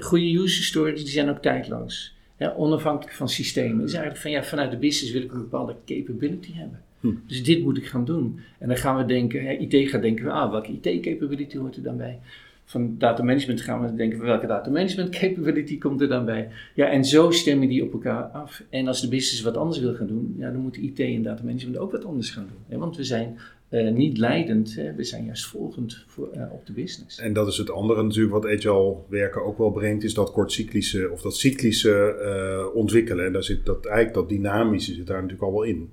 Goede 0.00 0.38
user 0.38 0.64
stories 0.64 1.02
die 1.02 1.12
zijn 1.12 1.30
ook 1.30 1.42
tijdloos. 1.42 2.15
Ja, 2.38 2.54
onafhankelijk 2.56 3.16
van 3.16 3.28
systemen. 3.28 3.84
Is 3.84 3.92
eigenlijk 3.92 4.22
van 4.22 4.30
ja, 4.30 4.44
vanuit 4.44 4.70
de 4.70 4.76
business 4.76 5.12
wil 5.12 5.22
ik 5.22 5.32
een 5.32 5.38
bepaalde 5.38 5.74
capability 5.84 6.52
hebben. 6.52 6.80
Hm. 7.00 7.12
Dus 7.26 7.44
dit 7.44 7.62
moet 7.62 7.76
ik 7.76 7.86
gaan 7.86 8.04
doen. 8.04 8.40
En 8.58 8.68
dan 8.68 8.76
gaan 8.76 8.96
we 8.96 9.04
denken, 9.04 9.60
IT 9.60 9.90
gaat 9.90 10.02
denken, 10.02 10.30
ah, 10.30 10.50
welke 10.50 10.72
IT-capability 10.72 11.58
hoort 11.58 11.76
er 11.76 11.82
dan 11.82 11.96
bij? 11.96 12.18
Van 12.64 12.94
data 12.98 13.22
management 13.22 13.60
gaan 13.60 13.82
we 13.82 13.94
denken, 13.94 14.20
welke 14.20 14.46
data 14.46 14.70
management 14.70 15.10
capability 15.20 15.78
komt 15.78 16.00
er 16.00 16.08
dan 16.08 16.24
bij? 16.24 16.48
Ja, 16.74 16.88
en 16.88 17.04
zo 17.04 17.30
stemmen 17.30 17.68
die 17.68 17.82
op 17.82 17.92
elkaar 17.92 18.22
af. 18.22 18.62
En 18.70 18.86
als 18.86 19.00
de 19.00 19.08
business 19.08 19.42
wat 19.42 19.56
anders 19.56 19.78
wil 19.78 19.94
gaan 19.94 20.06
doen, 20.06 20.34
ja, 20.38 20.50
dan 20.50 20.60
moet 20.60 20.76
IT 20.76 21.00
en 21.00 21.22
data 21.22 21.42
management 21.44 21.78
ook 21.78 21.92
wat 21.92 22.04
anders 22.04 22.30
gaan 22.30 22.46
doen. 22.48 22.58
Hè? 22.68 22.78
Want 22.78 22.96
we 22.96 23.04
zijn 23.04 23.38
eh, 23.68 23.92
niet 23.92 24.18
leidend, 24.18 24.74
hè? 24.74 24.94
we 24.94 25.04
zijn 25.04 25.24
juist 25.24 25.46
volgend 25.46 26.04
voor, 26.06 26.30
eh, 26.32 26.52
op 26.52 26.66
de 26.66 26.72
business. 26.72 27.18
En 27.18 27.32
dat 27.32 27.48
is 27.48 27.56
het 27.56 27.70
andere 27.70 28.02
natuurlijk 28.02 28.32
wat 28.32 28.46
agile 28.46 28.96
werken 29.08 29.44
ook 29.44 29.58
wel 29.58 29.70
brengt, 29.70 30.04
is 30.04 30.14
dat 30.14 30.32
kortcyclische 30.32 31.10
of 31.10 31.22
dat 31.22 31.36
cyclische 31.36 32.14
eh, 32.14 32.74
ontwikkelen. 32.74 33.26
En 33.26 33.32
daar 33.32 33.42
zit 33.42 33.66
dat 33.66 33.86
eigenlijk 33.86 34.14
dat 34.14 34.28
dynamische 34.28 34.94
zit 34.94 35.06
daar 35.06 35.22
natuurlijk 35.22 35.42
al 35.42 35.52
wel 35.52 35.62
in. 35.62 35.90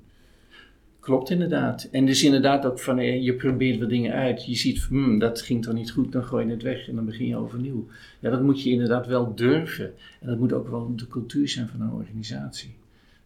Klopt 1.00 1.30
inderdaad. 1.30 1.88
En 1.92 2.06
dus 2.06 2.24
inderdaad 2.24 2.66
ook 2.66 2.80
van 2.80 3.24
je 3.24 3.34
probeert 3.34 3.80
wat 3.80 3.90
dingen 3.90 4.14
uit. 4.14 4.46
Je 4.46 4.56
ziet, 4.56 4.82
hmm, 4.84 5.20
dat 5.20 5.42
ging 5.42 5.64
toch 5.64 5.74
niet 5.74 5.92
goed, 5.92 6.12
dan 6.12 6.24
gooi 6.24 6.46
je 6.46 6.52
het 6.52 6.62
weg 6.62 6.88
en 6.88 6.96
dan 6.96 7.06
begin 7.06 7.28
je 7.28 7.38
overnieuw. 7.38 7.88
Ja, 8.20 8.30
dat 8.30 8.42
moet 8.42 8.64
je 8.64 8.70
inderdaad 8.70 9.08
wel 9.08 9.36
durven. 9.36 9.94
En 10.20 10.28
dat 10.28 10.40
moet 10.40 10.54
ook 10.54 10.68
wel 10.68 10.96
de 10.96 11.08
cultuur 11.08 11.50
zijn 11.50 11.68
van 11.68 11.82
een 11.82 11.92
organisatie. 11.92 12.76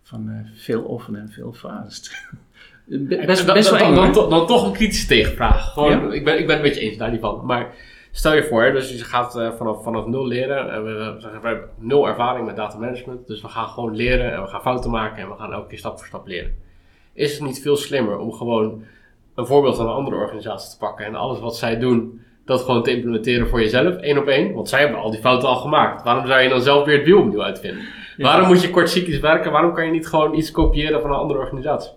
Van 0.02 0.46
veel 0.54 0.82
often 0.82 1.16
en 1.16 1.30
veel 1.30 1.54
fast. 1.54 2.12
Be- 2.90 3.24
best, 3.26 3.46
dan, 3.46 3.56
best 3.56 3.70
wel 3.70 3.80
dan, 3.80 3.96
dan, 3.96 4.04
hoor. 4.06 4.14
dan, 4.14 4.30
dan 4.30 4.48
toch 4.48 4.66
een 4.66 4.74
kritische 4.74 5.08
tegenvraag. 5.08 5.74
Gewoon, 5.74 5.90
Ja? 5.92 6.14
ik, 6.14 6.24
ben, 6.24 6.40
ik 6.40 6.48
ben 6.48 6.56
het 6.56 6.66
met 6.66 6.76
je 6.76 6.82
eens, 6.82 6.98
daar 6.98 7.12
niet 7.12 7.20
van. 7.20 7.42
Maar 7.44 7.74
stel 8.12 8.34
je 8.36 8.44
voor, 8.44 8.72
dus 8.72 8.90
je 8.92 9.04
gaat 9.04 9.38
eh, 9.38 9.52
vanaf, 9.58 9.84
vanaf 9.84 10.06
nul 10.06 10.28
leren. 10.28 10.72
En 10.72 10.84
we, 10.84 11.18
hebben 11.32 11.70
nul 11.80 12.08
ervaring 12.08 12.46
met 12.46 12.56
data 12.56 12.78
management. 12.78 13.28
Dus 13.28 13.42
we 13.42 13.48
gaan 13.48 13.68
gewoon 13.68 13.96
leren 13.96 14.34
en 14.34 14.42
we 14.42 14.48
gaan 14.48 14.62
fouten 14.62 14.92
maken 14.92 15.24
en 15.24 15.30
we 15.30 15.36
gaan 15.36 15.54
elke 15.54 15.68
keer 15.68 15.78
stap 15.78 15.98
voor 15.98 16.08
stap 16.08 16.28
leren. 16.28 16.56
Is 17.14 17.34
het 17.34 17.42
niet 17.42 17.62
veel 17.62 17.76
slimmer 17.76 18.18
om 18.18 18.32
gewoon 18.34 18.84
een 19.36 19.46
voorbeeld 19.46 19.76
van 19.76 19.86
een 19.86 19.94
andere 19.94 20.16
organisatie 20.16 20.70
te 20.72 20.78
pakken 20.78 21.06
en 21.06 21.16
alles 21.16 21.40
wat 21.40 21.58
zij 21.58 21.80
doen, 21.80 22.22
dat 22.46 22.62
gewoon 22.62 22.84
te 22.84 22.92
implementeren 22.92 23.48
voor 23.48 23.62
jezelf, 23.62 23.96
één 23.96 24.18
op 24.18 24.28
één? 24.28 24.54
Want 24.54 24.70
zij 24.70 24.80
hebben 24.80 25.00
al 25.00 25.12
die 25.12 25.20
fouten 25.20 25.50
al 25.50 25.56
gemaakt. 25.56 26.04
Waarom 26.04 26.28
zou 26.28 26.42
je 26.42 26.50
dan 26.50 26.62
zelf 26.62 26.86
weer 26.86 26.98
het 26.98 27.06
wiel 27.06 27.20
opnieuw 27.20 27.44
uitvinden? 27.44 27.82
Ja. 28.18 28.24
Waarom 28.24 28.48
moet 28.48 28.62
je 28.62 28.70
kortcyclisch 28.70 29.20
werken? 29.20 29.52
Waarom 29.52 29.74
kan 29.74 29.86
je 29.86 29.92
niet 29.92 30.08
gewoon 30.08 30.34
iets 30.36 30.52
kopiëren 30.52 31.02
van 31.02 31.10
een 31.10 31.16
andere 31.18 31.40
organisatie? 31.40 31.92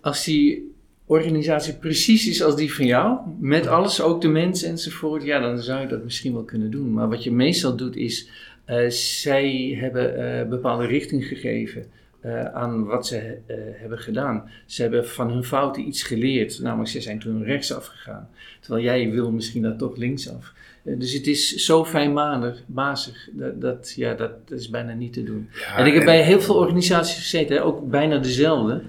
Als 0.00 0.24
die 0.24 0.72
organisatie 1.06 1.74
precies 1.74 2.28
is 2.28 2.42
als 2.42 2.56
die 2.56 2.74
van 2.74 2.86
jou, 2.86 3.18
met 3.40 3.66
alles, 3.66 4.00
ook 4.00 4.20
de 4.20 4.28
mensen 4.28 4.68
enzovoort, 4.68 5.22
ja, 5.22 5.40
dan 5.40 5.58
zou 5.58 5.80
je 5.80 5.86
dat 5.86 6.04
misschien 6.04 6.32
wel 6.32 6.44
kunnen 6.44 6.70
doen. 6.70 6.92
Maar 6.92 7.08
wat 7.08 7.24
je 7.24 7.32
meestal 7.32 7.76
doet 7.76 7.96
is, 7.96 8.28
eh, 8.64 8.88
zij 8.88 9.76
hebben 9.80 10.38
eh, 10.40 10.48
bepaalde 10.48 10.86
richting 10.86 11.24
gegeven 11.24 11.86
eh, 12.20 12.44
aan 12.44 12.84
wat 12.84 13.06
ze 13.06 13.38
hebben 13.80 13.98
gedaan. 13.98 14.50
Ze 14.66 14.82
hebben 14.82 15.08
van 15.08 15.30
hun 15.30 15.44
fouten 15.44 15.86
iets 15.86 16.02
geleerd, 16.02 16.60
namelijk 16.62 16.90
ze 16.90 17.00
zijn 17.00 17.18
toen 17.18 17.44
rechtsaf 17.44 17.86
gegaan. 17.86 18.28
Terwijl 18.60 18.84
jij 18.84 19.10
wil 19.10 19.30
misschien 19.30 19.62
dat 19.62 19.78
toch 19.78 19.96
linksaf. 19.96 20.52
Dus 20.82 21.12
het 21.12 21.26
is 21.26 21.54
zo 21.54 21.84
fijnmazig, 21.84 22.62
mazig, 22.66 23.28
dat, 23.32 23.60
dat, 23.60 23.92
ja, 23.96 24.14
dat, 24.14 24.48
dat 24.48 24.58
is 24.58 24.70
bijna 24.70 24.92
niet 24.92 25.12
te 25.12 25.22
doen. 25.22 25.48
Ja, 25.52 25.76
en 25.76 25.86
ik 25.86 25.94
heb 25.94 26.04
bij 26.04 26.22
heel 26.22 26.40
veel 26.40 26.54
organisaties 26.54 27.18
gezeten, 27.18 27.56
hè, 27.56 27.64
ook 27.64 27.90
bijna 27.90 28.18
dezelfde. 28.18 28.82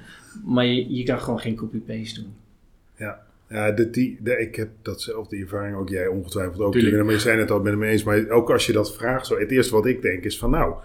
Maar 0.46 0.66
je, 0.66 0.96
je 0.96 1.04
kan 1.04 1.20
gewoon 1.20 1.40
geen 1.40 1.56
copy-paste 1.56 2.22
doen. 2.22 2.34
Ja, 3.50 3.72
de, 3.72 3.90
die, 3.90 4.18
de, 4.22 4.38
ik 4.38 4.56
heb 4.56 4.70
datzelfde 4.82 5.38
ervaring, 5.38 5.76
ook 5.76 5.90
jij 5.90 6.08
ongetwijfeld 6.08 6.60
ook. 6.60 6.72
Tuurlijk. 6.72 7.04
Maar 7.04 7.14
je 7.14 7.20
zijn 7.20 7.40
het 7.40 7.52
al 7.52 7.62
met 7.62 7.78
me 7.78 7.88
eens. 7.88 8.04
Maar 8.04 8.30
ook 8.30 8.52
als 8.52 8.66
je 8.66 8.74
dat 8.74 8.96
vraagt, 8.96 9.26
zo, 9.26 9.38
het 9.38 9.52
eerste 9.52 9.74
wat 9.74 9.86
ik 9.86 10.02
denk 10.02 10.24
is 10.24 10.40
van 10.40 10.50
nou, 10.50 10.76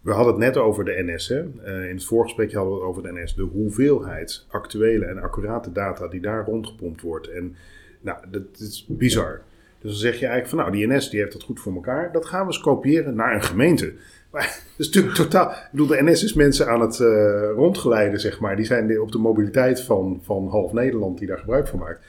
we 0.00 0.12
hadden 0.12 0.32
het 0.32 0.42
net 0.42 0.56
over 0.56 0.84
de 0.84 1.02
NS. 1.06 1.28
Hè? 1.28 1.38
Eh, 1.38 1.88
in 1.88 1.94
het 1.94 2.04
voorgesprek 2.04 2.52
hadden 2.52 2.72
we 2.72 2.78
het 2.78 2.88
over 2.88 3.02
de 3.02 3.12
NS. 3.12 3.34
De 3.34 3.42
hoeveelheid 3.42 4.46
actuele 4.48 5.04
en 5.04 5.18
accurate 5.18 5.72
data 5.72 6.08
die 6.08 6.20
daar 6.20 6.44
rondgepompt 6.44 7.00
wordt. 7.00 7.28
En 7.28 7.56
nou, 8.00 8.18
dat 8.30 8.42
is 8.58 8.86
bizar. 8.88 9.40
Dus 9.80 9.90
dan 9.90 10.00
zeg 10.00 10.12
je 10.18 10.26
eigenlijk 10.26 10.48
van 10.48 10.58
nou, 10.58 10.70
die 10.72 10.96
NS 10.96 11.10
die 11.10 11.20
heeft 11.20 11.32
dat 11.32 11.42
goed 11.42 11.60
voor 11.60 11.74
elkaar. 11.74 12.12
Dat 12.12 12.26
gaan 12.26 12.40
we 12.40 12.46
eens 12.46 12.60
kopiëren 12.60 13.14
naar 13.14 13.34
een 13.34 13.42
gemeente. 13.42 13.92
Maar 14.30 14.58
is 14.78 14.86
natuurlijk 14.86 15.14
totaal... 15.14 15.50
Ik 15.50 15.68
bedoel, 15.70 15.86
de 15.86 16.02
NS 16.02 16.24
is 16.24 16.32
mensen 16.34 16.68
aan 16.68 16.80
het 16.80 17.00
eh, 17.00 17.50
rondgeleiden, 17.54 18.20
zeg 18.20 18.40
maar. 18.40 18.56
Die 18.56 18.64
zijn 18.64 19.00
op 19.00 19.12
de 19.12 19.18
mobiliteit 19.18 19.80
van, 19.82 20.20
van 20.22 20.48
half 20.48 20.72
Nederland 20.72 21.18
die 21.18 21.28
daar 21.28 21.38
gebruik 21.38 21.68
van 21.68 21.78
maakt. 21.78 22.04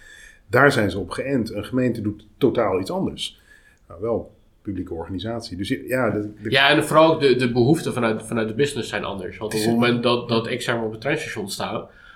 Daar 0.48 0.72
zijn 0.72 0.92
ze 0.92 1.00
op 1.00 1.10
geënt. 1.10 1.54
Een 1.54 1.66
gemeente 1.66 2.02
doet 2.02 2.28
totaal 2.38 2.80
iets 2.80 2.92
anders. 2.92 3.40
Nou, 3.88 4.02
wel 4.02 4.32
publieke 4.62 4.94
organisatie. 4.94 5.58
Dus 5.58 5.70
ja, 5.88 6.10
de, 6.10 6.32
de- 6.42 6.50
Ja, 6.52 6.70
en 6.70 6.84
vooral 6.84 7.14
ook 7.14 7.20
de, 7.22 7.36
de 7.36 7.52
behoeften 7.52 7.94
vanuit, 7.94 8.24
vanuit 8.24 8.48
de 8.48 8.54
business 8.54 8.90
zijn 8.90 9.04
anders. 9.04 9.38
Want 9.38 9.54
op 9.54 9.60
het 9.60 9.70
moment 9.70 10.04
dat, 10.04 10.30
dat 10.30 10.48
ik 10.48 10.62
zeg 10.62 10.76
maar, 10.76 10.86
op 10.86 10.92
het 10.92 11.02
treinstation 11.02 11.50
sta, 11.50 11.72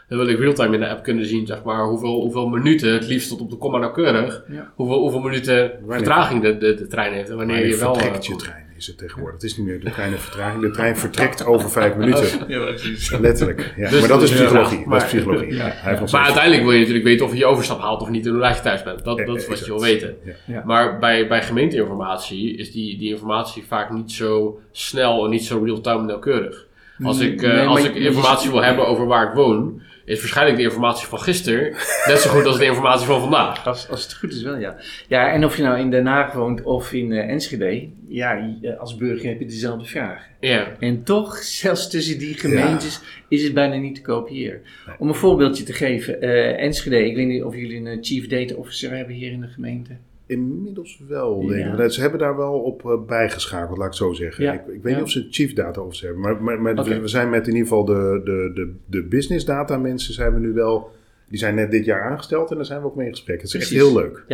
dan 0.09 0.17
wil 0.17 0.27
ik 0.27 0.39
real-time 0.39 0.73
in 0.73 0.79
de 0.79 0.89
app 0.89 1.03
kunnen 1.03 1.25
zien 1.25 1.45
zeg 1.45 1.63
maar, 1.63 1.85
hoeveel, 1.85 2.21
hoeveel 2.21 2.47
minuten, 2.47 2.93
het 2.93 3.07
liefst 3.07 3.29
tot 3.29 3.41
op 3.41 3.49
de 3.49 3.55
komma 3.57 3.77
nauwkeurig, 3.77 4.43
Ja. 4.47 4.71
hoeveel, 4.75 4.99
hoeveel 4.99 5.19
minuten 5.19 5.71
vertraging 5.87 6.41
de, 6.41 6.57
de, 6.57 6.73
de 6.73 6.87
trein 6.87 7.13
heeft. 7.13 7.29
En 7.29 7.35
wanneer 7.37 7.55
wanneer 7.55 7.73
je 7.73 7.79
wel... 7.79 7.97
eh, 7.97 8.19
je 8.21 8.35
trein 8.35 8.64
is 8.77 8.87
het 8.87 8.97
tegenwoordig. 8.97 9.41
Het 9.41 9.43
is 9.51 9.57
niet 9.57 9.65
meer 9.67 9.79
de 9.79 9.89
trein 9.91 10.11
in 10.11 10.17
vertraging. 10.17 10.61
De 10.61 10.71
trein 10.71 10.97
vertrekt 10.97 11.45
over 11.45 11.69
vijf 11.71 11.95
minuten. 11.95 12.23
Ja, 12.47 12.59
precies. 12.65 13.17
Letterlijk. 13.17 13.73
Ja. 13.77 13.89
Dus- 13.89 13.99
maar 13.99 14.09
dat 14.09 14.21
is 14.21 14.31
psychologie. 14.31 14.59
ja, 14.61 14.69
dat 14.69 14.79
is 14.79 14.85
maar- 14.85 15.05
psychologie. 15.05 15.53
Ja. 15.55 15.63
Hij 15.63 15.89
heeft 15.89 15.99
nog 16.01 16.11
Maar 16.11 16.23
uiteindelijk 16.23 16.63
wil 16.63 16.71
je 16.71 16.77
natuurlijk 16.79 17.05
weten 17.05 17.25
of 17.25 17.31
je 17.31 17.37
je 17.37 17.45
overstap 17.45 17.79
haalt 17.79 18.01
of 18.01 18.09
niet 18.09 18.25
en 18.25 18.31
hoe 18.31 18.39
laat 18.39 18.55
je 18.55 18.61
thuis 18.61 18.83
bent. 18.83 19.03
Dat, 19.03 19.19
Eh, 19.19 19.25
dat 19.25 19.35
is 19.35 19.43
eh, 19.43 19.49
wat 19.49 19.59
je 19.59 19.65
wil 19.65 19.81
weten. 19.81 20.15
Ja. 20.23 20.33
Ja. 20.45 20.61
Maar 20.65 20.99
bij, 20.99 21.27
bij 21.27 21.43
gemeenteinformatie 21.43 22.57
is 22.57 22.71
die, 22.71 22.97
die 22.97 23.09
informatie 23.09 23.63
vaak 23.67 23.91
niet 23.91 24.11
zo 24.11 24.59
snel 24.71 25.23
en 25.23 25.29
niet 25.29 25.43
zo 25.45 25.61
real-time 25.63 25.99
en 25.99 26.05
nauwkeurig. 26.05 26.64
Als 27.03 27.19
ik, 27.19 27.41
eh, 27.41 27.53
Nee, 27.53 27.65
als 27.65 27.83
ik 27.83 27.95
informatie 27.95 28.51
wil 28.51 28.63
hebben 28.63 28.87
over 28.87 29.05
waar 29.05 29.27
ik 29.27 29.33
woon, 29.33 29.81
is 30.05 30.19
waarschijnlijk 30.19 30.57
de 30.57 30.63
informatie 30.63 31.07
van 31.07 31.19
gisteren 31.19 31.71
net 32.07 32.19
zo 32.19 32.29
goed 32.29 32.45
als 32.45 32.57
de 32.57 32.65
informatie 32.65 33.05
van 33.05 33.19
vandaag. 33.21 33.67
Als, 33.67 33.89
als 33.89 34.03
het 34.03 34.13
goed 34.13 34.31
is 34.33 34.41
wel, 34.41 34.57
ja. 34.57 34.75
Ja, 35.07 35.31
en 35.31 35.45
of 35.45 35.57
je 35.57 35.63
nou 35.63 35.79
in 35.79 35.89
Den 35.89 36.05
Haag 36.05 36.33
woont 36.33 36.61
of 36.63 36.93
in 36.93 37.11
eh, 37.11 37.29
Enschede, 37.29 37.87
ja, 38.07 38.33
je- 38.61 38.77
als 38.77 38.95
burger 38.95 39.29
heb 39.29 39.39
je 39.39 39.45
dezelfde 39.45 39.85
vragen. 39.85 40.31
Ja. 40.39 40.67
En 40.79 41.03
toch, 41.03 41.37
zelfs 41.37 41.89
tussen 41.89 42.19
die 42.19 42.33
gemeentes, 42.33 42.99
is 43.27 43.43
het 43.43 43.53
bijna 43.53 43.75
niet 43.75 43.95
te 43.95 44.01
kopiëren. 44.01 44.61
Om 44.99 45.07
een 45.07 45.13
voorbeeldje 45.15 45.63
te 45.63 45.73
geven, 45.73 46.21
eh, 46.21 46.63
Enschede, 46.63 47.05
ik 47.05 47.15
weet 47.15 47.27
niet 47.27 47.43
of 47.43 47.55
jullie 47.55 47.77
een 47.77 47.87
eh, 47.87 47.97
chief 48.01 48.27
data 48.27 48.55
officer 48.55 48.91
hebben 48.95 49.15
hier 49.15 49.31
in 49.31 49.41
de 49.41 49.47
gemeente. 49.47 49.91
Inmiddels 50.27 51.01
wel, 51.07 51.41
Ja. 51.41 51.47
denk 51.49 51.65
ik. 51.71 51.77
Maar 51.77 51.91
Ze 51.91 52.01
hebben 52.01 52.19
daar 52.19 52.37
wel 52.37 52.53
op 52.59 52.85
eh, 52.85 53.05
bijgeschakeld, 53.07 53.77
laat 53.77 53.87
ik 53.87 53.93
zo 53.93 54.13
zeggen. 54.13 54.43
Ja. 54.43 54.53
Ik, 54.53 54.59
ik 54.67 54.81
weet 54.81 54.91
Ja. 54.91 54.97
niet 54.97 55.03
of 55.05 55.11
ze 55.11 55.27
chief 55.29 55.53
data 55.53 55.81
officer 55.81 56.05
hebben. 56.05 56.23
Maar, 56.43 56.61
maar, 56.61 56.75
we- 56.75 57.07
zijn 57.07 57.29
met 57.29 57.47
in 57.47 57.53
ieder 57.53 57.67
geval 57.67 57.85
de, 57.85 58.21
de, 58.23 58.51
de, 58.53 58.73
de 58.85 59.03
business 59.03 59.45
data 59.45 59.77
mensen 59.77 60.13
zijn 60.13 60.33
we 60.33 60.39
nu 60.39 60.53
wel 60.53 60.93
Die 61.29 61.39
zijn 61.39 61.55
net 61.55 61.71
dit 61.71 61.85
jaar 61.85 62.01
aangesteld 62.03 62.49
en 62.49 62.55
daar 62.55 62.65
zijn 62.65 62.79
we 62.81 62.85
ook 62.85 62.95
mee 62.95 63.05
in 63.07 63.11
gesprek. 63.11 63.41
Het 63.41 63.53
is 63.53 63.55
echt 63.55 63.69
heel 63.69 63.93
leuk. 63.93 64.25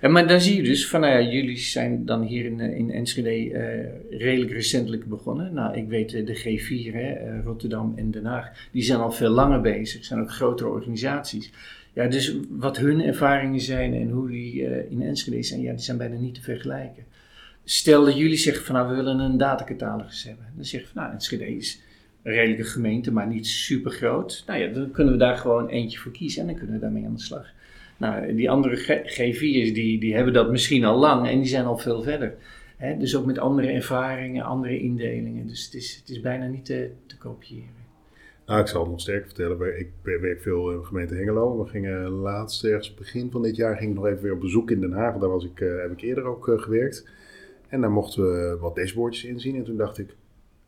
En 0.00 0.12
maar 0.12 0.28
dan 0.28 0.40
zie 0.40 0.56
je 0.56 0.62
dus 0.62 0.88
van, 0.88 1.00
nou 1.00 1.12
ja, 1.22 1.30
jullie 1.30 1.56
zijn 1.56 2.04
dan 2.06 2.22
hier 2.22 2.44
in, 2.44 2.60
eh, 2.60 2.78
in 2.78 2.90
Enschede 2.90 3.30
eh, 3.52 4.18
redelijk 4.18 4.52
recentelijk 4.52 5.04
begonnen. 5.04 5.54
Nou, 5.54 5.76
ik 5.76 5.88
weet 5.88 6.10
de 6.10 6.36
G4, 6.36 6.94
hè, 6.94 7.40
Rotterdam 7.42 7.92
en 7.96 8.10
Den 8.10 8.24
Haag, 8.24 8.48
die 8.72 8.82
zijn 8.82 8.98
al 9.00 9.10
veel 9.12 9.30
langer 9.30 9.60
bezig, 9.60 10.04
zijn 10.04 10.20
ook 10.20 10.30
grotere 10.32 10.68
organisaties. 10.68 11.52
Dus 12.08 12.36
wat 12.50 12.76
hun 12.76 13.00
ervaringen 13.00 13.60
zijn 13.60 13.94
en 13.94 14.10
hoe 14.10 14.28
die 14.28 14.66
eh, 14.66 14.90
in 14.90 15.02
Enschede 15.02 15.42
zijn, 15.42 15.60
ja, 15.60 15.72
die 15.72 15.80
zijn 15.82 15.96
bijna 15.98 16.16
niet 16.16 16.34
te 16.34 16.42
vergelijken. 16.42 17.04
Stel 17.64 18.04
dat 18.04 18.16
jullie 18.16 18.36
zeggen 18.36 18.64
van, 18.64 18.74
nou, 18.74 18.88
we 18.88 18.94
willen 18.94 19.18
een 19.18 19.38
datacatalogus 19.38 20.24
hebben. 20.24 20.44
Dan 20.56 20.64
zeg 20.64 20.80
je 20.80 20.86
van, 20.86 21.02
nou, 21.02 21.14
Enschede 21.14 21.56
is 21.56 21.80
een 22.22 22.32
redelijke 22.32 22.64
gemeente, 22.64 23.12
maar 23.12 23.26
niet 23.26 23.46
super 23.46 23.90
groot. 23.90 24.42
Nou 24.46 24.60
ja, 24.60 24.72
dan 24.72 24.90
kunnen 24.90 25.12
we 25.12 25.18
daar 25.18 25.36
gewoon 25.36 25.68
eentje 25.68 25.98
voor 25.98 26.12
kiezen 26.12 26.40
en 26.40 26.46
dan 26.46 26.56
kunnen 26.56 26.74
we 26.74 26.80
daarmee 26.80 27.04
aan 27.04 27.14
de 27.14 27.20
slag. 27.20 27.46
Nou, 27.96 28.34
die 28.34 28.50
andere 28.50 28.76
G- 28.76 29.20
G4's 29.20 29.72
die, 29.72 30.00
die 30.00 30.14
hebben 30.14 30.32
dat 30.32 30.50
misschien 30.50 30.84
al 30.84 30.98
lang 30.98 31.28
en 31.28 31.38
die 31.38 31.48
zijn 31.48 31.64
al 31.64 31.78
veel 31.78 32.02
verder. 32.02 32.34
Dus 32.98 33.16
ook 33.16 33.26
met 33.26 33.38
andere 33.38 33.68
ervaringen, 33.68 34.44
andere 34.44 34.78
indelingen. 34.80 35.46
Dus 35.46 35.64
het 35.64 35.74
is, 35.74 35.96
het 36.00 36.08
is 36.08 36.20
bijna 36.20 36.46
niet 36.46 36.64
te, 36.64 36.90
te 37.06 37.16
kopiëren. 37.16 37.79
Nou, 38.50 38.62
ik 38.62 38.68
zal 38.68 38.80
het 38.80 38.90
nog 38.90 39.00
sterker 39.00 39.26
vertellen. 39.26 39.78
Ik 39.78 39.90
werk 40.02 40.40
veel 40.40 40.70
in 40.70 40.78
de 40.78 40.84
gemeente 40.84 41.14
Hengelo. 41.14 41.62
We 41.62 41.68
gingen 41.68 42.08
laatst, 42.08 42.64
ergens 42.64 42.94
begin 42.94 43.30
van 43.30 43.42
dit 43.42 43.56
jaar, 43.56 43.76
ging 43.76 43.90
ik 43.90 43.96
nog 43.96 44.06
even 44.06 44.22
weer 44.22 44.32
op 44.32 44.40
bezoek 44.40 44.70
in 44.70 44.80
Den 44.80 44.92
Haag. 44.92 45.16
Daar 45.16 45.28
was 45.28 45.44
ik, 45.44 45.60
eh, 45.60 45.80
heb 45.80 45.90
ik 45.90 46.00
eerder 46.00 46.24
ook 46.24 46.48
eh, 46.48 46.58
gewerkt. 46.58 47.08
En 47.68 47.80
daar 47.80 47.90
mochten 47.90 48.22
we 48.22 48.56
wat 48.60 48.74
dashboardjes 48.74 49.30
inzien. 49.30 49.56
En 49.56 49.64
toen 49.64 49.76
dacht 49.76 49.98
ik, 49.98 50.16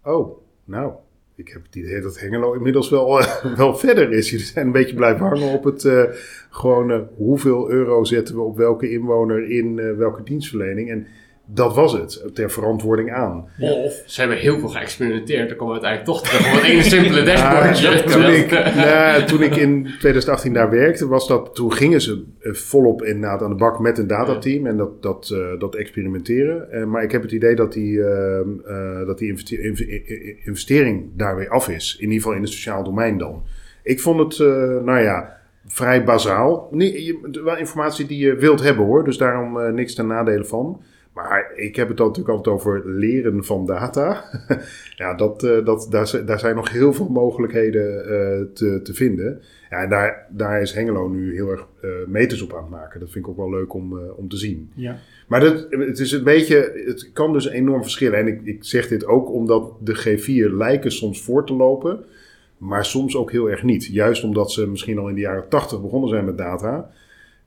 oh, 0.05 0.38
nou, 0.64 0.92
ik 1.35 1.49
heb 1.49 1.62
het 1.62 1.77
idee 1.77 2.01
dat 2.01 2.21
Hengelo 2.21 2.53
inmiddels 2.53 2.90
wel, 2.90 3.21
eh, 3.21 3.57
wel 3.57 3.77
verder 3.77 4.12
is. 4.12 4.31
Jullie 4.31 4.47
zijn 4.47 4.66
een 4.66 4.73
beetje 4.73 4.95
blijven 4.95 5.27
hangen 5.27 5.53
op 5.53 5.64
het 5.64 5.85
eh, 5.85 7.01
hoeveel 7.16 7.71
euro 7.71 8.05
zetten 8.05 8.35
we 8.35 8.40
op 8.40 8.57
welke 8.57 8.90
inwoner 8.90 9.51
in 9.51 9.97
welke 9.97 10.23
dienstverlening. 10.23 10.90
En 10.90 11.07
dat 11.55 11.75
was 11.75 11.93
het, 11.93 12.23
ter 12.35 12.51
verantwoording 12.51 13.12
aan. 13.12 13.49
Of 13.61 14.03
ze 14.07 14.21
hebben 14.21 14.38
heel 14.38 14.59
veel 14.59 14.69
geëxperimenteerd. 14.69 15.49
Dan 15.49 15.57
komen 15.57 15.75
we 15.81 15.87
uiteindelijk 15.87 16.05
toch 16.23 16.23
terug 16.31 16.55
op 16.55 16.61
het 16.61 16.71
ene 16.71 16.83
simpele 16.97 17.23
dashboardje. 17.23 18.03
Toen, 18.05 18.25
ik, 18.25 18.51
nou, 18.75 19.25
toen 19.25 19.43
ik 19.43 19.57
in 19.57 19.83
2018 19.99 20.53
daar 20.53 20.71
werkte, 20.71 21.07
was 21.09 21.29
dat, 21.29 21.55
toen 21.55 21.73
gingen 21.73 22.01
ze 22.01 22.25
eh, 22.41 22.53
volop 22.53 23.03
inderdaad 23.03 23.43
aan 23.43 23.51
de 23.51 23.57
bak 23.57 23.79
met 23.81 23.99
een 23.99 24.07
datateam 24.07 24.67
en 24.67 24.77
dat, 24.77 25.03
dat, 25.03 25.31
eh, 25.33 25.61
dat 25.61 25.75
experimenteren. 25.75 26.71
Eh, 26.73 26.85
maar 26.85 27.03
ik 27.03 27.12
heb 27.12 27.23
het 27.23 27.33
idee 27.33 27.55
dat 27.55 27.73
die, 27.73 28.03
eh, 28.05 28.38
eh, 28.41 29.07
dat 29.07 29.19
die 29.19 29.29
investe- 29.29 29.61
inv- 29.62 29.81
i- 29.81 30.37
investering 30.45 31.11
daar 31.17 31.37
weer 31.37 31.49
af 31.49 31.69
is. 31.69 31.95
In 31.99 32.03
ieder 32.05 32.17
geval 32.21 32.35
in 32.37 32.43
het 32.43 32.51
sociaal 32.53 32.85
domein 32.85 33.19
dan. 33.19 33.43
Ik 33.83 34.01
vond 34.01 34.19
het, 34.21 34.41
eh, 34.41 34.47
nou 34.85 34.99
ja, 35.01 35.37
vrij 35.67 36.05
bazaal. 36.05 36.69
Nee, 36.71 37.05
je, 37.05 37.41
wel 37.45 37.57
informatie 37.57 38.07
die 38.07 38.19
je 38.27 38.35
wilt 38.37 38.62
hebben 38.62 38.85
hoor, 38.85 39.05
dus 39.05 39.17
daarom 39.17 39.61
eh, 39.61 39.73
niks 39.73 39.95
ten 39.95 40.07
nadele 40.07 40.45
van. 40.45 40.83
Maar 41.12 41.53
ik 41.55 41.77
heb 41.77 41.88
het 41.88 41.96
dan 41.96 42.07
natuurlijk 42.07 42.37
altijd 42.37 42.55
over 42.55 42.88
leren 42.88 43.44
van 43.44 43.66
data. 43.66 44.25
ja, 44.96 45.14
dat, 45.14 45.42
eh, 45.42 45.64
dat, 45.64 45.87
daar, 45.90 46.22
daar 46.27 46.38
zijn 46.38 46.57
nog 46.57 46.70
heel 46.70 46.92
veel 46.92 47.09
mogelijkheden 47.09 48.05
eh, 48.05 48.46
te, 48.55 48.81
te 48.83 48.94
vinden. 48.94 49.40
Ja, 49.70 49.83
en 49.83 49.88
daar, 49.88 50.27
daar 50.31 50.61
is 50.61 50.72
Hengelo 50.72 51.09
nu 51.09 51.35
heel 51.35 51.48
erg 51.48 51.66
eh, 51.81 51.90
meters 52.07 52.42
op 52.42 52.55
aan 52.55 52.62
het 52.62 52.70
maken. 52.70 53.01
Dat 53.01 53.11
vind 53.11 53.25
ik 53.25 53.31
ook 53.31 53.37
wel 53.37 53.51
leuk 53.51 53.75
om, 53.75 53.98
om 54.16 54.29
te 54.29 54.37
zien. 54.37 54.70
Ja. 54.75 54.98
Maar 55.29 55.40
dat, 55.40 55.66
het 55.70 55.98
is 55.98 56.12
een 56.12 56.25
beetje, 56.25 56.83
het 56.87 57.11
kan 57.12 57.33
dus 57.33 57.48
enorm 57.48 57.83
verschillen. 57.83 58.18
En 58.18 58.27
ik, 58.27 58.40
ik 58.44 58.64
zeg 58.64 58.88
dit 58.88 59.07
ook 59.07 59.31
omdat 59.31 59.72
de 59.81 60.18
G4 60.18 60.53
lijken 60.53 60.92
soms 60.92 61.22
voor 61.22 61.46
te 61.46 61.55
lopen, 61.55 62.05
maar 62.59 62.85
soms 62.85 63.16
ook 63.16 63.31
heel 63.31 63.51
erg 63.51 63.62
niet. 63.62 63.87
Juist 63.87 64.25
omdat 64.25 64.53
ze 64.53 64.68
misschien 64.68 64.98
al 64.98 65.09
in 65.09 65.14
de 65.14 65.20
jaren 65.20 65.48
80 65.48 65.81
begonnen 65.81 66.09
zijn 66.09 66.25
met 66.25 66.38
data. 66.38 66.90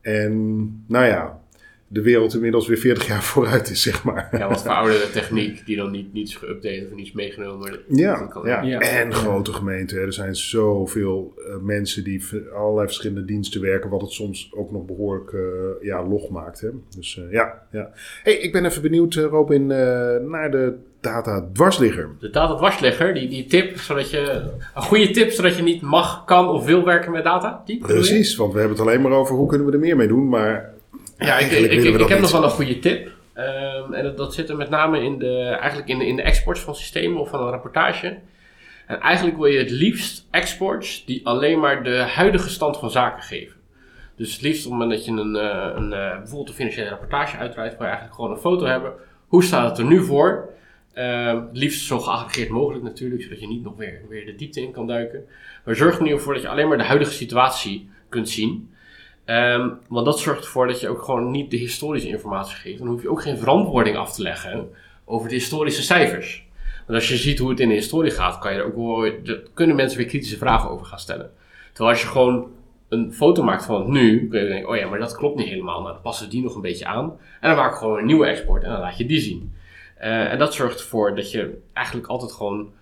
En 0.02 0.66
nou 0.88 1.06
ja, 1.06 1.42
de 1.88 2.02
wereld 2.02 2.34
inmiddels 2.34 2.68
weer 2.68 2.78
40 2.78 3.08
jaar 3.08 3.24
vooruit 3.24 3.70
is, 3.70 3.82
zeg 3.82 4.04
maar. 4.04 4.28
Ja, 4.32 4.48
wat 4.48 4.62
verouderde 4.62 5.10
techniek 5.20 5.66
die 5.66 5.76
dan 5.78 5.92
niet, 5.92 6.14
niet 6.14 6.28
is 6.28 6.36
geüpdate 6.38 6.86
of 6.90 6.96
niet 6.96 7.06
is 7.06 7.12
meegenomen. 7.12 7.72
Dat 7.72 7.80
Ja, 7.88 8.26
kan- 8.26 8.48
ja. 8.48 8.62
Ja. 8.62 8.80
en 8.80 9.14
grote 9.14 9.54
gemeenten. 9.54 9.98
hè. 9.98 10.04
Er 10.06 10.14
zijn 10.14 10.36
zoveel 10.36 11.34
eh, 11.38 11.56
mensen 11.62 12.04
die 12.04 12.24
allerlei 12.56 12.86
verschillende 12.86 13.26
diensten 13.26 13.62
werken, 13.62 13.90
wat 13.90 14.02
het 14.02 14.12
soms 14.12 14.52
ook 14.56 14.72
nog 14.72 14.86
behoorlijk 14.86 15.32
eh, 15.34 15.40
ja, 15.88 16.08
log 16.08 16.30
maakt. 16.30 16.62
Hè. 16.62 16.70
Dus 16.98 17.18
eh, 17.18 17.32
ja, 17.32 17.62
ja. 17.72 17.90
Hey, 18.24 18.34
ik 18.34 18.52
ben 18.52 18.66
even 18.66 18.82
benieuwd, 18.82 19.14
Robin, 19.14 19.72
eh, 19.72 19.78
naar 20.28 20.52
de 20.52 20.74
data 21.02 21.48
dwarsligger. 21.54 22.10
De 22.20 22.30
data 22.30 22.56
dwarsligger, 22.56 23.14
die, 23.14 23.28
die 23.30 23.46
tip, 23.46 23.78
zodat 23.78 24.10
je, 24.10 24.20
een 24.76 24.82
goede 24.82 25.10
tip, 25.12 25.32
zodat 25.32 25.56
je 25.56 25.64
niet 25.64 25.82
mag, 25.82 26.26
kan 26.26 26.50
of 26.50 26.66
wil 26.66 26.86
werken 26.86 27.12
met 27.12 27.24
data. 27.24 27.62
Die? 27.66 27.78
Precies, 27.78 28.36
want 28.36 28.54
we 28.54 28.60
hebben 28.60 28.78
het 28.78 28.88
alleen 28.88 29.02
maar 29.02 29.12
over 29.12 29.36
hoe 29.36 29.48
kunnen 29.48 29.68
we 29.68 29.74
er 29.74 29.80
meer 29.80 29.96
mee 29.96 30.08
doen, 30.08 30.30
maar 30.30 30.74
Ja, 31.18 31.38
ik, 31.38 31.52
ik, 31.52 32.10
heb 32.10 32.20
nog 32.20 32.32
wel 32.32 32.44
een 32.44 32.50
goede 32.50 32.80
tip. 32.80 33.12
Ehm, 33.34 33.94
en 33.94 34.04
dat, 34.04 34.18
dat 34.18 34.34
zit 34.34 34.50
er 34.50 34.56
met 34.56 34.70
name 34.70 35.04
in 35.04 35.20
de, 35.20 35.40
eigenlijk 35.40 35.90
in 35.90 35.98
de, 35.98 36.08
in 36.08 36.16
de 36.16 36.22
exports 36.22 36.60
van 36.60 36.76
systemen 36.76 37.20
of 37.20 37.30
van 37.30 37.42
een 37.42 37.50
rapportage. 37.50 38.20
En 38.88 39.00
eigenlijk 39.00 39.38
wil 39.38 39.46
je 39.46 39.58
het 39.58 39.72
liefst 39.72 40.28
exports 40.32 41.06
die 41.06 41.26
alleen 41.26 41.60
maar 41.60 41.84
de 41.84 41.98
huidige 41.98 42.50
stand 42.50 42.78
van 42.78 42.92
zaken 42.92 43.24
geven. 43.24 43.56
Dus 44.16 44.34
het 44.34 44.42
liefst 44.42 44.66
op 44.66 44.72
het 44.72 44.82
moment 44.82 44.98
dat 44.98 45.06
je 45.06 45.12
een, 45.22 45.36
eh, 45.36 45.76
een, 45.76 45.94
eh, 45.94 46.18
bijvoorbeeld 46.18 46.50
een 46.50 46.56
financiële 46.56 46.90
rapportage 46.90 47.38
uitbreidt, 47.38 47.78
wil 47.78 47.88
je 47.88 47.94
eigenlijk 47.94 48.16
gewoon 48.16 48.32
een 48.32 48.42
foto 48.42 48.66
hebben. 48.66 48.94
Hoe 49.28 49.44
staat 49.44 49.70
het 49.70 49.78
er 49.78 49.86
nu 49.86 50.04
voor? 50.04 50.50
Ehm, 50.94 51.36
het 51.36 51.58
liefst 51.58 51.86
zo 51.86 52.00
geaggregeerd 52.00 52.50
mogelijk 52.50 52.84
natuurlijk, 52.84 53.22
zodat 53.22 53.40
je 53.40 53.48
niet 53.48 53.64
nog 53.64 53.76
weer, 53.76 54.02
weer 54.10 54.26
de 54.26 54.36
diepte 54.36 54.62
in 54.62 54.72
kan 54.72 54.88
duiken. 54.88 55.26
Maar 55.66 55.76
zorg 55.76 55.98
er 55.98 56.04
nu 56.04 56.20
voor 56.20 56.34
dat 56.34 56.42
je 56.42 56.50
alleen 56.50 56.68
maar 56.68 56.78
de 56.78 56.84
huidige 56.84 57.12
situatie 57.12 57.90
kunt 58.10 58.30
zien. 58.30 58.70
Ehm, 59.26 59.70
want 59.88 60.06
dat 60.06 60.20
zorgt 60.20 60.44
ervoor 60.44 60.68
dat 60.68 60.80
je 60.80 60.90
ook 60.90 61.02
gewoon 61.02 61.32
niet 61.32 61.52
de 61.52 61.58
historische 61.58 62.08
informatie 62.08 62.56
geeft. 62.56 62.78
Dan 62.78 62.88
hoef 62.88 63.02
je 63.02 63.10
ook 63.10 63.22
geen 63.22 63.38
verantwoording 63.38 63.98
af 63.98 64.14
te 64.14 64.22
leggen 64.22 64.70
over 65.06 65.30
de 65.30 65.36
historische 65.36 65.82
cijfers. 65.82 66.46
Want 66.88 67.00
als 67.00 67.10
je 67.10 67.18
ziet 67.18 67.40
hoe 67.40 67.50
het 67.50 67.60
in 67.60 67.70
de 67.70 67.76
historie 67.76 68.12
gaat, 68.12 68.40
kan 68.40 68.54
je 68.54 68.60
er 68.60 68.66
ook 68.66 68.76
wel, 68.76 69.12
kunnen 69.54 69.76
mensen 69.76 69.98
weer 69.98 70.08
kritische 70.08 70.38
vragen 70.38 70.70
over 70.70 70.86
gaan 70.86 71.00
stellen. 71.00 71.32
Terwijl 71.74 71.90
als 71.90 72.02
je 72.02 72.08
gewoon 72.08 72.48
een 72.90 73.14
foto 73.14 73.44
maakt 73.44 73.66
van 73.66 73.80
het 73.80 73.88
nu, 73.88 74.28
kun 74.28 74.40
je 74.40 74.48
denken, 74.48 74.70
oh 74.70 74.76
ja, 74.76 74.88
maar 74.88 75.00
dat 75.00 75.16
klopt 75.16 75.38
niet 75.38 75.48
helemaal. 75.48 75.82
Nou, 75.82 75.94
dan 75.94 76.02
passen 76.02 76.30
die 76.30 76.44
nog 76.44 76.56
een 76.56 76.62
beetje 76.62 76.86
aan. 76.86 77.18
En 77.42 77.50
dan 77.50 77.58
maak 77.58 77.72
ik 77.72 77.78
gewoon 77.78 77.98
een 77.98 78.06
nieuwe 78.06 78.26
export 78.26 78.64
en 78.64 78.72
dan 78.72 78.80
laat 78.80 78.98
je 78.98 79.06
die 79.06 79.20
zien. 79.20 79.54
Eh, 79.98 80.32
en 80.32 80.38
dat 80.38 80.54
zorgt 80.54 80.80
ervoor 80.80 81.16
dat 81.16 81.32
je 81.32 81.58
eigenlijk 81.74 82.08
altijd 82.08 82.32
gewoon 82.32 82.74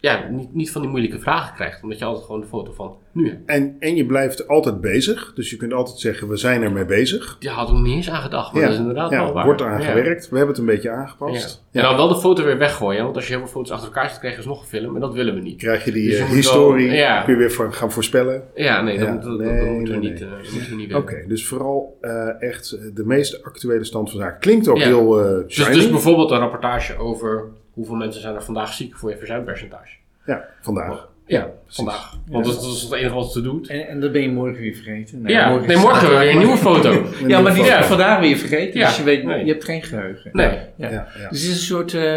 ja, 0.00 0.28
niet, 0.30 0.54
niet 0.54 0.70
van 0.70 0.80
die 0.80 0.90
moeilijke 0.90 1.18
vragen 1.18 1.54
krijgt. 1.54 1.82
Omdat 1.82 1.98
je 1.98 2.04
altijd 2.04 2.24
gewoon 2.24 2.40
de 2.40 2.46
foto 2.46 2.72
van 2.72 2.96
nu 3.12 3.28
hebt. 3.28 3.40
En, 3.50 3.76
en 3.78 3.96
je 3.96 4.06
blijft 4.06 4.48
altijd 4.48 4.80
bezig, 4.80 5.32
dus 5.34 5.50
je 5.50 5.56
kunt 5.56 5.72
altijd 5.72 5.98
zeggen, 5.98 6.28
we 6.28 6.36
zijn 6.36 6.62
ermee 6.62 6.84
bezig. 6.84 7.36
Die 7.38 7.50
had 7.50 7.68
ik 7.68 7.74
nog 7.74 7.82
niet 7.82 7.94
eens 7.94 8.10
aan 8.10 8.22
gedacht, 8.22 8.52
maar 8.52 8.62
dat 8.62 8.72
is 8.72 8.78
inderdaad 8.78 9.10
ja, 9.10 9.24
wel 9.24 9.32
waar. 9.32 9.44
wordt 9.44 9.60
eraan 9.60 9.80
Ja. 9.80 9.86
gewerkt. 9.86 10.28
We 10.28 10.36
hebben 10.36 10.54
het 10.54 10.58
een 10.64 10.70
beetje 10.70 10.88
Ja. 10.88 10.94
aangepast. 10.94 11.64
En 11.72 11.82
dan 11.82 11.96
wel 11.96 12.08
de 12.08 12.16
foto 12.16 12.44
weer 12.44 12.58
weggooien, 12.58 13.02
want 13.04 13.16
als 13.16 13.26
je 13.26 13.30
heel 13.32 13.40
veel 13.42 13.50
foto's 13.50 13.70
achter 13.70 13.86
elkaar 13.88 14.08
zet, 14.10 14.18
krijg 14.18 14.32
je 14.34 14.38
alsnog 14.40 14.60
een 14.60 14.68
film 14.68 14.94
en 14.94 15.00
dat 15.00 15.14
willen 15.14 15.34
we 15.34 15.40
niet. 15.40 15.58
Krijg 15.58 15.84
je 15.84 15.92
die 15.92 16.08
Dus 16.08 16.18
je 16.18 16.24
eh, 16.24 16.30
historie, 16.30 16.90
ja. 16.90 17.22
kun 17.22 17.32
je 17.32 17.38
weer 17.38 17.50
voor, 17.52 17.72
gaan 17.72 17.92
voorspellen. 17.92 18.42
Ja, 18.54 18.82
nee, 18.82 18.98
dat, 18.98 19.06
Ja, 19.08 19.14
dat, 19.14 19.38
nee, 19.38 19.58
dat 19.58 19.68
moeten, 19.74 19.94
we 19.94 20.00
nee, 20.00 20.10
niet, 20.10 20.20
nee. 20.20 20.28
dat 20.30 20.52
moeten 20.52 20.70
we 20.70 20.76
niet 20.76 20.94
Oké, 20.94 21.24
dus 21.28 21.46
vooral 21.46 21.98
eh, 22.00 22.42
echt 22.42 22.78
de 22.94 23.04
meest 23.04 23.44
actuele 23.44 23.84
stand 23.84 24.10
van 24.10 24.20
zaken. 24.20 24.40
Klinkt 24.40 24.68
ook 24.68 24.78
Ja. 24.78 24.84
heel 24.86 25.10
Dus, 25.10 25.54
shiny. 25.54 25.72
dus 25.74 25.90
bijvoorbeeld 25.90 26.30
een 26.30 26.38
rapportage 26.38 26.96
over 26.98 27.44
hoeveel 27.78 27.96
mensen 27.96 28.20
zijn 28.20 28.34
er 28.34 28.42
vandaag 28.42 28.72
ziek 28.72 28.96
voor 28.96 29.10
je 29.10 29.16
verzuimpercentage. 29.16 29.96
ja, 30.26 30.44
vandaag. 30.60 31.08
Ja, 31.26 31.50
vandaag. 31.66 32.16
Want 32.28 32.44
dat, 32.44 32.54
dat 32.54 32.74
is 32.74 32.82
het 32.82 32.92
enige 32.92 33.14
wat 33.14 33.32
ze 33.32 33.40
doet. 33.42 33.68
En, 33.68 33.88
en 33.88 34.00
dat 34.00 34.12
ben 34.12 34.22
je 34.22 34.30
morgen 34.30 34.60
weer 34.60 34.74
vergeten. 34.74 35.22
Nee, 35.22 35.32
ja, 35.32 35.56
nee, 35.58 35.76
morgen 35.76 36.08
het- 36.08 36.18
weer 36.18 36.30
een 36.30 36.38
nieuwe 36.38 36.56
foto. 36.56 37.02
Ja, 37.26 37.40
maar 37.40 37.52
die 37.54 37.62
is 37.62 37.68
Ja. 37.68 37.84
vandaag 37.84 38.20
weer 38.20 38.36
vergeten. 38.36 38.80
Ja, 38.80 38.86
Dus 38.86 38.96
je, 38.96 39.02
weet, 39.02 39.24
nee. 39.24 39.44
je 39.44 39.52
hebt 39.52 39.64
geen 39.64 39.82
geheugen. 39.82 40.30
Nee. 40.32 40.46
Ja. 40.46 40.60
Ja, 40.76 40.90
ja. 40.90 41.28
Dus 41.28 41.40
het 41.42 41.50
is 41.50 41.56
een 41.56 41.64
soort 41.64 41.94
eh, 41.94 42.16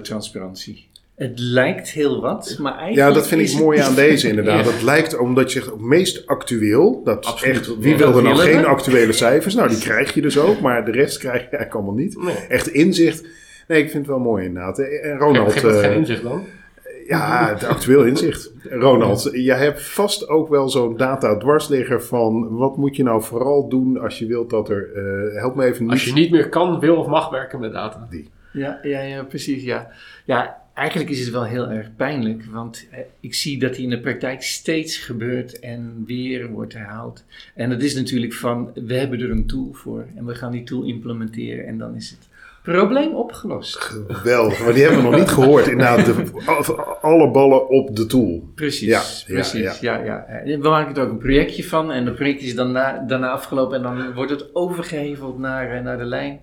pseudo-transparantie. 0.00 0.88
Het 1.16 1.38
lijkt 1.38 1.90
heel 1.90 2.20
wat, 2.20 2.56
maar 2.60 2.72
eigenlijk. 2.78 3.08
Ja, 3.08 3.14
dat 3.14 3.28
vind 3.28 3.40
ik 3.40 3.48
het- 3.50 3.58
mooi 3.58 3.78
aan 3.80 3.94
deze 4.06 4.28
inderdaad. 4.28 4.64
Ja. 4.64 4.72
Het 4.72 4.82
lijkt 4.82 5.18
omdat 5.18 5.52
je 5.52 5.58
zegt 5.60 5.72
ook 5.72 5.80
meest 5.80 6.26
actueel. 6.26 7.00
Dat 7.04 7.26
Absoluut. 7.26 7.56
echt, 7.56 7.66
wie 7.78 7.96
wil 7.96 8.06
er 8.06 8.12
dat 8.12 8.22
nou 8.22 8.36
geen 8.38 8.64
actuele 8.64 9.12
cijfers? 9.12 9.54
Nou, 9.54 9.68
die 9.68 9.78
krijg 9.78 10.14
je 10.14 10.22
dus 10.22 10.38
ook, 10.38 10.60
maar 10.60 10.84
de 10.84 10.90
rest 10.90 11.18
krijg 11.18 11.34
je 11.34 11.40
eigenlijk 11.56 11.74
allemaal 11.74 11.94
niet. 11.94 12.22
Nee. 12.22 12.34
Echt 12.48 12.66
inzicht. 12.66 13.24
Nee, 13.66 13.82
ik 13.82 13.90
vind 13.90 14.06
het 14.06 14.16
wel 14.16 14.24
mooi 14.24 14.44
inderdaad. 14.44 14.78
En 14.78 14.86
Geef 14.86 15.18
Ronald, 15.18 15.52
geef 15.52 15.62
het 15.62 15.74
eh, 15.74 15.80
geen 15.80 15.96
inzicht 15.96 16.22
dan? 16.22 16.44
ja, 17.06 17.48
het 17.48 17.64
actueel 17.64 18.04
inzicht. 18.04 18.52
Ronald, 18.70 19.28
jij 19.32 19.58
hebt 19.58 19.82
vast 19.82 20.28
ook 20.28 20.48
wel 20.48 20.68
zo'n 20.68 20.96
data 20.96 21.36
dwarsligger 21.36 22.02
van 22.02 22.56
wat 22.56 22.76
moet 22.76 22.96
je 22.96 23.02
nou 23.02 23.22
vooral 23.22 23.68
doen 23.68 24.00
als 24.00 24.18
je 24.18 24.26
wilt 24.26 24.50
dat 24.50 24.68
er, 24.68 24.92
eh, 24.94 25.40
help 25.40 25.54
me 25.54 25.64
even 25.64 25.82
niet. 25.82 25.92
Als 25.92 26.04
je 26.04 26.12
niet 26.12 26.30
meer 26.30 26.48
kan, 26.48 26.80
wil 26.80 26.96
of 26.96 27.06
mag 27.06 27.30
werken 27.30 27.60
met 27.60 27.72
data. 27.72 28.08
Ja, 28.52 28.78
ja, 28.82 29.00
ja, 29.00 29.22
precies. 29.22 29.62
Ja. 29.62 29.90
ja, 30.24 30.62
eigenlijk 30.74 31.10
is 31.10 31.20
het 31.20 31.30
wel 31.30 31.44
heel 31.44 31.68
erg 31.68 31.96
pijnlijk, 31.96 32.44
want 32.44 32.88
eh, 32.90 32.98
ik 33.20 33.34
zie 33.34 33.58
dat 33.58 33.74
die 33.74 33.84
in 33.84 33.90
de 33.90 34.00
praktijk 34.00 34.42
steeds 34.42 34.96
gebeurt 34.96 35.58
en 35.58 36.04
weer 36.06 36.50
wordt 36.50 36.72
herhaald. 36.72 37.24
En 37.54 37.70
dat 37.70 37.82
is 37.82 37.94
natuurlijk 37.94 38.32
van, 38.32 38.70
we 38.74 38.94
hebben 38.94 39.20
er 39.20 39.30
een 39.30 39.46
tool 39.46 39.70
voor 39.72 40.06
en 40.16 40.24
we 40.24 40.34
gaan 40.34 40.52
die 40.52 40.64
tool 40.64 40.82
implementeren 40.82 41.66
en 41.66 41.78
dan 41.78 41.94
is 41.94 42.10
het 42.10 42.25
Probleem 42.66 43.14
opgelost. 43.14 43.76
Geweldig, 44.08 44.64
maar 44.64 44.72
die 44.72 44.82
hebben 44.82 45.02
we 45.02 45.10
nog 45.10 45.18
niet 45.18 45.28
gehoord. 45.28 45.66
Inderdaad, 45.66 46.04
de, 46.04 46.32
alle 47.00 47.30
ballen 47.30 47.68
op 47.68 47.96
de 47.96 48.06
tool. 48.06 48.48
Precies, 48.54 48.88
Ja, 48.88 49.00
ja, 49.26 49.34
precies. 49.34 49.80
Ja, 49.80 49.96
ja. 50.04 50.26
We 50.44 50.68
maken 50.68 50.94
er 50.94 51.02
ook 51.02 51.10
een 51.10 51.18
projectje 51.18 51.64
van 51.64 51.92
en 51.92 52.04
dat 52.04 52.14
project 52.14 52.42
is 52.42 52.54
dan 52.54 52.72
na, 52.72 53.04
daarna 53.06 53.28
afgelopen 53.30 53.76
en 53.76 53.82
dan 53.82 54.14
wordt 54.14 54.30
het 54.30 54.54
overgeheveld 54.54 55.38
naar, 55.38 55.70
eh, 55.70 55.82
naar 55.82 55.98
de 55.98 56.04
lijn. 56.04 56.40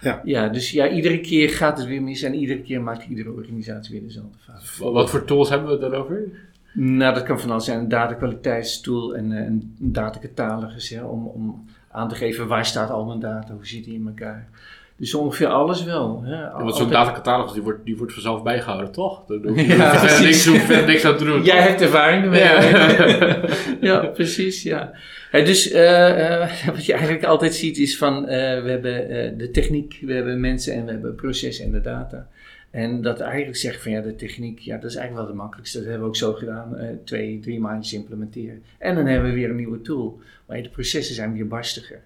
Ja. 0.00 0.20
ja, 0.24 0.48
dus 0.48 0.70
ja, 0.70 0.88
iedere 0.88 1.20
keer 1.20 1.50
gaat 1.50 1.78
het 1.78 1.86
weer 1.86 2.02
mis 2.02 2.22
en 2.22 2.34
iedere 2.34 2.62
keer 2.62 2.80
maakt 2.80 3.08
iedere 3.08 3.32
organisatie 3.32 3.92
weer 3.92 4.06
dezelfde 4.06 4.38
fout. 4.38 4.78
Wat, 4.78 4.92
wat 4.92 5.10
voor 5.10 5.24
tools 5.24 5.48
hebben 5.48 5.66
we 5.66 5.72
het 5.72 5.82
dan 5.82 5.94
over? 5.94 6.22
Nou, 6.72 7.14
dat 7.14 7.22
kan 7.22 7.40
van 7.40 7.50
alles 7.50 7.64
zijn. 7.64 7.78
Een 7.78 7.88
datakwaliteitstool 7.88 9.16
en 9.16 9.32
eh, 9.32 9.44
een 9.44 9.74
datacatalogus, 9.78 10.98
om, 11.00 11.26
om 11.26 11.64
aan 11.90 12.08
te 12.08 12.14
geven 12.14 12.48
waar 12.48 12.66
staat 12.66 12.90
al 12.90 13.04
mijn 13.04 13.20
data, 13.20 13.52
hoe 13.52 13.66
zit 13.66 13.84
die 13.84 13.94
in 13.94 14.06
elkaar. 14.06 14.48
Dus 14.98 15.14
ongeveer 15.14 15.46
alles 15.46 15.84
wel. 15.84 16.22
Hè. 16.24 16.34
Ja, 16.34 16.62
want 16.62 16.76
zo'n 16.76 16.90
datacatalogus 16.90 17.52
die 17.52 17.62
wordt, 17.62 17.84
die 17.84 17.96
wordt 17.96 18.12
vanzelf 18.12 18.42
bijgehouden, 18.42 18.92
toch? 18.92 19.24
Daar 19.26 19.38
hoef 19.38 19.56
je 19.56 19.66
Ja, 19.66 19.98
verder 19.98 20.16
precies. 20.16 20.46
niks, 20.46 20.64
verder 20.64 20.86
niks 20.86 21.04
aan 21.04 21.16
te 21.16 21.24
doen. 21.24 21.42
Jij 21.42 21.60
hebt 21.60 21.80
ervaring 21.80 22.24
ermee. 22.24 22.42
Ja. 22.42 23.40
ja, 23.90 24.06
precies. 24.06 24.62
Ja. 24.62 24.92
Dus 25.30 25.70
eh, 25.70 26.42
eh, 26.42 26.66
wat 26.74 26.86
je 26.86 26.92
eigenlijk 26.92 27.24
altijd 27.24 27.54
ziet 27.54 27.78
is 27.78 27.98
van 27.98 28.28
eh, 28.28 28.62
we 28.62 28.70
hebben 28.70 29.38
de 29.38 29.50
techniek, 29.50 29.98
we 30.00 30.12
hebben 30.12 30.40
mensen 30.40 30.74
en 30.74 30.84
we 30.84 30.90
hebben 30.90 31.14
processen 31.14 31.64
en 31.64 31.72
de 31.72 31.80
data. 31.80 32.28
En 32.70 33.02
dat 33.02 33.20
eigenlijk 33.20 33.56
zeggen 33.56 33.82
van 33.82 33.92
ja, 33.92 34.00
de 34.00 34.14
techniek, 34.14 34.58
ja, 34.58 34.76
dat 34.76 34.90
is 34.90 34.96
eigenlijk 34.96 35.26
wel 35.26 35.36
de 35.36 35.42
makkelijkste. 35.42 35.78
Dat 35.78 35.86
hebben 35.86 36.02
we 36.04 36.08
ook 36.08 36.16
zo 36.16 36.32
gedaan, 36.32 36.76
twee, 37.04 37.40
drie 37.40 37.60
maandjes 37.60 37.92
implementeren. 37.92 38.62
En 38.78 38.94
dan 38.94 39.06
hebben 39.06 39.28
we 39.30 39.36
weer 39.36 39.50
een 39.50 39.56
nieuwe 39.56 39.80
tool. 39.80 40.20
Maar 40.46 40.62
de 40.62 40.68
processen 40.68 41.14
zijn 41.14 41.32
weer 41.32 41.48
barstiger. 41.48 42.00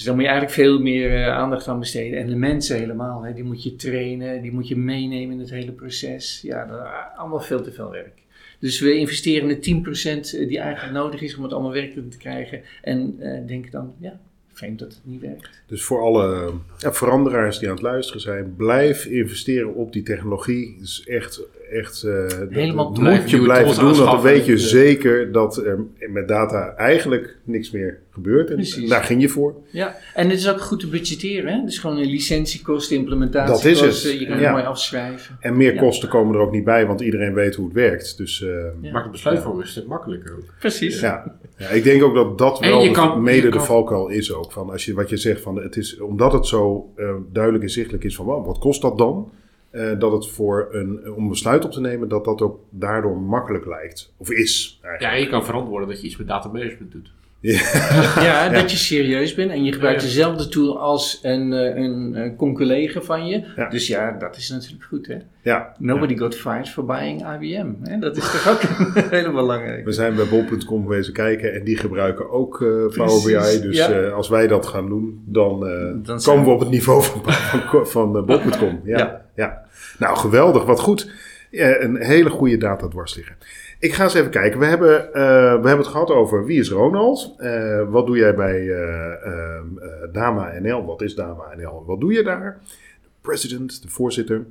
Dus 0.00 0.08
dan 0.08 0.18
moet 0.18 0.24
je 0.24 0.30
eigenlijk 0.30 0.60
veel 0.60 0.80
meer 0.80 1.14
eh, 1.14 1.28
aandacht 1.28 1.68
aan 1.68 1.78
besteden. 1.78 2.18
En 2.18 2.26
de 2.26 2.36
mensen 2.36 2.78
helemaal, 2.78 3.22
hè, 3.22 3.32
die 3.32 3.44
moet 3.44 3.62
je 3.62 3.76
trainen, 3.76 4.42
die 4.42 4.52
moet 4.52 4.68
je 4.68 4.76
meenemen 4.76 5.32
in 5.32 5.38
het 5.38 5.50
hele 5.50 5.72
proces. 5.72 6.40
Ja, 6.42 6.66
dat 6.66 6.80
is 6.80 6.86
allemaal 7.16 7.40
veel 7.40 7.62
te 7.62 7.72
veel 7.72 7.90
werk. 7.90 8.22
Dus 8.58 8.80
we 8.80 8.94
investeren 8.94 9.48
de 9.48 9.60
10% 9.60 10.48
die 10.48 10.58
eigenlijk 10.58 10.94
nodig 10.94 11.20
is 11.20 11.36
om 11.36 11.42
het 11.42 11.52
allemaal 11.52 11.72
werkelijk 11.72 12.10
te 12.10 12.16
krijgen. 12.16 12.62
En 12.82 13.16
eh 13.18 13.46
denken 13.46 13.70
dan, 13.70 13.94
ja, 13.98 14.20
vreemd 14.52 14.78
dat 14.78 14.92
het 14.92 15.00
niet 15.02 15.20
werkt. 15.20 15.62
Dus 15.66 15.82
voor 15.82 16.00
alle 16.00 16.52
ja, 16.78 16.92
veranderaars 16.92 17.58
die 17.58 17.68
aan 17.68 17.74
het 17.74 17.82
luisteren 17.82 18.20
zijn, 18.20 18.54
blijf 18.56 19.04
investeren 19.04 19.74
op 19.74 19.92
die 19.92 20.02
technologie. 20.02 20.74
Het 20.74 20.88
is 20.88 21.04
echt, 21.06 21.42
echt 21.70 22.02
eh, 22.02 22.12
dat- 22.28 22.46
Helemaal 22.50 22.92
dat 22.92 23.02
moet 23.02 23.30
je 23.30 23.40
blijven 23.42 23.74
doen, 23.74 23.84
want 23.94 23.96
dan 24.10 24.20
weet 24.22 24.46
je 24.46 24.58
zeker 24.58 25.32
dat 25.32 25.56
er 25.56 25.78
met 26.10 26.28
data 26.28 26.74
eigenlijk 26.76 27.36
niks 27.44 27.70
meer 27.70 27.98
gebeurt. 28.10 28.48
En 28.48 28.54
Precies. 28.54 28.88
daar 28.88 29.02
ging 29.02 29.20
je 29.20 29.28
voor. 29.28 29.54
Ja, 29.70 29.96
en 30.14 30.28
het 30.28 30.38
is 30.38 30.48
ook 30.50 30.60
goed 30.60 30.80
te 30.80 30.88
budgetteren. 30.88 31.52
Hè? 31.52 31.64
Dus 31.64 31.78
gewoon 31.78 31.96
een 31.96 32.06
licentiekosten, 32.10 32.96
implementiekosten. 32.96 33.72
Dat 33.74 33.84
is 33.84 34.02
het. 34.04 34.18
Je 34.20 34.26
kan 34.26 34.36
Ja. 34.38 34.42
het 34.42 34.52
mooi 34.52 34.64
afschrijven. 34.64 35.36
En 35.40 35.56
meer 35.56 35.74
Ja. 35.74 35.80
kosten 35.80 36.08
komen 36.08 36.34
er 36.34 36.40
ook 36.40 36.52
niet 36.52 36.64
bij, 36.64 36.86
want 36.86 37.00
iedereen 37.00 37.34
weet 37.34 37.54
hoe 37.54 37.64
het 37.64 37.74
werkt. 37.74 38.16
Dus 38.16 38.42
eh, 38.42 38.48
Ja. 38.80 38.90
Maakt 38.92 39.04
de 39.04 39.10
besluitvorming 39.10 39.62
een 39.62 39.68
stuk 39.70 39.86
makkelijker 39.86 40.32
ook. 40.36 40.54
Precies. 40.58 41.00
ja. 41.00 41.34
ja, 41.56 41.68
ik 41.68 41.82
denk 41.84 42.02
ook 42.02 42.14
dat 42.14 42.38
dat 42.38 42.58
wel 42.58 42.80
je 42.82 42.88
de- 42.88 42.94
kan- 42.94 43.22
mede 43.22 43.40
de 43.50 43.56
kan- 43.56 43.64
valkuil 43.64 44.08
is 44.08 44.32
ook. 44.32 44.52
Van 44.52 44.70
als 44.70 44.84
je, 44.84 44.94
wat 44.94 45.08
je 45.10 45.16
zegt, 45.16 45.40
van, 45.40 45.56
het 45.56 45.76
is, 45.76 46.00
omdat 46.00 46.32
het 46.32 46.46
zo 46.46 46.92
eh, 46.96 47.14
duidelijk 47.32 47.64
en 47.64 47.70
zichtelijk 47.70 48.04
is 48.04 48.14
van 48.14 48.26
wat 48.26 48.58
kost 48.58 48.82
dat 48.82 48.98
dan? 48.98 49.30
Eh, 49.70 49.98
dat 49.98 50.12
het 50.12 50.28
voor 50.28 50.68
een, 50.70 51.12
om 51.12 51.28
besluit 51.28 51.64
op 51.64 51.70
te 51.70 51.80
nemen, 51.80 52.08
dat 52.08 52.24
dat 52.24 52.40
ook 52.42 52.60
daardoor 52.70 53.16
makkelijk 53.18 53.66
lijkt. 53.66 54.12
Of 54.16 54.30
is 54.30 54.78
Ja, 54.82 54.88
eigenlijk. 54.88 55.16
en 55.18 55.24
je 55.24 55.28
kan 55.30 55.44
verantwoorden 55.44 55.88
dat 55.88 56.00
je 56.00 56.06
iets 56.06 56.16
met 56.16 56.26
datamanagement 56.26 56.92
doet. 56.92 57.12
Ja, 58.26 58.48
dat 58.48 58.70
je 58.70 58.76
serieus 58.76 59.34
bent 59.34 59.50
en 59.50 59.64
je 59.64 59.72
gebruikt 59.72 60.00
dezelfde 60.02 60.48
tool 60.48 60.78
als 60.80 61.18
een, 61.22 61.52
eh, 61.52 61.82
een, 61.82 62.14
een 62.14 62.36
conculega 62.36 63.00
van 63.00 63.26
je. 63.26 63.44
Ja. 63.56 63.68
Dus 63.68 63.86
ja, 63.86 64.16
dat 64.18 64.36
is 64.36 64.48
natuurlijk 64.50 64.82
goed. 64.84 65.06
Hè? 65.06 65.16
Ja, 65.42 65.74
Nobody 65.78 66.16
got 66.16 66.34
fired 66.34 66.68
for 66.68 66.84
buying 66.84 67.20
IBM. 67.40 67.66
Hè? 67.82 67.98
Dat 67.98 68.16
is 68.16 68.22
toch 68.22 68.48
ook 68.48 68.62
een 68.94 69.08
hele 69.10 69.30
belangrijke. 69.30 69.84
we 69.84 69.92
zijn 69.92 70.14
bij 70.14 70.26
bol.com 70.26 70.82
geweest 70.82 71.12
kijken 71.12 71.54
en 71.54 71.64
die 71.64 71.76
gebruiken 71.76 72.30
ook 72.30 72.54
eh, 72.62 72.68
Power 72.96 73.22
BI. 73.24 73.60
Dus 73.60 73.78
eh, 73.78 74.12
als 74.12 74.28
wij 74.28 74.46
dat 74.46 74.66
gaan 74.66 74.88
doen, 74.88 75.22
dan, 75.26 75.66
eh, 75.66 76.16
komen 76.24 76.44
we 76.44 76.44
we- 76.44 76.50
op 76.50 76.60
het 76.60 76.70
niveau 76.70 77.02
van, 77.02 77.22
van, 77.32 77.86
van 77.86 78.16
eh, 78.16 78.22
bol.com. 78.24 78.80
Ja, 78.84 79.24
ja. 79.34 79.62
Nou, 79.98 80.16
geweldig. 80.16 80.64
Wat 80.64 80.80
goed. 80.80 81.10
Een 81.50 81.96
hele 82.02 82.30
goede 82.30 82.56
data 82.56 82.88
dwars 82.88 83.14
liggen. 83.16 83.36
Ik 83.80 83.92
ga 83.92 84.04
eens 84.04 84.14
even 84.14 84.30
kijken. 84.30 84.60
We 84.60 84.66
hebben, 84.66 85.14
eh, 85.14 85.22
we 85.60 85.68
hebben 85.68 85.78
het 85.78 85.86
gehad 85.86 86.10
over 86.10 86.44
wie 86.44 86.60
is 86.60 86.70
Ronald? 86.70 87.34
Eh, 87.38 87.90
wat 87.90 88.06
doe 88.06 88.16
jij 88.16 88.34
bij 88.34 88.70
eh, 88.70 89.62
Dama 90.12 90.58
NL? 90.58 90.84
Wat 90.84 91.02
is 91.02 91.14
Dama 91.14 91.54
NL? 91.56 91.84
Wat 91.86 92.00
doe 92.00 92.12
je 92.12 92.22
daar? 92.22 92.60
De 93.02 93.08
president, 93.20 93.82
de 93.82 93.88
voorzitter. 93.88 94.44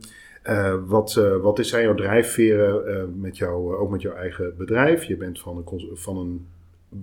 Wat, 0.86 1.14
wat 1.42 1.66
zijn 1.66 1.84
jouw 1.84 1.96
drijfveren 1.96 3.20
met 3.20 3.38
jou, 3.38 3.76
ook 3.76 3.92
met 3.92 4.02
jouw 4.02 4.16
eigen 4.16 4.54
bedrijf? 4.58 5.04
Je 5.04 5.18
bent 5.18 5.40
van 5.40 5.58
een, 5.58 5.98
van 5.98 6.18
een 6.18 6.48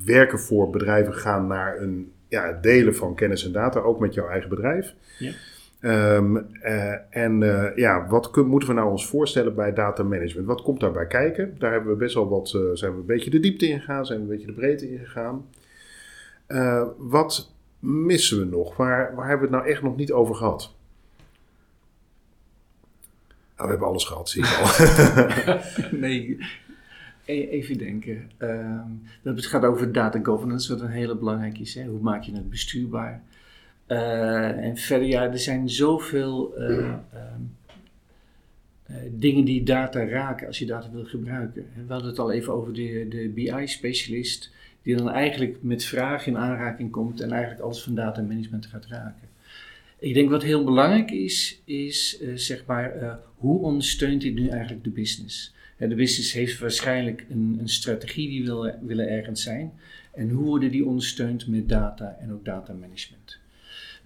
werken 0.05 0.39
voor 0.39 0.71
bedrijven 0.71 1.15
gaan 1.15 1.47
naar 1.47 1.81
een 1.81 2.13
ja, 2.29 2.59
delen 2.61 2.95
van 2.95 3.15
kennis 3.15 3.45
en 3.45 3.53
data, 3.53 3.81
ook 3.81 4.01
met 4.01 4.15
jouw 4.15 4.29
eigen 4.29 4.49
bedrijf. 4.49 4.95
Ja. 5.19 5.33
Ehm, 5.81 6.37
eh, 6.61 7.17
en 7.17 7.43
eh, 7.43 7.77
ja, 7.77 8.07
wat 8.09 8.37
moeten 8.37 8.69
we 8.69 8.75
nou 8.75 8.91
ons 8.91 9.07
voorstellen 9.07 9.55
bij 9.55 9.73
data 9.73 10.03
management? 10.03 10.47
Wat 10.47 10.63
komt 10.63 10.81
daarbij 10.81 11.07
kijken? 11.07 11.55
Daar 11.59 11.73
hebben 11.73 11.93
we 11.93 11.99
best 11.99 12.15
wel 12.15 12.29
wat, 12.29 12.53
eh, 12.55 12.61
zijn 12.73 12.93
we 12.93 12.99
een 12.99 13.07
beetje 13.07 13.31
de 13.31 13.41
diepte 13.41 13.69
in 13.69 13.79
gegaan, 13.79 14.07
zijn 14.07 14.19
we 14.19 14.25
een 14.25 14.31
beetje 14.31 14.47
de 14.47 14.53
breedte 14.53 14.91
in 14.93 14.99
gegaan. 14.99 15.47
Eh, 16.47 16.83
wat 16.97 17.53
missen 17.79 18.39
we 18.39 18.45
nog? 18.45 18.77
Waar, 18.77 19.15
waar 19.15 19.29
hebben 19.29 19.49
we 19.49 19.55
het 19.55 19.63
nou 19.65 19.75
echt 19.75 19.83
nog 19.83 19.97
niet 19.97 20.13
over 20.13 20.35
gehad? 20.35 20.75
Nou, 23.57 23.69
we 23.69 23.75
hebben 23.75 23.89
alles 23.89 24.05
gehad, 24.05 24.29
zie 24.29 24.45
ik 24.45 24.59
al. 24.63 24.69
Nee, 26.01 26.39
e- 27.25 27.49
even 27.49 27.79
denken. 27.79 28.31
Ehm, 28.37 28.91
het 29.23 29.47
gaat 29.47 29.65
over 29.65 29.93
data 29.93 30.21
governance, 30.23 30.73
wat 30.73 30.81
een 30.81 30.91
hele 30.91 31.17
belangrijke 31.17 31.61
is. 31.61 31.75
Hè? 31.75 31.85
Hoe 31.85 32.01
maak 32.01 32.23
je 32.23 32.35
het 32.35 32.51
bestuurbaar? 32.51 33.23
Eh, 33.87 34.65
en 34.65 34.77
verder, 34.77 35.09
ja, 35.09 35.23
er 35.23 35.39
zijn 35.39 35.71
zoveel 35.71 36.57
eh, 36.57 36.79
ehm, 36.79 37.43
eh, 38.83 38.97
dingen 39.11 39.45
die 39.45 39.63
data 39.63 40.05
raken 40.05 40.47
als 40.47 40.59
je 40.59 40.67
data 40.67 40.91
wil 40.91 41.05
gebruiken. 41.05 41.67
En 41.77 41.87
We 41.87 41.93
hadden 41.93 42.11
het 42.11 42.19
al 42.19 42.33
even 42.33 42.53
over 42.53 42.73
de, 42.73 43.07
de 43.09 43.29
BI-specialist, 43.35 44.51
die 44.83 44.97
dan 44.97 45.11
eigenlijk 45.11 45.57
met 45.61 45.85
vragen 45.85 46.33
in 46.33 46.39
aanraking 46.39 46.91
komt 46.91 47.21
en 47.21 47.31
eigenlijk 47.31 47.63
alles 47.63 47.83
van 47.83 47.95
data 47.95 48.23
management 48.23 48.67
gaat 48.67 48.87
raken. 48.87 49.29
Ik 49.99 50.15
denk 50.15 50.31
wat 50.31 50.43
heel 50.43 50.65
belangrijk 50.65 51.11
is, 51.11 51.61
is 51.65 52.21
zeg 52.35 52.65
maar, 52.67 53.19
hoe 53.35 53.61
ondersteunt 53.61 54.23
dit 54.23 54.35
nu 54.35 54.49
eigenlijk 54.49 54.85
de 54.85 54.91
business? 54.91 55.55
De 55.79 55.95
business 55.95 56.33
heeft 56.33 56.59
waarschijnlijk 56.59 57.27
een, 57.31 57.57
een 57.61 57.69
strategie, 57.69 58.29
die 58.29 58.45
wil, 58.45 58.73
willen 58.81 59.09
ergens 59.09 59.43
zijn. 59.43 59.73
En 60.13 60.31
hoe 60.31 60.45
worden 60.45 60.71
die 60.71 60.87
ondersteund 60.87 61.47
met 61.47 61.69
data 61.69 62.17
en 62.21 62.33
ook 62.33 62.45
data 62.45 62.73
management? 62.73 63.26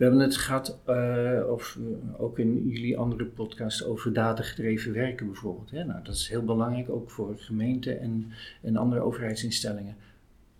We 0.01 0.07
hebben 0.07 0.25
het 0.25 0.37
gehad, 0.37 0.79
eh, 0.85 1.41
of 1.49 1.79
eh, 1.79 2.23
ook 2.23 2.39
in 2.39 2.69
jullie 2.69 2.99
andere 2.99 3.25
podcasts, 3.25 3.85
over 3.85 4.13
datagedreven 4.13 4.93
werken 4.93 5.27
bijvoorbeeld. 5.27 5.71
Hè? 5.71 5.85
Nou, 5.85 6.03
dat 6.03 6.15
is 6.15 6.29
heel 6.29 6.45
belangrijk, 6.45 6.91
ook 6.91 7.11
voor 7.11 7.35
gemeenten 7.39 8.01
en, 8.01 8.33
en 8.63 8.77
andere 8.77 9.01
overheidsinstellingen. 9.01 9.97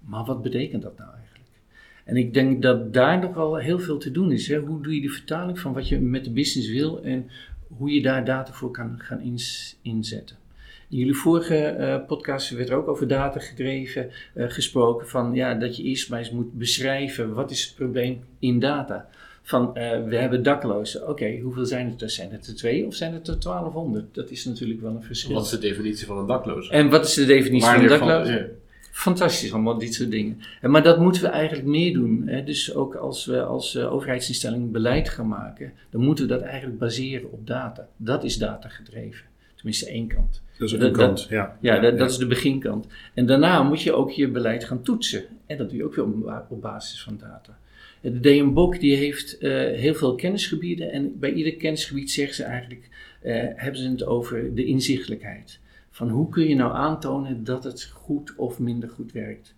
Maar 0.01 0.25
wat 0.25 0.43
betekent 0.43 0.83
dat 0.83 0.99
nou 0.99 1.11
eigenlijk? 1.15 1.49
En 2.05 2.17
ik 2.17 2.35
denk 2.35 2.63
dat 2.63 2.93
daar 2.93 3.21
nog 3.21 3.35
wel 3.35 3.57
heel 3.57 3.79
veel 3.79 3.99
te 3.99 4.11
doen 4.11 4.33
is. 4.33 4.49
Hè? 4.49 4.59
Hoe 4.59 4.83
doe 4.83 4.95
je 4.95 5.01
de 5.01 5.09
vertaling 5.09 5.59
van 5.59 5.73
wat 5.73 5.89
je 5.89 6.01
met 6.01 6.25
de 6.25 6.33
business 6.33 6.71
wil 6.71 7.03
en 7.03 7.31
hoe 7.77 7.91
je 7.91 8.03
daar 8.03 8.25
data 8.25 8.53
voor 8.53 8.71
kan 8.71 8.99
gaan 8.99 9.39
inzetten? 9.83 10.37
In 10.89 10.99
jullie 10.99 11.15
vorige 11.15 11.57
eh, 11.57 12.07
podcast 12.07 12.51
werd 12.51 12.69
er 12.69 12.77
ook 12.77 12.89
over 12.89 13.09
datagedreven 13.09 14.11
eh 14.35 14.51
gesproken. 14.51 15.09
Van, 15.09 15.35
ja, 15.35 15.55
dat 15.55 15.77
je 15.77 15.83
eerst 15.83 16.11
maar 16.11 16.19
eens 16.19 16.31
moet 16.31 16.53
beschrijven 16.53 17.35
wat 17.35 17.51
is 17.51 17.65
het 17.65 17.75
probleem 17.75 18.25
in 18.39 18.59
data. 18.59 19.09
Van 19.51 19.77
eh, 19.77 20.05
we 20.05 20.17
hebben 20.17 20.43
daklozen. 20.43 21.09
Oké, 21.09 21.39
hoeveel 21.43 21.67
zijn 21.67 21.91
het 21.91 22.03
er? 22.03 22.11
Zijn 22.11 22.31
het 22.33 22.47
er 22.47 22.55
twee 22.55 22.87
of 22.87 22.95
zijn 22.95 23.13
het 23.13 23.29
er 23.29 23.41
1200? 23.41 24.15
Dat 24.15 24.31
is 24.31 24.45
natuurlijk 24.45 24.81
wel 24.81 24.91
een 24.95 25.03
verschil. 25.03 25.35
Wat 25.35 25.45
is 25.45 25.51
de 25.51 25.59
definitie 25.59 26.07
van 26.07 26.19
een 26.19 26.27
dakloze? 26.27 26.71
En 26.71 26.89
wat 26.91 27.07
is 27.07 27.15
de 27.15 27.25
definitie 27.25 27.89
van 27.89 27.99
valt- 27.99 28.27
ja. 28.29 28.45
Fantastisch, 28.93 29.53
allemaal 29.53 29.79
dit 29.79 29.95
soort 29.95 30.11
dingen. 30.11 30.41
En, 30.61 30.71
maar 30.71 30.83
dat 30.83 30.99
moeten 30.99 31.23
we 31.23 31.29
eigenlijk 31.29 31.69
meer 31.69 31.93
doen. 31.93 32.23
Hè? 32.27 32.45
Dus 32.45 32.75
ook 32.75 32.95
als 32.95 33.25
we 33.25 33.43
als 33.43 33.75
eh, 33.75 33.93
overheidsinstelling 33.93 34.71
beleid 34.73 35.09
gaan 35.09 35.29
maken, 35.29 35.73
dan 35.91 36.01
moeten 36.01 36.27
we 36.27 36.33
dat 36.33 36.43
eigenlijk 36.43 36.79
baseren 36.79 37.33
op 37.33 37.47
data. 37.47 37.89
Dat 37.97 38.25
is 38.25 38.37
datagedreven. 38.39 39.25
Tenminste 39.57 39.87
één 39.91 40.07
kant. 40.07 40.43
Dat 40.59 40.69
is 40.69 40.75
een 40.75 40.81
Dat- 40.81 40.93
kant, 40.93 41.27
ja. 41.31 41.57
Ja, 41.61 41.79
dat, 41.79 41.99
dat 41.99 42.11
is 42.11 42.17
de 42.17 42.27
beginkant. 42.27 42.87
En 43.15 43.27
daarna 43.27 43.63
moet 43.63 43.83
je 43.83 43.93
ook 43.93 44.11
je 44.11 44.29
beleid 44.29 44.65
gaan 44.65 44.83
toetsen. 44.83 45.25
En 45.47 45.57
dat 45.57 45.69
doe 45.69 45.79
je 45.79 45.85
ook 45.85 45.95
weer 45.95 46.05
op, 46.05 46.45
op 46.49 46.61
basis 46.63 47.03
van 47.03 47.17
data. 47.21 47.59
De 48.01 48.21
DM 48.21 48.53
Bok 48.53 48.81
die 48.81 48.97
heeft 48.97 49.39
eh, 49.39 49.51
heel 49.53 49.95
veel 49.95 50.15
kennisgebieden. 50.15 50.93
En 50.93 51.19
bij 51.19 51.33
ieder 51.33 51.57
kennisgebied 51.57 52.11
zeggen 52.11 52.35
ze 52.35 52.45
eigenlijk, 52.45 52.89
eh, 53.23 53.35
hebben 53.55 53.81
ze 53.81 53.89
het 53.89 54.05
over 54.05 54.55
de 54.55 54.65
inzichtelijkheid. 54.65 55.59
Van 55.91 56.09
hoe 56.09 56.29
kun 56.29 56.49
je 56.49 56.55
nou 56.55 56.75
aantonen 56.75 57.45
dat 57.45 57.65
het 57.65 57.85
goed 57.85 58.35
of 58.37 58.59
minder 58.59 58.89
goed 58.89 59.13
werkt? 59.13 59.55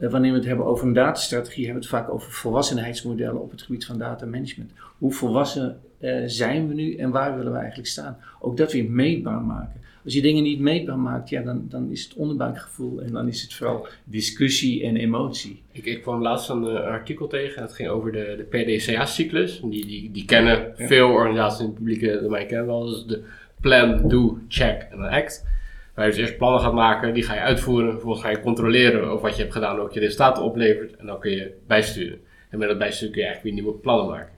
Uh, 0.00 0.10
wanneer 0.10 0.30
we 0.30 0.36
het 0.36 0.46
hebben 0.46 0.66
over 0.66 0.86
een 0.86 0.92
datastrategie, 0.92 1.64
hebben 1.64 1.82
we 1.82 1.88
het 1.88 1.98
vaak 1.98 2.14
over 2.14 2.32
volwassenheidsmodellen 2.32 3.42
op 3.42 3.50
het 3.50 3.62
gebied 3.62 3.86
van 3.86 3.98
data 3.98 4.26
management. 4.26 4.72
Hoe 4.98 5.12
volwassen 5.12 5.80
zijn 6.26 6.68
we 6.68 6.74
nu 6.74 6.96
en 6.96 7.10
waar 7.10 7.36
willen 7.36 7.52
we 7.52 7.58
eigenlijk 7.58 7.88
staan? 7.88 8.18
Ook 8.40 8.56
dat 8.56 8.72
weer 8.72 8.90
meetbaar 8.90 9.40
maken. 9.40 9.80
Als 10.04 10.14
je 10.14 10.22
dingen 10.22 10.42
niet 10.42 10.60
meetbaar 10.60 10.98
maakt, 10.98 11.28
ja, 11.28 11.42
dan, 11.42 11.64
dan 11.68 11.90
is 11.90 12.04
het 12.04 12.14
onderbuikgevoel 12.14 13.02
en 13.02 13.12
dan 13.12 13.28
is 13.28 13.42
het 13.42 13.54
vooral 13.54 13.86
discussie 14.04 14.84
en 14.84 14.96
emotie. 14.96 15.62
Ik, 15.72 15.84
ik 15.84 16.02
kwam 16.02 16.22
laatst 16.22 16.48
een 16.48 16.62
uh, 16.62 16.74
artikel 16.74 17.26
tegen, 17.26 17.62
het 17.62 17.72
ging 17.72 17.88
over 17.88 18.12
de, 18.12 18.34
de 18.36 18.42
PDCA-cyclus. 18.42 19.60
Die, 19.64 19.86
die, 19.86 20.10
die 20.10 20.24
kennen 20.24 20.72
ja. 20.76 20.86
veel 20.86 21.08
organisaties 21.08 21.60
in 21.60 21.66
het 21.66 21.74
publieke 21.74 22.18
domein 22.22 22.46
kennen 22.46 22.66
wel. 22.66 22.84
Dus 22.86 23.04
de 23.04 23.22
plan, 23.60 24.08
do, 24.08 24.38
check 24.48 24.86
en 24.90 25.00
act. 25.00 25.46
Waar 25.94 26.04
je 26.04 26.10
dus 26.10 26.20
eerst 26.20 26.36
plannen 26.36 26.60
gaat 26.60 26.72
maken, 26.72 27.14
die 27.14 27.22
ga 27.22 27.34
je 27.34 27.40
uitvoeren. 27.40 27.90
Vervolgens 27.90 28.24
ga 28.24 28.30
je 28.30 28.40
controleren 28.40 29.12
of 29.12 29.20
wat 29.20 29.36
je 29.36 29.42
hebt 29.42 29.54
gedaan 29.54 29.78
ook 29.78 29.92
je 29.92 30.00
resultaten 30.00 30.42
oplevert. 30.42 30.96
En 30.96 31.06
dan 31.06 31.20
kun 31.20 31.30
je 31.30 31.54
bijsturen. 31.66 32.18
En 32.50 32.58
met 32.58 32.68
dat 32.68 32.78
bijsturen 32.78 33.12
kun 33.12 33.22
je 33.22 33.26
eigenlijk 33.26 33.56
weer 33.56 33.64
nieuwe 33.64 33.80
plannen 33.80 34.06
maken. 34.06 34.32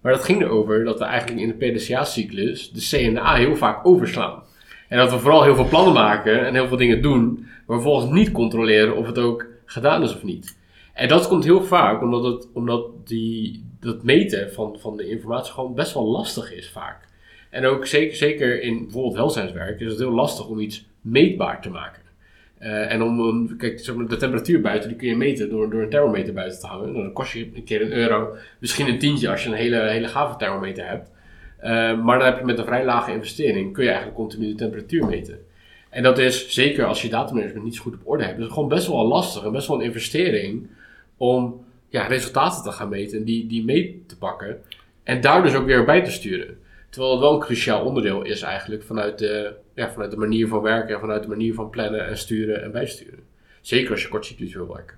Maar 0.00 0.12
dat 0.12 0.24
ging 0.24 0.42
erover 0.42 0.84
dat 0.84 0.98
we 0.98 1.04
eigenlijk 1.04 1.40
in 1.40 1.48
de 1.48 1.66
PDCA-cyclus 1.66 2.70
de 2.70 2.80
CNA 2.80 3.34
heel 3.34 3.56
vaak 3.56 3.86
overslaan. 3.86 4.42
En 4.90 4.98
dat 4.98 5.10
we 5.10 5.18
vooral 5.18 5.42
heel 5.42 5.54
veel 5.54 5.68
plannen 5.68 5.92
maken 5.92 6.46
en 6.46 6.54
heel 6.54 6.68
veel 6.68 6.76
dingen 6.76 7.02
doen, 7.02 7.46
maar 7.66 7.76
vervolgens 7.76 8.12
niet 8.12 8.32
controleren 8.32 8.96
of 8.96 9.06
het 9.06 9.18
ook 9.18 9.46
gedaan 9.64 10.02
is 10.02 10.14
of 10.14 10.22
niet. 10.22 10.58
En 10.92 11.08
dat 11.08 11.28
komt 11.28 11.44
heel 11.44 11.62
vaak 11.62 12.02
omdat, 12.02 12.24
het, 12.24 12.48
omdat 12.52 12.86
die, 13.04 13.64
dat 13.80 14.02
meten 14.02 14.52
van, 14.52 14.76
van 14.80 14.96
de 14.96 15.08
informatie 15.08 15.52
gewoon 15.52 15.74
best 15.74 15.94
wel 15.94 16.06
lastig 16.06 16.52
is 16.52 16.70
vaak. 16.70 17.08
En 17.50 17.66
ook 17.66 17.86
zeker, 17.86 18.16
zeker 18.16 18.62
in 18.62 18.82
bijvoorbeeld 18.82 19.14
welzijnswerk 19.14 19.80
is 19.80 19.90
het 19.90 19.98
heel 19.98 20.12
lastig 20.12 20.48
om 20.48 20.60
iets 20.60 20.86
meetbaar 21.00 21.62
te 21.62 21.70
maken. 21.70 22.02
Uh, 22.60 22.92
en 22.92 23.02
om, 23.02 23.20
om 23.20 23.56
kijk, 23.56 23.84
de 24.08 24.16
temperatuur 24.16 24.60
buiten, 24.60 24.88
die 24.88 24.98
kun 24.98 25.08
je 25.08 25.16
meten 25.16 25.50
door, 25.50 25.70
door 25.70 25.82
een 25.82 25.90
thermometer 25.90 26.34
buiten 26.34 26.60
te 26.60 26.66
hangen. 26.66 26.92
Dan 26.92 27.12
kost 27.12 27.32
je 27.32 27.50
een 27.54 27.64
keer 27.64 27.82
een 27.82 27.92
euro, 27.92 28.36
misschien 28.58 28.88
een 28.88 28.98
tientje 28.98 29.30
als 29.30 29.42
je 29.42 29.48
een 29.48 29.54
hele, 29.54 29.80
hele 29.80 30.08
gave 30.08 30.36
thermometer 30.36 30.86
hebt. 30.86 31.10
Uh, 31.62 32.02
maar 32.02 32.18
dan 32.18 32.26
heb 32.26 32.38
je 32.38 32.44
met 32.44 32.58
een 32.58 32.64
vrij 32.64 32.84
lage 32.84 33.12
investering, 33.12 33.72
kun 33.72 33.82
je 33.82 33.88
eigenlijk 33.88 34.18
continu 34.18 34.48
de 34.48 34.54
temperatuur 34.54 35.06
meten. 35.06 35.38
En 35.90 36.02
dat 36.02 36.18
is, 36.18 36.48
zeker 36.48 36.84
als 36.84 37.02
je 37.02 37.08
datamanagement 37.08 37.64
niet 37.64 37.74
zo 37.74 37.82
goed 37.82 37.94
op 37.94 38.00
orde 38.04 38.24
hebt, 38.24 38.38
is 38.38 38.48
gewoon 38.48 38.68
best 38.68 38.86
wel 38.86 39.06
lastig 39.06 39.44
en 39.44 39.52
best 39.52 39.68
wel 39.68 39.76
een 39.76 39.84
investering 39.84 40.66
om 41.16 41.64
ja, 41.88 42.06
resultaten 42.06 42.62
te 42.62 42.72
gaan 42.72 42.88
meten 42.88 43.18
en 43.18 43.24
die, 43.24 43.46
die 43.46 43.64
mee 43.64 44.04
te 44.06 44.18
pakken. 44.18 44.60
En 45.02 45.20
daar 45.20 45.42
dus 45.42 45.54
ook 45.54 45.66
weer 45.66 45.84
bij 45.84 46.04
te 46.04 46.10
sturen. 46.10 46.58
Terwijl 46.90 47.12
het 47.12 47.20
wel 47.20 47.34
een 47.34 47.40
cruciaal 47.40 47.84
onderdeel 47.84 48.22
is 48.22 48.42
eigenlijk 48.42 48.82
vanuit 48.82 49.18
de, 49.18 49.52
ja, 49.74 49.90
vanuit 49.90 50.10
de 50.10 50.16
manier 50.16 50.48
van 50.48 50.62
werken 50.62 50.94
en 50.94 51.00
vanuit 51.00 51.22
de 51.22 51.28
manier 51.28 51.54
van 51.54 51.70
plannen 51.70 52.06
en 52.06 52.18
sturen 52.18 52.62
en 52.62 52.72
bijsturen. 52.72 53.18
Zeker 53.60 53.90
als 53.90 54.02
je 54.02 54.08
kortcyclus 54.08 54.54
wil 54.54 54.72
werken. 54.72 54.96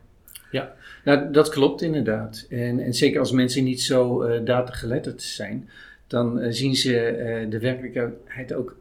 Ja, 0.50 0.74
nou, 1.04 1.32
dat 1.32 1.48
klopt 1.48 1.82
inderdaad. 1.82 2.46
En, 2.50 2.80
en 2.80 2.94
zeker 2.94 3.20
als 3.20 3.32
mensen 3.32 3.64
niet 3.64 3.82
zo 3.82 4.24
uh, 4.24 4.40
datageletterd 4.44 5.22
zijn, 5.22 5.68
dan 6.12 6.38
uh, 6.38 6.46
zien 6.50 6.76
ze 6.76 7.16
uh, 7.44 7.50
de 7.50 7.58
werkelijkheid 7.58 8.52
ook 8.54 8.76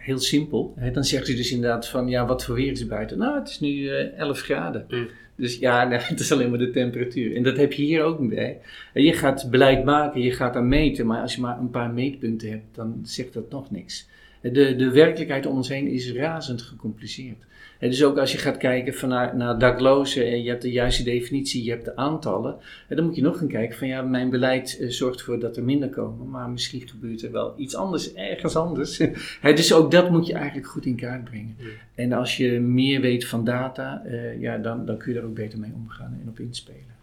heel 0.00 0.18
simpel. 0.18 0.74
dan 0.92 1.04
zegt 1.04 1.28
u 1.28 1.34
dus 1.34 1.52
inderdaad 1.52 1.88
van, 1.88 2.08
ja, 2.08 2.26
wat 2.26 2.44
voor 2.44 2.54
weer 2.54 2.70
is 2.70 2.80
er 2.80 2.86
buiten? 2.86 3.18
Nou, 3.18 3.38
het 3.38 3.48
is 3.48 3.60
nu 3.60 3.88
11 3.88 4.40
graden. 4.40 4.84
Mm. 4.88 5.08
Dus 5.36 5.58
ja, 5.58 5.84
nee, 5.88 5.98
het 5.98 6.20
is 6.20 6.32
alleen 6.32 6.50
maar 6.50 6.58
de 6.58 6.70
temperatuur. 6.70 7.36
En 7.36 7.42
dat 7.42 7.56
heb 7.56 7.72
je 7.72 7.82
hier 7.82 8.02
ook 8.02 8.28
bij. 8.28 8.60
Je 8.94 9.12
gaat 9.12 9.50
beleid 9.50 9.84
maken, 9.84 10.20
je 10.20 10.32
gaat 10.32 10.54
daar 10.54 10.64
meten, 10.64 11.06
maar 11.06 11.20
als 11.20 11.34
je 11.34 11.40
maar 11.40 11.58
een 11.58 11.70
paar 11.70 11.90
meetpunten 11.90 12.50
hebt, 12.50 12.74
dan 12.74 13.00
zegt 13.02 13.32
dat 13.32 13.50
nog 13.50 13.70
niks. 13.70 14.08
De, 14.40 14.76
de 14.76 14.90
werkelijkheid 14.90 15.46
om 15.46 15.56
ons 15.56 15.68
heen 15.68 15.86
is 15.86 16.12
razend 16.12 16.62
gecompliceerd. 16.62 17.44
En 17.84 17.90
dus 17.90 18.04
ook 18.04 18.18
als 18.18 18.32
je 18.32 18.38
gaat 18.38 18.56
kijken 18.56 18.94
van 18.94 19.08
naar, 19.08 19.36
naar 19.36 19.58
daklozen 19.58 20.26
en 20.26 20.42
je 20.42 20.48
hebt 20.48 20.62
de 20.62 20.70
juiste 20.70 21.02
definitie, 21.02 21.64
je 21.64 21.70
hebt 21.70 21.84
de 21.84 21.96
aantallen, 21.96 22.56
dan 22.88 23.04
moet 23.04 23.16
je 23.16 23.22
nog 23.22 23.38
gaan 23.38 23.48
kijken 23.48 23.78
van 23.78 23.88
ja, 23.88 24.02
mijn 24.02 24.30
beleid 24.30 24.78
uh, 24.80 24.90
zorgt 24.90 25.18
ervoor 25.18 25.40
dat 25.40 25.56
er 25.56 25.62
minder 25.62 25.88
komen, 25.88 26.30
maar 26.30 26.50
misschien 26.50 26.88
gebeurt 26.88 27.22
er 27.22 27.32
wel 27.32 27.54
iets 27.56 27.74
anders, 27.74 28.14
ergens 28.14 28.56
anders. 28.56 28.96
dus 29.42 29.72
ook 29.72 29.90
dat 29.90 30.10
moet 30.10 30.26
je 30.26 30.32
eigenlijk 30.32 30.66
goed 30.66 30.86
in 30.86 30.96
kaart 30.96 31.24
brengen. 31.24 31.56
Ja. 31.58 31.66
En 31.94 32.12
als 32.12 32.36
je 32.36 32.60
meer 32.60 33.00
weet 33.00 33.26
van 33.26 33.44
data, 33.44 34.02
uh, 34.06 34.40
ja, 34.40 34.58
dan, 34.58 34.86
dan 34.86 34.96
kun 34.96 35.12
je 35.12 35.18
er 35.18 35.24
ook 35.24 35.34
beter 35.34 35.58
mee 35.58 35.72
omgaan 35.74 36.18
en 36.22 36.28
op 36.28 36.40
inspelen. 36.40 36.93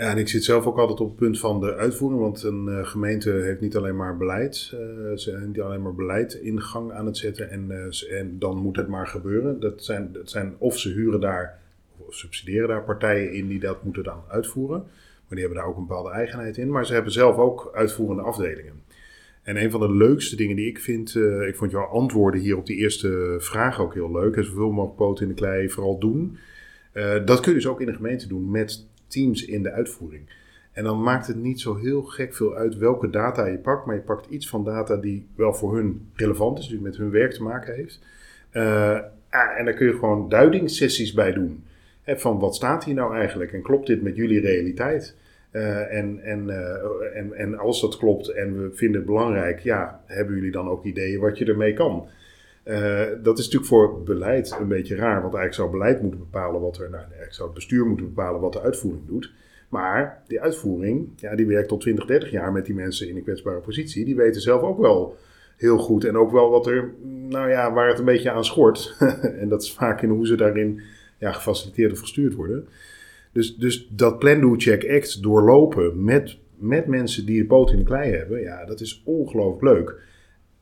Ja, 0.00 0.10
en 0.10 0.18
ik 0.18 0.28
zit 0.28 0.44
zelf 0.44 0.66
ook 0.66 0.78
altijd 0.78 1.00
op 1.00 1.08
het 1.08 1.16
punt 1.16 1.38
van 1.38 1.60
de 1.60 1.74
uitvoering, 1.74 2.20
want 2.20 2.42
een 2.42 2.66
uh, 2.68 2.86
gemeente 2.86 3.30
heeft 3.30 3.60
niet 3.60 3.76
alleen 3.76 3.96
maar 3.96 4.16
beleid, 4.16 4.70
uh, 4.74 4.80
ze 5.16 5.30
hebben 5.30 5.48
niet 5.48 5.60
alleen 5.60 5.82
maar 5.82 5.94
beleid 5.94 6.34
in 6.34 6.62
gang 6.62 6.92
aan 6.92 7.06
het 7.06 7.16
zetten 7.16 7.50
en, 7.50 7.66
uh, 7.70 8.18
en 8.18 8.38
dan 8.38 8.56
moet 8.56 8.76
het 8.76 8.88
maar 8.88 9.06
gebeuren. 9.06 9.60
Dat 9.60 9.84
zijn, 9.84 10.12
dat 10.12 10.30
zijn 10.30 10.54
of 10.58 10.78
ze 10.78 10.88
huren 10.88 11.20
daar 11.20 11.58
of 11.96 12.14
subsidiëren 12.14 12.68
daar 12.68 12.84
partijen 12.84 13.32
in 13.32 13.48
die 13.48 13.60
dat 13.60 13.82
moeten 13.82 14.02
dan 14.02 14.22
uitvoeren, 14.28 14.78
maar 14.78 15.38
die 15.38 15.40
hebben 15.40 15.58
daar 15.58 15.66
ook 15.66 15.76
een 15.76 15.86
bepaalde 15.86 16.10
eigenheid 16.10 16.56
in. 16.56 16.70
Maar 16.70 16.86
ze 16.86 16.92
hebben 16.92 17.12
zelf 17.12 17.36
ook 17.36 17.70
uitvoerende 17.74 18.22
afdelingen. 18.22 18.82
En 19.42 19.62
een 19.62 19.70
van 19.70 19.80
de 19.80 19.92
leukste 19.92 20.36
dingen 20.36 20.56
die 20.56 20.68
ik 20.68 20.78
vind, 20.78 21.14
ik 21.48 21.56
vond 21.56 21.70
jouw 21.70 21.86
antwoorden 21.86 22.40
hier 22.40 22.56
op 22.56 22.66
die 22.66 22.76
eerste 22.76 23.36
vraag 23.38 23.80
ook 23.80 23.94
heel 23.94 24.12
leuk, 24.12 24.36
en 24.36 24.44
zoveel 24.44 24.70
mogelijk 24.70 24.96
poten 24.96 25.22
in 25.22 25.28
de 25.28 25.40
klei 25.40 25.70
vooral 25.70 25.98
doen. 25.98 26.38
dat 27.24 27.40
kun 27.40 27.52
je 27.52 27.58
dus 27.58 27.66
ook 27.66 27.80
in 27.80 27.86
de 27.86 27.94
gemeente 27.94 28.28
doen 28.28 28.50
met 28.50 28.88
teams 29.10 29.44
in 29.44 29.62
de 29.62 29.70
uitvoering. 29.70 30.22
En 30.72 30.84
dan 30.84 31.02
maakt 31.02 31.26
het 31.26 31.36
niet 31.36 31.60
zo 31.60 31.76
heel 31.76 32.02
gek 32.02 32.34
veel 32.34 32.54
uit 32.54 32.76
welke 32.76 33.10
data 33.10 33.46
je 33.46 33.58
pakt, 33.58 33.86
maar 33.86 33.94
je 33.94 34.00
pakt 34.00 34.26
iets 34.30 34.48
van 34.48 34.64
data 34.64 34.96
die 34.96 35.26
wel 35.34 35.54
voor 35.54 35.76
hun 35.76 36.08
relevant 36.14 36.58
is, 36.58 36.68
die 36.68 36.80
met 36.80 36.96
hun 36.96 37.10
werk 37.10 37.32
te 37.32 37.42
maken 37.42 37.74
heeft. 37.74 38.00
Uh, 38.52 38.98
ah, 39.30 39.58
en 39.58 39.64
daar 39.64 39.74
kun 39.74 39.86
je 39.86 39.92
gewoon 39.92 40.28
duidingssessies 40.28 41.12
bij 41.12 41.32
doen. 41.32 41.64
Hè, 42.02 42.18
van 42.18 42.38
wat 42.38 42.54
staat 42.54 42.84
hier 42.84 42.94
nou 42.94 43.14
eigenlijk 43.14 43.52
en 43.52 43.62
klopt 43.62 43.86
dit 43.86 44.02
met 44.02 44.16
jullie 44.16 44.40
realiteit? 44.40 45.16
Uh, 45.52 45.92
en, 45.92 46.20
en, 46.22 46.46
uh, 46.46 47.16
en, 47.16 47.32
en 47.34 47.58
als 47.58 47.80
dat 47.80 47.96
klopt 47.96 48.28
en 48.28 48.62
we 48.62 48.76
vinden 48.76 48.96
het 48.96 49.06
belangrijk, 49.06 49.60
ja, 49.60 50.00
hebben 50.06 50.34
jullie 50.34 50.50
dan 50.50 50.68
ook 50.68 50.84
ideeën 50.84 51.20
wat 51.20 51.38
je 51.38 51.44
ermee 51.44 51.72
kan? 51.72 52.08
Uh, 52.70 53.06
dat 53.22 53.38
is 53.38 53.44
natuurlijk 53.44 53.70
voor 53.70 54.02
beleid 54.02 54.56
een 54.60 54.68
beetje 54.68 54.94
raar, 54.94 55.22
want 55.22 55.34
eigenlijk 55.34 55.54
zou 55.54 55.70
beleid 55.70 56.02
moeten 56.02 56.20
bepalen 56.20 56.60
wat 56.60 56.76
er, 56.76 56.90
nou, 56.90 57.02
eigenlijk 57.02 57.34
zou 57.34 57.48
het 57.48 57.56
bestuur 57.56 57.86
moeten 57.86 58.06
bepalen 58.06 58.40
wat 58.40 58.52
de 58.52 58.60
uitvoering 58.60 59.06
doet. 59.06 59.32
Maar 59.68 60.22
die 60.26 60.40
uitvoering, 60.40 61.08
ja, 61.16 61.34
die 61.34 61.46
werkt 61.46 61.70
al 61.70 61.78
20, 61.78 62.06
30 62.06 62.30
jaar 62.30 62.52
met 62.52 62.66
die 62.66 62.74
mensen 62.74 63.08
in 63.08 63.16
een 63.16 63.22
kwetsbare 63.22 63.60
positie. 63.60 64.04
Die 64.04 64.16
weten 64.16 64.40
zelf 64.40 64.62
ook 64.62 64.78
wel 64.78 65.16
heel 65.56 65.78
goed 65.78 66.04
en 66.04 66.16
ook 66.16 66.32
wel 66.32 66.50
wat 66.50 66.66
er, 66.66 66.94
nou 67.28 67.50
ja, 67.50 67.72
waar 67.72 67.88
het 67.88 67.98
een 67.98 68.04
beetje 68.04 68.30
aan 68.30 68.44
schort. 68.44 68.96
en 69.40 69.48
dat 69.48 69.62
is 69.62 69.72
vaak 69.72 70.02
in 70.02 70.08
hoe 70.08 70.26
ze 70.26 70.34
daarin 70.34 70.80
ja, 71.18 71.32
gefaciliteerd 71.32 71.92
of 71.92 72.00
gestuurd 72.00 72.34
worden. 72.34 72.68
Dus, 73.32 73.56
dus 73.56 73.88
dat 73.90 74.18
Plan, 74.18 74.40
Do, 74.40 74.54
Check, 74.56 74.90
Act 74.90 75.22
doorlopen 75.22 76.04
met, 76.04 76.38
met 76.56 76.86
mensen 76.86 77.26
die 77.26 77.40
de 77.40 77.46
poot 77.46 77.70
in 77.70 77.78
de 77.78 77.84
klei 77.84 78.12
hebben, 78.12 78.40
ja, 78.40 78.64
dat 78.64 78.80
is 78.80 79.02
ongelooflijk 79.04 79.62
leuk. 79.62 80.08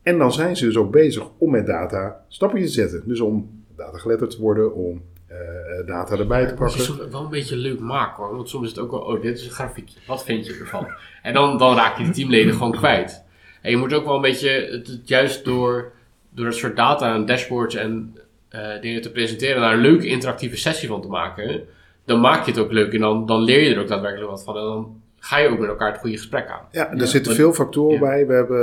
En 0.09 0.18
dan 0.18 0.32
zijn 0.32 0.56
ze 0.56 0.64
dus 0.64 0.76
ook 0.76 0.90
bezig 0.90 1.24
om 1.38 1.50
met 1.50 1.66
data 1.66 2.24
stappen 2.28 2.61
te 2.61 2.68
zetten. 2.68 3.02
Dus 3.06 3.20
om 3.20 3.64
data 3.76 3.98
geletterd 3.98 4.30
te 4.30 4.40
worden, 4.40 4.74
om 4.74 5.02
uh, 5.30 5.86
data 5.86 6.16
erbij 6.16 6.46
te 6.46 6.54
pakken. 6.54 6.78
Dat 6.78 7.00
is 7.00 7.11
wel 7.11 7.22
een 7.22 7.30
beetje 7.30 7.56
leuk 7.56 7.80
maken 7.80 8.24
hoor. 8.24 8.34
Want 8.34 8.48
soms 8.48 8.64
is 8.64 8.70
het 8.70 8.80
ook 8.80 8.90
wel, 8.90 9.00
oh 9.00 9.22
dit 9.22 9.38
is 9.38 9.44
een 9.44 9.50
grafiekje, 9.50 10.00
wat 10.06 10.24
vind 10.24 10.46
je 10.46 10.52
ervan? 10.52 10.86
en 11.22 11.34
dan, 11.34 11.59
dan 11.59 11.74
raak 11.74 11.98
je 11.98 12.04
die 12.04 12.12
teamleden 12.12 12.52
gewoon 12.52 12.72
kwijt. 12.72 13.24
En 13.62 13.70
je 13.70 13.76
moet 13.76 13.94
ook 13.94 14.04
wel 14.04 14.14
een 14.14 14.20
beetje, 14.20 14.50
het, 14.50 15.00
juist 15.04 15.44
door, 15.44 15.92
door 16.30 16.46
een 16.46 16.52
soort 16.52 16.76
data 16.76 17.14
en 17.14 17.26
dashboards 17.26 17.74
en 17.74 18.18
uh, 18.50 18.80
dingen 18.80 19.02
te 19.02 19.11
presenteren, 19.11 19.61
daar 19.61 19.72
een 19.72 19.80
leuke 19.80 20.06
interactieve 20.06 20.56
sessie 20.56 20.88
van 20.88 21.02
te 21.02 21.09
maken. 21.09 21.62
Dan 22.04 22.20
maak 22.20 22.44
je 22.44 22.50
het 22.50 22.61
ook 22.61 22.72
leuk 22.72 22.92
en 22.92 23.00
dan, 23.00 23.26
dan 23.26 23.42
leer 23.42 23.62
je 23.62 23.74
er 23.74 23.80
ook 23.80 23.88
daadwerkelijk 23.88 24.30
wat 24.30 24.44
van. 24.44 24.56
En 24.56 24.62
dan 24.62 25.02
ga 25.19 25.39
je 25.39 25.49
ook 25.49 25.59
met 25.59 25.69
elkaar 25.69 25.91
het 25.91 26.01
goede 26.01 26.16
gesprek 26.16 26.47
aan. 26.47 26.66
Ja, 26.71 26.93
er 26.93 27.07
zitten 27.07 27.35
veel 27.35 27.53
factoren 27.53 28.01
bij. 28.01 28.27
We 28.27 28.33
hebben, 28.33 28.61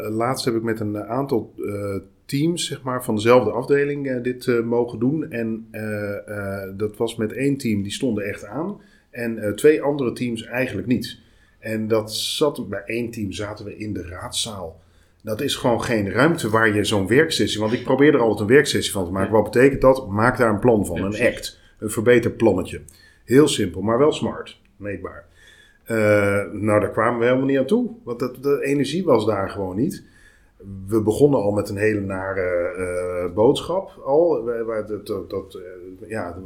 uh, 0.00 0.16
laatst 0.16 0.44
heb 0.44 0.54
ik 0.54 0.62
met 0.62 0.80
een 0.80 0.98
aantal 1.04 1.54
uh, 1.56 1.96
teams 2.24 2.66
zeg 2.66 2.82
maar, 2.82 3.04
van 3.04 3.14
dezelfde 3.14 3.50
afdeling 3.50 4.06
uh, 4.06 4.22
dit 4.22 4.64
mogen 4.64 4.98
doen. 4.98 5.30
En 5.30 5.68
dat 6.76 6.96
was 6.96 7.16
met 7.16 7.32
één 7.32 7.56
team, 7.56 7.82
die 7.82 7.92
stonden 7.92 8.24
echt 8.24 8.44
aan. 8.44 8.80
En 9.10 9.56
twee 9.56 9.82
andere 9.82 10.12
teams 10.12 10.44
eigenlijk 10.44 10.86
niet. 10.86 11.18
En 11.58 11.88
dat 11.88 12.14
zat, 12.14 12.68
bij 12.68 12.82
één 12.86 13.10
team 13.10 13.32
zaten 13.32 13.64
we 13.64 13.76
in 13.76 13.92
de 13.92 14.02
raadzaal. 14.02 14.80
Dat 15.22 15.40
is 15.40 15.54
gewoon 15.54 15.82
geen 15.82 16.10
ruimte 16.10 16.50
waar 16.50 16.74
je 16.74 16.84
zo'n 16.84 17.06
werksessie... 17.06 17.60
Want 17.60 17.72
ik 17.72 17.84
probeer 17.84 18.14
er 18.14 18.20
altijd 18.20 18.40
een 18.40 18.54
werksessie 18.54 18.92
van 18.92 19.04
te 19.04 19.10
maken. 19.10 19.32
Wat 19.32 19.44
betekent 19.44 19.80
dat? 19.80 20.08
Maak 20.08 20.38
daar 20.38 20.50
een 20.50 20.58
plan 20.58 20.86
van, 20.86 20.96
een 20.96 21.20
act. 21.20 21.60
Een 21.78 21.90
verbeterplannetje. 21.90 22.80
Heel 23.24 23.48
simpel, 23.48 23.80
maar 23.80 23.98
wel 23.98 24.12
smart 24.12 24.60
meetbaar. 24.78 25.24
Uh, 25.86 25.96
nou, 26.52 26.80
daar 26.80 26.90
kwamen 26.90 27.18
we 27.18 27.24
helemaal 27.24 27.46
niet 27.46 27.58
aan 27.58 27.66
toe. 27.66 27.90
Want 28.04 28.18
dat, 28.18 28.42
de 28.42 28.64
energie 28.64 29.04
was 29.04 29.26
daar 29.26 29.50
gewoon 29.50 29.76
niet. 29.76 30.04
We 30.86 31.02
begonnen 31.02 31.40
al 31.40 31.50
met 31.50 31.68
een 31.68 31.76
hele 31.76 32.00
nare 32.00 32.40
eh, 32.76 33.34
boodschap. 33.34 33.90
Al, 34.04 34.44
wij- 34.44 34.84
dat, 34.86 35.06
dat, 35.06 35.30
dat, 35.30 35.54
eh, 35.54 36.08
ja, 36.08 36.36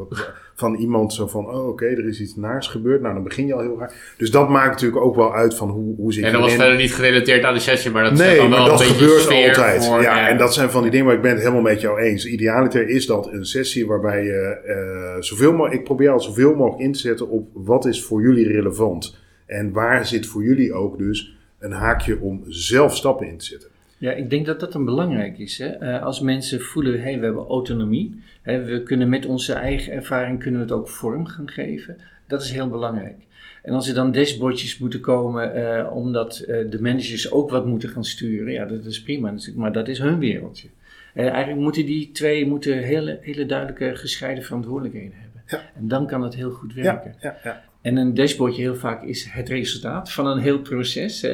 van 0.55 0.75
iemand 0.75 1.13
zo 1.13 1.27
van, 1.27 1.47
oh 1.47 1.69
oké, 1.69 1.85
er 1.87 2.07
is 2.09 2.21
iets 2.21 2.37
naars 2.37 2.67
gebeurd. 2.69 3.01
Nou, 3.01 3.15
dan 3.15 3.23
begin 3.23 3.47
je 3.47 3.55
al 3.55 3.61
heel 3.61 3.79
raar. 3.79 4.15
Dus 4.17 4.31
dat 4.31 4.49
maakt 4.49 4.71
natuurlijk 4.71 5.03
ook 5.03 5.15
wel 5.17 5.35
uit 5.35 5.55
van 5.55 5.69
hoe, 5.71 5.97
hoe 5.97 6.13
zit 6.13 6.25
En 6.25 6.31
je 6.31 6.37
dat 6.37 6.45
was 6.45 6.55
verder 6.55 6.77
niet 6.77 6.95
gerelateerd 6.95 7.45
aan 7.45 7.55
de 7.55 7.61
sessie, 7.61 7.91
maar 7.91 8.03
dat 8.05 8.13
is 8.13 8.19
Nee, 8.19 8.39
maar 8.41 8.49
wel 8.49 8.65
dat 8.67 8.81
een 8.81 8.87
beetje 8.87 8.95
gebeurt 9.19 9.57
altijd. 9.57 9.87
voor- 9.87 10.03
ja, 10.03 10.29
en 10.29 10.39
dat 10.39 10.55
zijn 10.55 10.71
van 10.71 10.83
die 10.83 10.91
dingen 10.91 11.07
waar 11.07 11.15
ik 11.17 11.23
ben 11.23 11.31
het 11.31 11.41
helemaal 11.41 11.61
met 11.63 11.81
jou 11.81 12.01
eens. 12.01 12.27
Idealiter 12.27 12.89
is 12.89 13.07
dat 13.07 13.33
een 13.33 13.45
sessie 13.47 13.87
waarbij 13.87 14.25
je 14.25 14.61
eh, 14.65 15.23
zoveel 15.23 15.53
mogelijk... 15.53 15.75
Ik 15.81 15.85
probeer 15.85 16.11
al 16.11 16.21
zoveel 16.21 16.55
mogelijk 16.55 16.83
in 16.83 16.93
te 16.93 16.99
zetten 16.99 17.29
op 17.29 17.49
wat 17.53 17.85
is 17.85 18.05
voor 18.05 18.21
jullie 18.23 18.47
relevant. 18.47 19.19
En 19.47 19.73
waar 19.73 20.07
zit 20.07 20.27
voor 20.27 20.43
jullie 20.43 20.73
ook 20.73 20.99
dus 20.99 21.37
een 21.59 21.73
haakje 21.73 22.19
om 22.21 22.43
zelf 22.49 22.97
stappen 22.97 23.27
in 23.27 23.39
te 23.39 23.45
zetten. 23.45 23.69
Ja, 24.03 24.13
ik 24.13 24.31
denk 24.31 24.47
dat 24.47 24.61
dat 24.61 24.75
een 24.75 24.85
belangrijk 24.85 25.39
is. 25.39 25.59
Hè? 25.59 25.67
Eh, 25.67 26.03
als 26.03 26.21
mensen 26.21 26.61
voelen, 26.61 27.03
hey, 27.03 27.19
we 27.19 27.25
hebben 27.25 27.47
autonomie. 27.47 28.23
Hè, 28.43 28.65
we 28.65 28.83
kunnen 28.83 29.09
met 29.09 29.27
onze 29.27 29.53
eigen 29.53 29.93
ervaring 29.93 30.39
kunnen 30.41 30.61
we 30.61 30.67
het 30.67 30.75
ook 30.75 30.89
vorm 30.89 31.27
gaan 31.27 31.51
geven. 31.51 31.97
Dat 32.27 32.43
is 32.43 32.51
heel 32.51 32.69
belangrijk. 32.69 33.17
En 33.63 33.75
als 33.75 33.89
er 33.89 33.95
dan 33.95 34.13
dashboardjes 34.13 34.79
moeten 34.79 35.01
komen, 35.01 35.55
eh, 35.55 35.93
omdat 35.97 36.39
eh, 36.39 36.71
de 36.71 36.81
managers 36.81 37.31
ook 37.31 37.51
wat 37.51 37.67
moeten 37.67 37.89
gaan 37.89 38.05
sturen, 38.05 38.53
ja, 38.53 38.65
dat 38.65 38.85
is 38.85 39.03
prima 39.03 39.31
natuurlijk, 39.31 39.59
maar 39.59 39.73
dat 39.73 39.89
is 39.89 39.99
hun 39.99 40.19
wereldje. 40.19 40.69
En 41.15 41.29
eigenlijk 41.29 41.63
moeten 41.63 41.87
die 41.87 42.11
twee 42.13 42.47
moeten 42.47 42.79
hele, 42.79 43.19
hele 43.21 43.47
duidelijke 43.47 43.97
gescheiden 43.97 44.45
verantwoordelijkheden 44.45 45.15
hebben. 45.21 45.43
Ja. 45.47 45.61
En 45.75 45.89
dan 45.89 46.07
kan 46.07 46.23
het 46.23 46.35
heel 46.35 46.51
goed 46.51 46.75
werken. 46.75 47.15
Ja, 47.21 47.39
ja, 47.43 47.51
ja. 47.51 47.65
En 47.81 47.97
een 47.97 48.15
dashboardje 48.15 48.63
heel 48.63 48.77
vaak 48.77 49.03
is 49.03 49.25
het 49.25 49.49
resultaat 49.49 50.13
van 50.13 50.27
een 50.27 50.39
heel 50.39 50.59
proces. 50.59 51.27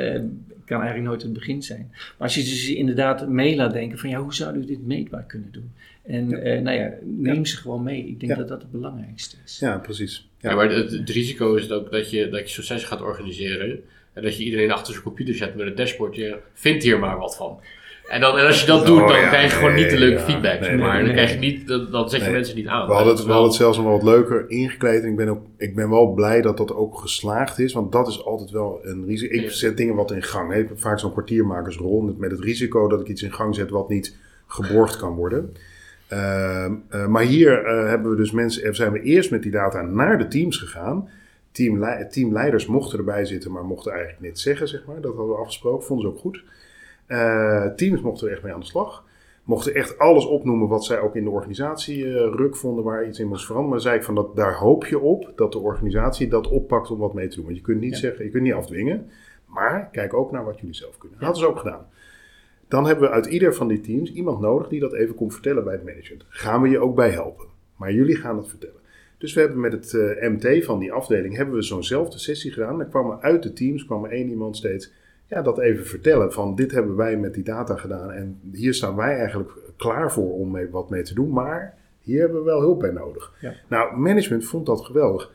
Kan 0.68 0.76
eigenlijk 0.80 1.08
nooit 1.08 1.22
het 1.22 1.32
begin 1.32 1.62
zijn. 1.62 1.88
Maar 1.92 2.14
als 2.18 2.34
je 2.34 2.40
dus 2.42 2.68
inderdaad 2.68 3.28
mee 3.28 3.56
laat 3.56 3.72
denken 3.72 3.98
van 3.98 4.08
ja, 4.10 4.20
hoe 4.20 4.34
zouden 4.34 4.60
we 4.60 4.66
dit 4.66 4.86
meetbaar 4.86 5.24
kunnen 5.24 5.52
doen? 5.52 5.72
En 6.06 6.28
Ja. 6.28 6.36
eh, 6.36 6.60
nou 6.62 6.76
ja, 6.78 6.92
neem 7.02 7.44
ze 7.46 7.56
gewoon 7.56 7.82
mee. 7.82 8.06
Ik 8.06 8.20
denk 8.20 8.32
Ja. 8.32 8.38
dat 8.38 8.48
dat 8.48 8.62
het 8.62 8.70
belangrijkste 8.70 9.36
is. 9.44 9.58
ja 9.58 9.78
precies. 9.78 10.28
Ja, 10.40 10.54
maar 10.54 10.70
het, 10.70 10.90
het 10.90 11.10
risico 11.10 11.54
is 11.54 11.70
ook 11.70 11.90
dat 11.90 12.10
je, 12.10 12.28
dat 12.28 12.40
je 12.48 12.54
zo'n 12.54 12.64
sessie 12.64 12.88
gaat 12.88 13.00
organiseren. 13.02 13.80
En 14.12 14.22
dat 14.22 14.36
je 14.36 14.44
iedereen 14.44 14.70
achter 14.72 14.92
zijn 14.92 15.04
computer 15.04 15.34
zet 15.34 15.54
met 15.54 15.66
een 15.66 15.74
dashboard. 15.74 16.16
Je 16.16 16.38
vindt 16.54 16.82
hier 16.82 16.98
maar 16.98 17.18
wat 17.18 17.36
van. 17.36 17.60
En, 18.09 18.20
dan, 18.20 18.38
en 18.38 18.46
als 18.46 18.61
je 18.61 18.66
dat 18.66 18.86
doet, 18.86 19.00
Oh, 19.00 19.09
dan 19.09 19.20
ja, 19.20 19.28
krijg 19.28 19.50
je 19.50 19.56
gewoon 19.56 19.74
nee, 19.74 19.82
niet 19.82 19.90
de 19.92 19.98
leuke 19.98 20.18
ja, 20.18 20.24
feedback. 20.24 20.61
nee, 20.61 20.76
maar. 20.76 20.94
nee, 20.94 21.04
dan, 21.04 21.12
krijg 21.12 21.32
je 21.32 21.38
niet, 21.38 21.66
dan, 21.66 21.90
dan 21.90 22.11
zet 22.11 22.24
je 22.24 22.30
mensen 22.30 22.56
niet 22.56 22.66
aan. 22.66 22.86
We 22.86 22.92
hadden, 22.92 23.14
het, 23.14 23.24
we 23.24 23.30
hadden 23.30 23.48
het 23.48 23.56
zelfs 23.59 23.78
nog 23.78 23.86
wat 23.86 24.02
leuker 24.02 24.44
ingekleed. 24.50 25.02
En 25.02 25.09
ik 25.09 25.16
ben, 25.16 25.28
ook, 25.28 25.42
ik 25.56 25.74
ben 25.74 25.90
wel 25.90 26.12
blij 26.12 26.42
dat 26.42 26.56
dat 26.56 26.74
ook 26.74 26.98
geslaagd 26.98 27.59
is. 27.59 27.72
Want 27.72 27.92
dat 27.92 28.09
is 28.09 28.24
altijd 28.24 28.50
wel 28.50 28.80
een 28.82 29.04
risico. 29.06 29.34
Ik 29.34 29.50
zet 29.50 29.76
dingen 29.76 29.94
wat 29.94 30.11
in 30.11 30.22
gang. 30.22 30.54
Ik 30.54 30.68
heb 30.68 30.80
vaak 30.80 30.98
zo'n 30.98 31.12
kwartiermakersrol. 31.12 32.14
Met, 32.18 32.30
het 32.30 32.40
risico 32.40 32.88
dat 32.88 33.00
ik 33.00 33.09
iets 33.09 33.22
in 33.22 33.32
gang 33.32 33.54
zet 33.54 33.70
wat 33.70 33.88
niet 33.88 34.16
geborgd 34.46 34.96
kan 34.96 35.14
worden. 35.14 35.54
Ehm, 36.09 36.72
eh, 36.88 37.06
maar 37.06 37.22
hier 37.22 37.64
eh, 37.64 37.88
hebben 37.88 38.11
we 38.11 38.16
dus 38.16 38.30
mensen, 38.30 38.62
eh, 38.62 38.72
zijn 38.72 38.92
we 38.92 39.00
eerst 39.02 39.30
met 39.30 39.42
die 39.42 39.50
data 39.52 39.82
naar 39.82 40.18
de 40.18 40.28
teams 40.28 40.56
gegaan. 40.56 41.09
Teamlei- 41.52 42.09
teamleiders 42.09 42.66
mochten 42.66 42.98
erbij 42.98 43.24
zitten, 43.24 43.52
maar 43.52 43.64
mochten 43.64 43.92
eigenlijk 43.92 44.22
niks 44.22 44.42
zeggen, 44.42 44.68
zeg 44.68 44.84
maar. 44.86 45.00
Dat 45.00 45.14
hadden 45.14 45.34
we 45.34 45.40
afgesproken, 45.40 45.86
vonden 45.86 46.06
ze 46.06 46.12
ook 46.12 46.20
goed. 46.20 46.42
Eh, 47.09 47.66
teams 47.66 48.00
mochten 48.00 48.26
er 48.26 48.32
echt 48.32 48.42
mee 48.42 48.52
aan 48.52 48.61
de 48.61 48.66
slag. 48.66 49.06
Mochten 49.44 49.74
echt 49.74 49.98
alles 49.98 50.26
opnoemen 50.26 50.68
wat 50.68 50.84
zij 50.84 51.00
ook 51.00 51.16
in 51.16 51.24
de 51.24 51.30
organisatie 51.30 52.04
eh, 52.04 52.11
ruk 52.34 52.56
vonden 52.56 52.84
waar 52.84 53.06
iets 53.06 53.18
in 53.18 53.26
moest 53.26 53.44
veranderen. 53.46 53.70
Maar 53.72 53.80
zei 53.80 53.96
ik 53.96 54.02
van 54.04 54.14
dat 54.14 54.36
daar 54.36 54.54
hoop 54.54 54.86
je 54.86 54.98
op 54.98 55.32
dat 55.36 55.52
de 55.52 55.59
organisatie 55.59 56.28
dat 56.28 56.48
oppakt 56.48 56.90
om 56.90 56.98
wat 56.98 57.14
mee 57.14 57.28
te 57.28 57.36
doen. 57.36 57.44
Want 57.44 57.56
je 57.56 57.62
kunt 57.62 57.80
niet 57.80 57.92
Ja. 57.92 57.98
zeggen, 57.98 58.24
je 58.24 58.30
kunt 58.30 58.42
niet 58.42 58.52
afdwingen. 58.52 59.11
Maar 59.46 59.88
kijk 59.92 60.14
ook 60.14 60.30
naar 60.30 60.44
wat 60.44 60.59
jullie 60.61 60.74
zelf 60.74 60.98
kunnen. 60.98 61.18
Dat 61.18 61.26
hadden 61.26 61.44
ze 61.46 61.50
ook 61.50 61.59
gedaan. 61.59 61.86
Dan 62.68 62.86
hebben 62.86 63.09
we 63.09 63.14
uit 63.14 63.26
ieder 63.26 63.54
van 63.54 63.68
die 63.68 63.80
teams 63.80 64.12
iemand 64.12 64.40
nodig 64.40 64.68
die 64.68 64.80
dat 64.80 64.92
even 64.94 65.14
komt 65.14 65.32
vertellen 65.32 65.64
bij 65.64 65.72
het 65.72 65.84
management. 65.84 66.24
Gaan 66.28 66.62
we 66.62 66.68
je 66.68 66.78
ook 66.78 66.94
bij 66.94 67.11
helpen. 67.11 67.46
Maar 67.76 67.92
jullie 67.92 68.16
gaan 68.16 68.36
het 68.36 68.48
vertellen. 68.48 68.80
Dus 69.18 69.34
we 69.34 69.40
hebben 69.40 69.61
met 69.61 69.72
het 69.72 69.94
eh, 69.94 70.28
MT 70.30 70.64
van 70.64 70.78
die 70.78 70.92
afdeling 70.92 71.36
hebben 71.36 71.54
we 71.54 71.62
zo'nzelfde 71.62 72.18
sessie 72.18 72.52
gedaan. 72.52 72.78
Dan 72.78 72.88
kwam 72.88 73.11
er 73.11 73.18
uit 73.20 73.42
de 73.42 73.52
teams 73.52 73.84
kwam 73.84 74.04
er 74.04 74.11
één 74.11 74.28
iemand 74.28 74.56
steeds 74.56 74.92
ja, 75.29 75.43
dat 75.43 75.59
even 75.59 75.87
vertellen 75.87 76.33
van 76.33 76.55
dit 76.55 76.70
hebben 76.70 76.97
wij 76.97 77.16
met 77.16 77.35
die 77.35 77.45
data 77.45 77.76
gedaan 77.76 78.11
en 78.11 78.41
hier 78.53 78.74
staan 78.74 78.97
wij 78.97 79.16
eigenlijk 79.18 79.51
klaar 79.76 80.12
voor 80.12 80.33
om 80.33 80.51
mee, 80.51 80.70
wat 80.70 80.91
mee 80.91 81.03
te 81.03 81.14
doen, 81.14 81.31
maar 81.31 81.79
hier 82.01 82.20
hebben 82.20 82.39
we 82.39 82.45
wel 82.45 82.61
hulp 82.61 82.81
bij 82.81 82.91
nodig. 82.91 83.33
Ja. 83.41 83.55
Nou, 83.68 83.97
management 83.97 84.45
vond 84.45 84.66
dat 84.66 84.85
geweldig. 84.85 85.33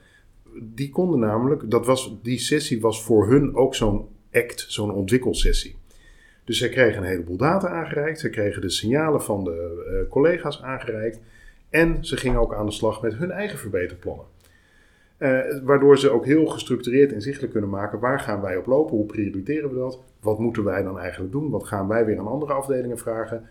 Die 0.62 0.90
konden 0.90 1.20
namelijk, 1.20 1.72
dat 1.72 1.86
was, 1.86 2.18
die 2.22 2.40
sessie 2.40 2.82
was 2.82 3.04
voor 3.04 3.30
hun 3.30 3.56
ook 3.56 3.76
zo'n 3.76 4.08
act, 4.32 4.66
zo'n 4.68 4.92
ontwikkelsessie. 4.92 5.76
Dus 6.44 6.58
zij 6.58 6.70
kregen 6.70 7.02
een 7.02 7.08
heleboel 7.08 7.38
data 7.38 7.68
aangereikt, 7.68 8.20
zij 8.20 8.30
kregen 8.30 8.62
de 8.62 8.70
signalen 8.70 9.22
van 9.22 9.44
de 9.44 9.86
eh, 9.88 10.10
collega's 10.10 10.62
aangereikt 10.62 11.20
en 11.70 12.06
ze 12.06 12.18
gingen 12.18 12.40
ook 12.40 12.54
aan 12.54 12.66
de 12.66 12.72
slag 12.72 13.02
met 13.02 13.14
hun 13.14 13.32
eigen 13.32 13.60
verbeterplannen. 13.60 14.26
Eh, 15.24 15.40
waardoor 15.64 15.98
ze 15.98 16.10
ook 16.10 16.26
heel 16.26 16.46
gestructureerd 16.46 17.12
inzichtelijk 17.12 17.52
kunnen 17.52 17.70
maken 17.70 18.00
waar 18.00 18.20
gaan 18.20 18.42
wij 18.42 18.58
op 18.58 18.66
lopen, 18.66 18.96
hoe 18.96 19.06
prioriteren 19.06 19.70
we 19.70 19.76
dat, 19.76 20.00
wat 20.20 20.40
moeten 20.40 20.64
wij 20.64 20.84
dan 20.84 21.00
eigenlijk 21.00 21.32
doen, 21.32 21.50
wat 21.50 21.64
gaan 21.64 21.88
wij 21.88 22.06
weer 22.06 22.20
aan 22.20 22.28
andere 22.28 22.54
afdelingen 22.54 22.98
vragen. 22.98 23.48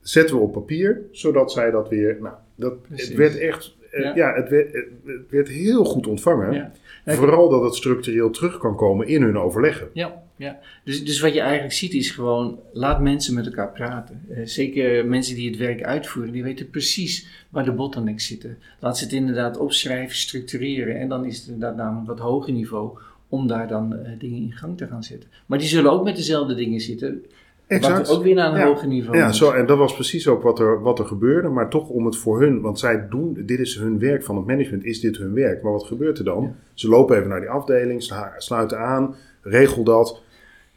Zetten 0.00 0.36
we 0.36 0.42
op 0.42 0.52
papier, 0.52 1.02
zodat 1.10 1.52
zij 1.52 1.70
dat 1.70 1.88
weer. 1.88 2.16
Nou, 2.20 2.34
dat, 2.54 2.74
het 2.88 3.14
werd 3.14 3.38
echt. 3.38 3.76
Eh, 3.94 4.02
Ja. 4.02 4.12
ja, 4.14 4.34
het, 4.34 4.48
werd, 4.48 4.72
het 5.04 5.30
werd 5.30 5.48
heel 5.48 5.84
goed 5.84 6.06
ontvangen. 6.06 6.52
Ja. 6.52 6.72
Vooral 7.14 7.48
dat 7.48 7.62
het 7.62 7.74
structureel 7.74 8.30
terug 8.30 8.58
kan 8.58 8.76
komen 8.76 9.06
in 9.06 9.22
hun 9.22 9.38
overleggen. 9.38 9.88
Ja, 9.92 10.22
ja. 10.36 10.58
Dus, 10.84 11.04
dus 11.04 11.20
wat 11.20 11.34
je 11.34 11.40
eigenlijk 11.40 11.72
ziet 11.72 11.92
is 11.94 12.10
gewoon, 12.10 12.58
laat 12.72 13.00
mensen 13.00 13.34
met 13.34 13.46
elkaar 13.46 13.72
praten. 13.72 14.22
Eh, 14.30 14.40
zeker 14.44 15.06
mensen 15.06 15.34
die 15.34 15.50
het 15.50 15.58
werk 15.58 15.82
uitvoeren, 15.82 16.32
die 16.32 16.42
weten 16.42 16.70
precies 16.70 17.46
waar 17.48 17.64
de 17.64 17.72
bottlenecks 17.72 18.26
zitten. 18.26 18.58
Laat 18.80 18.98
ze 18.98 19.04
het 19.04 19.12
inderdaad 19.12 19.56
opschrijven, 19.56 20.16
structureren 20.16 20.98
en 20.98 21.08
dan 21.08 21.24
is 21.24 21.38
het 21.38 21.46
inderdaad 21.48 21.78
een 21.78 22.04
wat 22.04 22.18
hoger 22.18 22.52
niveau 22.52 22.98
om 23.28 23.46
daar 23.46 23.68
dan 23.68 23.96
eh, 23.96 24.12
dingen 24.18 24.42
in 24.42 24.52
gang 24.52 24.76
te 24.76 24.86
gaan 24.86 25.04
zetten. 25.04 25.30
Maar 25.46 25.58
die 25.58 25.68
zullen 25.68 25.92
ook 25.92 26.04
met 26.04 26.16
dezelfde 26.16 26.54
dingen 26.54 26.80
zitten, 26.80 27.24
wat 27.68 28.10
ook 28.10 28.22
weer 28.22 28.34
naar 28.34 28.52
een 28.52 28.58
Ja. 28.58 28.66
hoger 28.66 28.88
niveau 28.88 29.16
Ja, 29.16 29.32
zo, 29.32 29.50
en 29.50 29.66
dat 29.66 29.78
was 29.78 29.94
precies 29.94 30.28
ook 30.28 30.42
wat 30.42 30.58
er, 30.58 30.82
wat 30.82 30.98
er 30.98 31.04
gebeurde. 31.04 31.48
Maar 31.48 31.68
toch 31.68 31.88
om 31.88 32.04
het 32.04 32.16
voor 32.16 32.40
hun, 32.40 32.60
want 32.60 32.78
zij 32.78 33.06
doen, 33.10 33.42
dit 33.46 33.58
is 33.58 33.76
hun 33.76 33.98
werk 33.98 34.24
van 34.24 34.36
het 34.36 34.46
management, 34.46 34.84
is 34.84 35.00
dit 35.00 35.16
hun 35.16 35.34
werk. 35.34 35.62
Maar 35.62 35.72
wat 35.72 35.84
gebeurt 35.84 36.18
er 36.18 36.24
dan? 36.24 36.42
Ja. 36.42 36.54
Ze 36.74 36.88
lopen 36.88 37.16
even 37.16 37.28
naar 37.28 37.40
die 37.40 37.48
afdeling, 37.48 38.12
sluiten 38.36 38.78
aan, 38.78 39.14
regel 39.42 39.82
dat. 39.84 40.22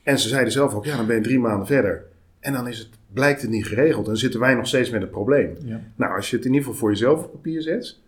En 0.03 0.19
ze 0.19 0.27
zeiden 0.27 0.51
zelf 0.53 0.75
ook, 0.75 0.85
ja, 0.85 0.97
dan 0.97 1.05
ben 1.07 1.15
je 1.15 1.21
drie 1.21 1.39
maanden 1.39 1.67
verder. 1.67 2.03
En 2.39 2.53
dan 2.53 2.67
is 2.67 2.79
het, 2.79 2.89
blijkt 3.13 3.41
het 3.41 3.49
niet 3.51 3.65
geregeld. 3.65 4.03
En 4.03 4.11
dan 4.11 4.17
zitten 4.17 4.39
wij 4.39 4.53
nog 4.53 4.67
steeds 4.67 4.89
met 4.89 5.01
het 5.01 5.11
probleem. 5.11 5.55
Ja. 5.63 5.81
Nou, 5.95 6.15
als 6.15 6.29
je 6.29 6.35
het 6.35 6.45
in 6.45 6.51
ieder 6.51 6.65
geval 6.65 6.79
voor 6.79 6.89
jezelf 6.89 7.23
op 7.23 7.31
papier 7.31 7.61
zet, 7.61 7.99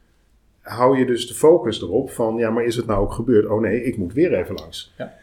hou 0.62 0.98
je 0.98 1.06
dus 1.06 1.28
de 1.28 1.34
focus 1.34 1.82
erop 1.82 2.12
van, 2.12 2.38
ja, 2.38 2.50
maar 2.50 2.64
is 2.64 2.76
het 2.76 2.86
nou 2.86 3.02
ook 3.02 3.14
gebeurd? 3.14 3.48
Oh 3.48 3.62
nee, 3.62 3.84
ik 3.84 3.98
moet 3.98 4.14
weer 4.14 4.34
even 4.34 4.56
langs. 4.56 4.94
Ja. 4.98 5.14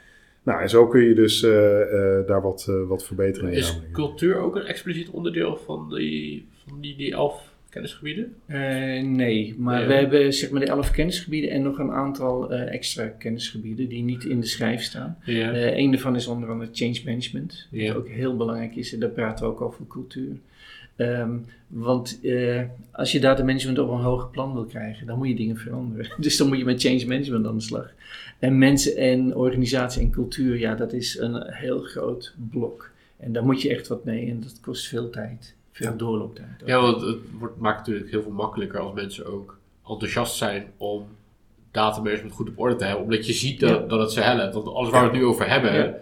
Nou, 0.47 0.61
en 0.63 0.69
zo 0.69 0.87
kun 0.87 1.01
je 1.03 1.15
dus 1.15 1.43
eh, 1.43 1.81
eh, 1.83 2.27
daar 2.27 2.43
wat, 2.43 2.67
eh, 2.69 2.89
wat 2.89 3.05
verbeteringen 3.05 3.53
in 3.53 3.59
Is 3.59 3.69
aanbrengen. 3.71 3.93
cultuur 3.95 4.37
ook 4.37 4.57
een 4.57 4.67
expliciet 4.67 5.09
onderdeel 5.11 5.57
van 5.57 5.95
die, 5.95 6.47
van 6.69 6.81
die, 6.81 6.97
die 6.97 7.13
elf 7.13 7.55
kennisgebieden? 7.71 8.35
Eh, 8.47 8.59
nee, 9.03 9.55
maar 9.59 9.79
Nee. 9.79 9.87
we 9.87 9.95
hebben 9.95 10.33
zeg 10.35 10.51
maar 10.51 10.61
de 10.61 10.67
elf 10.67 10.91
kennisgebieden 10.91 11.51
en 11.51 11.63
nog 11.63 11.79
een 11.79 11.91
aantal 11.93 12.51
eh, 12.53 12.75
extra 12.75 13.07
kennisgebieden 13.07 13.89
die 13.89 14.03
niet 14.03 14.25
in 14.25 14.41
de 14.41 14.47
schijf 14.47 14.83
staan. 14.83 15.19
Ja. 15.25 15.77
Een 15.77 15.91
daarvan 15.91 16.17
is 16.17 16.27
onder 16.27 16.49
andere 16.51 16.71
change 16.73 17.01
management, 17.05 17.69
wat 17.71 17.81
Ja. 17.81 17.95
ook 17.95 18.09
heel 18.09 18.37
belangrijk 18.37 18.77
is. 18.77 18.93
En 18.95 19.01
daar 19.01 19.11
praten 19.11 19.45
we 19.45 19.51
ook 19.51 19.61
over 19.61 19.87
cultuur. 19.89 20.37
Ehm, 20.97 21.37
want 21.67 22.19
eh, 22.23 22.63
als 22.93 23.13
je 23.13 23.21
datamanagement 23.21 23.79
op 23.79 23.91
een 23.91 24.01
hoger 24.01 24.29
plan 24.29 24.53
wil 24.53 24.65
krijgen, 24.65 25.07
dan 25.07 25.19
moet 25.19 25.29
je 25.29 25.35
dingen 25.35 25.57
veranderen. 25.57 26.11
Dus 26.21 26.37
dan 26.37 26.49
moet 26.49 26.59
je 26.59 26.65
met 26.65 26.81
change 26.81 27.07
management 27.07 27.47
aan 27.47 27.55
de 27.57 27.61
slag. 27.63 27.91
En 28.39 28.59
mensen 28.59 28.97
en 28.97 29.35
organisatie 29.37 30.01
en 30.03 30.11
cultuur, 30.11 30.59
ja, 30.59 30.75
dat 30.75 30.93
is 30.93 31.19
een 31.19 31.43
heel 31.53 31.81
groot 31.81 32.35
blok. 32.51 32.91
En 33.17 33.33
daar 33.33 33.45
moet 33.45 33.63
je 33.63 33.69
echt 33.71 33.89
wat 33.89 34.05
mee 34.05 34.31
en 34.31 34.41
dat 34.41 34.61
kost 34.61 34.87
veel 34.89 35.11
tijd. 35.11 35.55
Veel 35.73 35.91
Ja. 35.91 35.97
doorlooptijd. 35.97 36.63
ook. 36.63 36.69
Ja, 36.69 36.81
want 36.81 37.01
het 37.01 37.17
wordt, 37.39 37.59
maakt 37.61 37.79
natuurlijk 37.79 38.11
heel 38.11 38.23
veel 38.23 38.31
makkelijker 38.33 38.79
als 38.81 38.95
mensen 38.95 39.27
ook 39.27 39.59
enthousiast 39.89 40.37
zijn 40.37 40.67
om 40.77 41.05
datamanagement 41.71 42.33
goed 42.35 42.49
op 42.49 42.59
orde 42.59 42.77
te 42.77 42.85
hebben. 42.85 43.03
Omdat 43.05 43.27
je 43.27 43.33
ziet 43.33 43.61
dat, 43.61 43.71
Ja. 43.71 43.87
dat 43.87 44.01
het 44.01 44.11
ze 44.13 44.21
helpt. 44.21 44.55
Want 44.55 44.67
alles 44.69 44.91
waar 44.91 45.01
we 45.03 45.09
het 45.09 45.17
nu 45.19 45.25
over 45.25 45.49
hebben, 45.49 45.95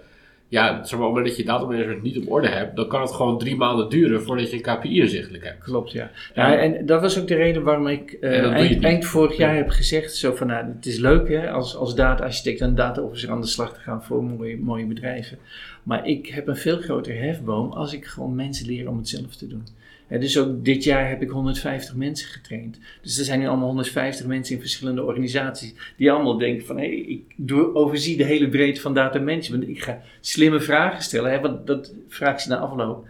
Ja. 0.54 0.84
zeg 0.84 0.98
maar, 0.98 1.08
op 1.08 1.14
het 1.14 1.24
moment 1.24 1.26
dat 1.26 1.36
je 1.36 1.44
datamanagement 1.44 2.02
niet 2.02 2.18
op 2.18 2.30
orde 2.32 2.48
hebt, 2.48 2.76
dan 2.76 2.88
kan 2.88 3.00
het 3.00 3.12
gewoon 3.12 3.38
drie 3.38 3.56
maanden 3.56 3.88
duren 3.88 4.22
voordat 4.22 4.50
je 4.50 4.56
een 4.56 4.62
KPI 4.62 5.00
inzichtelijk 5.00 5.44
hebt. 5.44 5.64
Klopt, 5.64 5.92
ja. 5.92 6.10
ja. 6.34 6.56
En 6.56 6.86
dat 6.86 7.00
was 7.00 7.20
ook 7.20 7.28
de 7.28 7.34
reden 7.34 7.62
waarom 7.62 7.88
ik 7.88 8.12
eh, 8.12 8.82
eind, 8.84 9.04
vorig 9.04 9.36
jaar 9.36 9.56
heb 9.56 9.68
gezegd: 9.68 10.16
zo 10.16 10.34
van, 10.34 10.46
nou, 10.46 10.66
het 10.76 10.86
is 10.86 10.98
leuk 10.98 11.28
hè, 11.28 11.50
als, 11.50 11.76
als 11.76 11.94
data-architect 11.94 12.60
en 12.60 12.74
data-officer 12.74 13.30
aan 13.30 13.40
de 13.40 13.46
slag 13.46 13.74
te 13.74 13.80
gaan 13.80 14.02
voor 14.02 14.24
mooie, 14.24 14.58
mooie 14.58 14.86
bedrijven. 14.86 15.38
Maar 15.82 16.06
ik 16.06 16.26
heb 16.26 16.48
een 16.48 16.56
veel 16.56 16.76
grotere 16.76 17.16
hefboom 17.16 17.72
als 17.72 17.92
ik 17.92 18.04
gewoon 18.04 18.34
mensen 18.34 18.66
leer 18.66 18.88
om 18.88 18.96
het 18.96 19.08
zelf 19.08 19.36
te 19.36 19.46
doen. 19.46 19.66
Dus 20.08 20.38
ook 20.38 20.64
dit 20.64 20.84
jaar 20.84 21.08
heb 21.08 21.22
ik 21.22 21.30
150 21.30 21.94
mensen 21.94 22.28
getraind. 22.28 22.78
Dus 23.02 23.18
er 23.18 23.24
zijn 23.24 23.38
nu 23.38 23.46
allemaal 23.46 23.66
150 23.66 24.26
mensen 24.26 24.54
in 24.54 24.60
verschillende 24.60 25.02
organisaties 25.02 25.74
die 25.96 26.12
allemaal 26.12 26.38
denken 26.38 26.66
van 26.66 26.76
hé, 26.76 26.86
hey, 26.86 26.96
ik 26.96 27.22
doe, 27.36 27.74
overzie 27.74 28.16
de 28.16 28.24
hele 28.24 28.48
breedte 28.48 28.80
van 28.80 28.94
data 28.94 29.18
management. 29.18 29.68
Ik 29.68 29.82
ga 29.82 30.00
slimme 30.20 30.60
vragen 30.60 31.02
stellen. 31.02 31.30
Hè, 31.30 31.40
want 31.40 31.66
dat 31.66 31.94
vraag 32.08 32.40
ze 32.40 32.48
na 32.48 32.56
afloop. 32.56 33.06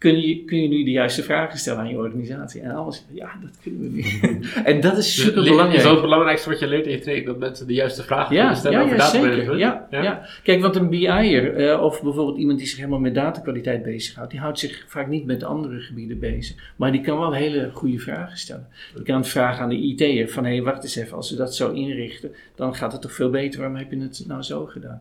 Kun 0.00 0.20
je, 0.20 0.44
kun 0.44 0.62
je 0.62 0.68
nu 0.68 0.84
de 0.84 0.90
juiste 0.90 1.22
vragen 1.22 1.58
stellen 1.58 1.80
aan 1.80 1.88
je 1.88 1.96
organisatie? 1.96 2.60
En 2.60 2.70
alles, 2.70 3.04
ja, 3.12 3.30
dat 3.42 3.58
kunnen 3.62 3.80
we 3.80 3.88
niet. 3.88 4.20
en 4.64 4.80
dat 4.80 4.96
is 4.98 5.20
super 5.20 5.42
Is 5.42 5.48
belangrijk. 5.48 5.82
dat 5.82 5.92
het 5.92 6.00
belangrijkste 6.00 6.48
wat 6.48 6.58
je 6.58 6.66
leert 6.66 6.86
in 6.86 6.92
je 6.92 6.98
training? 6.98 7.26
Dat 7.26 7.38
mensen 7.38 7.66
de 7.66 7.72
juiste 7.74 8.02
vragen 8.02 8.34
Ja, 8.34 8.40
kunnen 8.40 8.58
stellen 8.58 8.78
ja, 8.78 8.84
over 8.84 8.96
ja, 8.96 9.06
zeker. 9.08 9.28
management? 9.28 9.58
Ja, 9.58 9.86
ja. 9.90 10.26
Kijk, 10.42 10.60
want 10.60 10.76
een 10.76 10.88
BI'er 10.90 11.54
eh, 11.54 11.82
of 11.82 12.02
bijvoorbeeld 12.02 12.38
iemand 12.38 12.58
die 12.58 12.66
zich 12.66 12.76
helemaal 12.76 12.98
met 12.98 13.14
datakwaliteit 13.14 13.82
bezighoudt, 13.82 14.30
die 14.30 14.40
houdt 14.40 14.58
zich 14.58 14.84
vaak 14.88 15.08
niet 15.08 15.24
met 15.24 15.42
andere 15.42 15.80
gebieden 15.80 16.18
bezig. 16.18 16.72
Maar 16.76 16.92
die 16.92 17.00
kan 17.00 17.18
wel 17.18 17.32
hele 17.32 17.70
goede 17.72 17.98
vragen 17.98 18.38
stellen. 18.38 18.66
Die 18.94 19.04
kan 19.04 19.24
vragen 19.24 19.62
aan 19.62 19.68
de 19.68 19.76
IT'er 19.76 20.28
van, 20.28 20.44
hé, 20.44 20.50
hey, 20.50 20.62
wacht 20.62 20.82
eens 20.82 20.96
even, 20.96 21.16
als 21.16 21.30
we 21.30 21.36
dat 21.36 21.54
zo 21.54 21.72
inrichten, 21.72 22.30
dan 22.54 22.74
gaat 22.74 22.92
het 22.92 23.00
toch 23.00 23.12
veel 23.12 23.30
beter. 23.30 23.58
Waarom 23.60 23.76
heb 23.76 23.90
je 23.90 24.00
het 24.00 24.24
nou 24.26 24.42
zo 24.42 24.66
gedaan? 24.66 25.00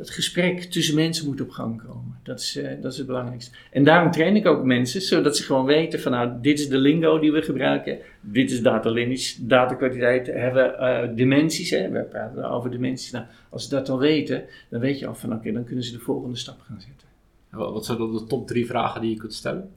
Dat 0.00 0.10
gesprek 0.10 0.62
tussen 0.62 0.94
mensen 0.94 1.26
moet 1.26 1.40
op 1.40 1.50
gang 1.50 1.82
komen. 1.86 2.18
Dat 2.22 2.40
is, 2.40 2.56
eh, 2.56 2.82
dat 2.82 2.92
is 2.92 2.98
het 2.98 3.06
belangrijkste. 3.06 3.56
En 3.70 3.84
daarom 3.84 4.10
train 4.10 4.36
ik 4.36 4.46
ook 4.46 4.64
mensen, 4.64 5.00
zodat 5.00 5.36
ze 5.36 5.42
gewoon 5.42 5.64
weten 5.64 6.00
van 6.00 6.12
nou, 6.12 6.32
dit 6.40 6.58
is 6.58 6.68
de 6.68 6.78
lingo 6.78 7.18
die 7.18 7.32
we 7.32 7.42
gebruiken. 7.42 7.98
Dit 8.20 8.50
is 8.50 8.62
data 8.62 8.90
lineage, 8.90 9.46
datakwaliteit, 9.46 10.26
hebben 10.26 10.78
eh, 10.78 11.08
dimensies, 11.16 11.70
hè? 11.70 11.88
we 11.88 12.02
praten 12.02 12.50
over 12.50 12.70
dimensies. 12.70 13.10
Nou, 13.10 13.24
als 13.48 13.62
ze 13.62 13.68
dat 13.68 13.88
al 13.88 13.98
weten, 13.98 14.44
dan 14.68 14.80
weet 14.80 14.98
je 14.98 15.06
al 15.06 15.14
van 15.14 15.32
oké, 15.32 15.52
dan 15.52 15.64
kunnen 15.64 15.84
ze 15.84 15.92
de 15.92 15.98
volgende 15.98 16.36
stap 16.36 16.60
gaan 16.60 16.80
zetten. 16.80 17.08
Wat 17.72 17.84
zijn 17.84 17.98
dan 17.98 18.12
de 18.12 18.24
top 18.24 18.46
drie 18.46 18.66
vragen 18.66 19.00
die 19.00 19.10
je 19.10 19.16
kunt 19.16 19.34
stellen 19.34 19.70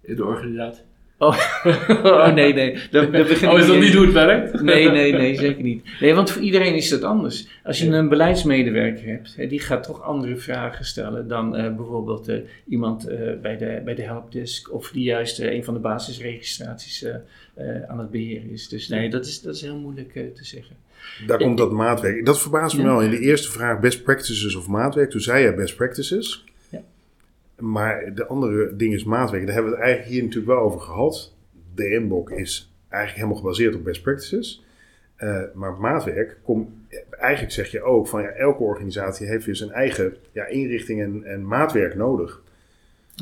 in 0.00 0.16
de 0.16 0.24
organisatie? 0.24 0.84
Oh, 1.22 1.36
oh 2.12 2.34
nee, 2.34 2.52
nee. 2.54 2.78
Dan 2.90 3.10
begin 3.10 3.48
Oh, 3.48 3.58
is 3.58 3.66
dat 3.66 3.78
niet 3.78 3.94
hoe 3.94 4.04
het 4.04 4.12
werkt? 4.14 4.60
Nee, 4.62 4.90
nee, 4.90 5.12
nee, 5.12 5.36
zeker 5.36 5.62
niet. 5.62 5.84
Nee, 6.00 6.14
want 6.14 6.30
voor 6.30 6.42
iedereen 6.42 6.74
is 6.74 6.88
dat 6.88 7.02
anders. 7.02 7.46
Als 7.64 7.78
je 7.78 7.86
een 7.90 8.08
beleidsmedewerker 8.08 9.06
hebt, 9.06 9.34
hè, 9.36 9.46
die 9.46 9.60
gaat 9.60 9.82
toch 9.82 10.02
andere 10.02 10.36
vragen 10.36 10.84
stellen 10.84 11.28
dan 11.28 11.56
eh, 11.56 11.74
bijvoorbeeld 11.76 12.28
eh, 12.28 12.36
iemand 12.68 13.08
eh, 13.08 13.18
bij, 13.42 13.56
de, 13.56 13.80
bij 13.84 13.94
de 13.94 14.02
helpdesk 14.02 14.72
of 14.72 14.90
die 14.90 15.04
juist 15.04 15.38
eh, 15.38 15.52
een 15.52 15.64
van 15.64 15.74
de 15.74 15.80
basisregistraties 15.80 17.02
eh, 17.02 17.14
eh, 17.54 17.82
aan 17.90 17.98
het 17.98 18.10
beheren 18.10 18.50
is. 18.50 18.68
Dus 18.68 18.88
nee, 18.88 19.10
dat 19.10 19.26
is, 19.26 19.40
dat 19.40 19.54
is 19.54 19.60
heel 19.62 19.76
moeilijk 19.78 20.12
te 20.12 20.44
zeggen. 20.44 20.76
Daar 21.26 21.38
komt 21.38 21.58
dat 21.58 21.72
maatwerk. 21.72 22.26
Dat 22.26 22.40
verbaast 22.40 22.76
me 22.76 22.82
Ja. 22.82 22.88
wel. 22.88 23.00
In 23.02 23.10
de 23.10 23.20
eerste 23.20 23.50
vraag 23.50 23.80
best 23.80 24.02
practices 24.02 24.54
of 24.54 24.68
maatwerk. 24.68 25.10
Toen 25.10 25.20
zei 25.20 25.44
je 25.44 25.54
best 25.54 25.76
practices. 25.76 26.44
Maar 27.62 28.14
de 28.14 28.26
andere 28.26 28.76
ding 28.76 28.94
is 28.94 29.04
maatwerk. 29.04 29.44
Daar 29.46 29.54
hebben 29.54 29.72
we 29.72 29.78
het 29.78 29.86
eigenlijk 29.86 30.14
hier 30.14 30.22
natuurlijk 30.24 30.52
wel 30.52 30.62
over 30.62 30.80
gehad. 30.80 31.36
De 31.74 31.98
MBOK 32.00 32.30
is 32.30 32.74
eigenlijk 32.88 33.22
helemaal 33.22 33.42
gebaseerd 33.42 33.74
op 33.74 33.84
best 33.84 34.02
practices. 34.02 34.64
Eh, 35.16 35.42
maar 35.54 35.72
maatwerk, 35.72 36.36
komt 36.42 36.68
eigenlijk 37.10 37.52
zeg 37.52 37.70
je 37.70 37.82
ook 37.82 38.08
van 38.08 38.22
ja, 38.22 38.28
elke 38.28 38.62
organisatie 38.62 39.26
heeft 39.26 39.44
weer 39.44 39.56
zijn 39.56 39.70
eigen 39.70 40.16
ja, 40.32 40.46
inrichting 40.46 41.00
en, 41.00 41.24
en 41.24 41.46
maatwerk 41.46 41.94
nodig. 41.94 42.41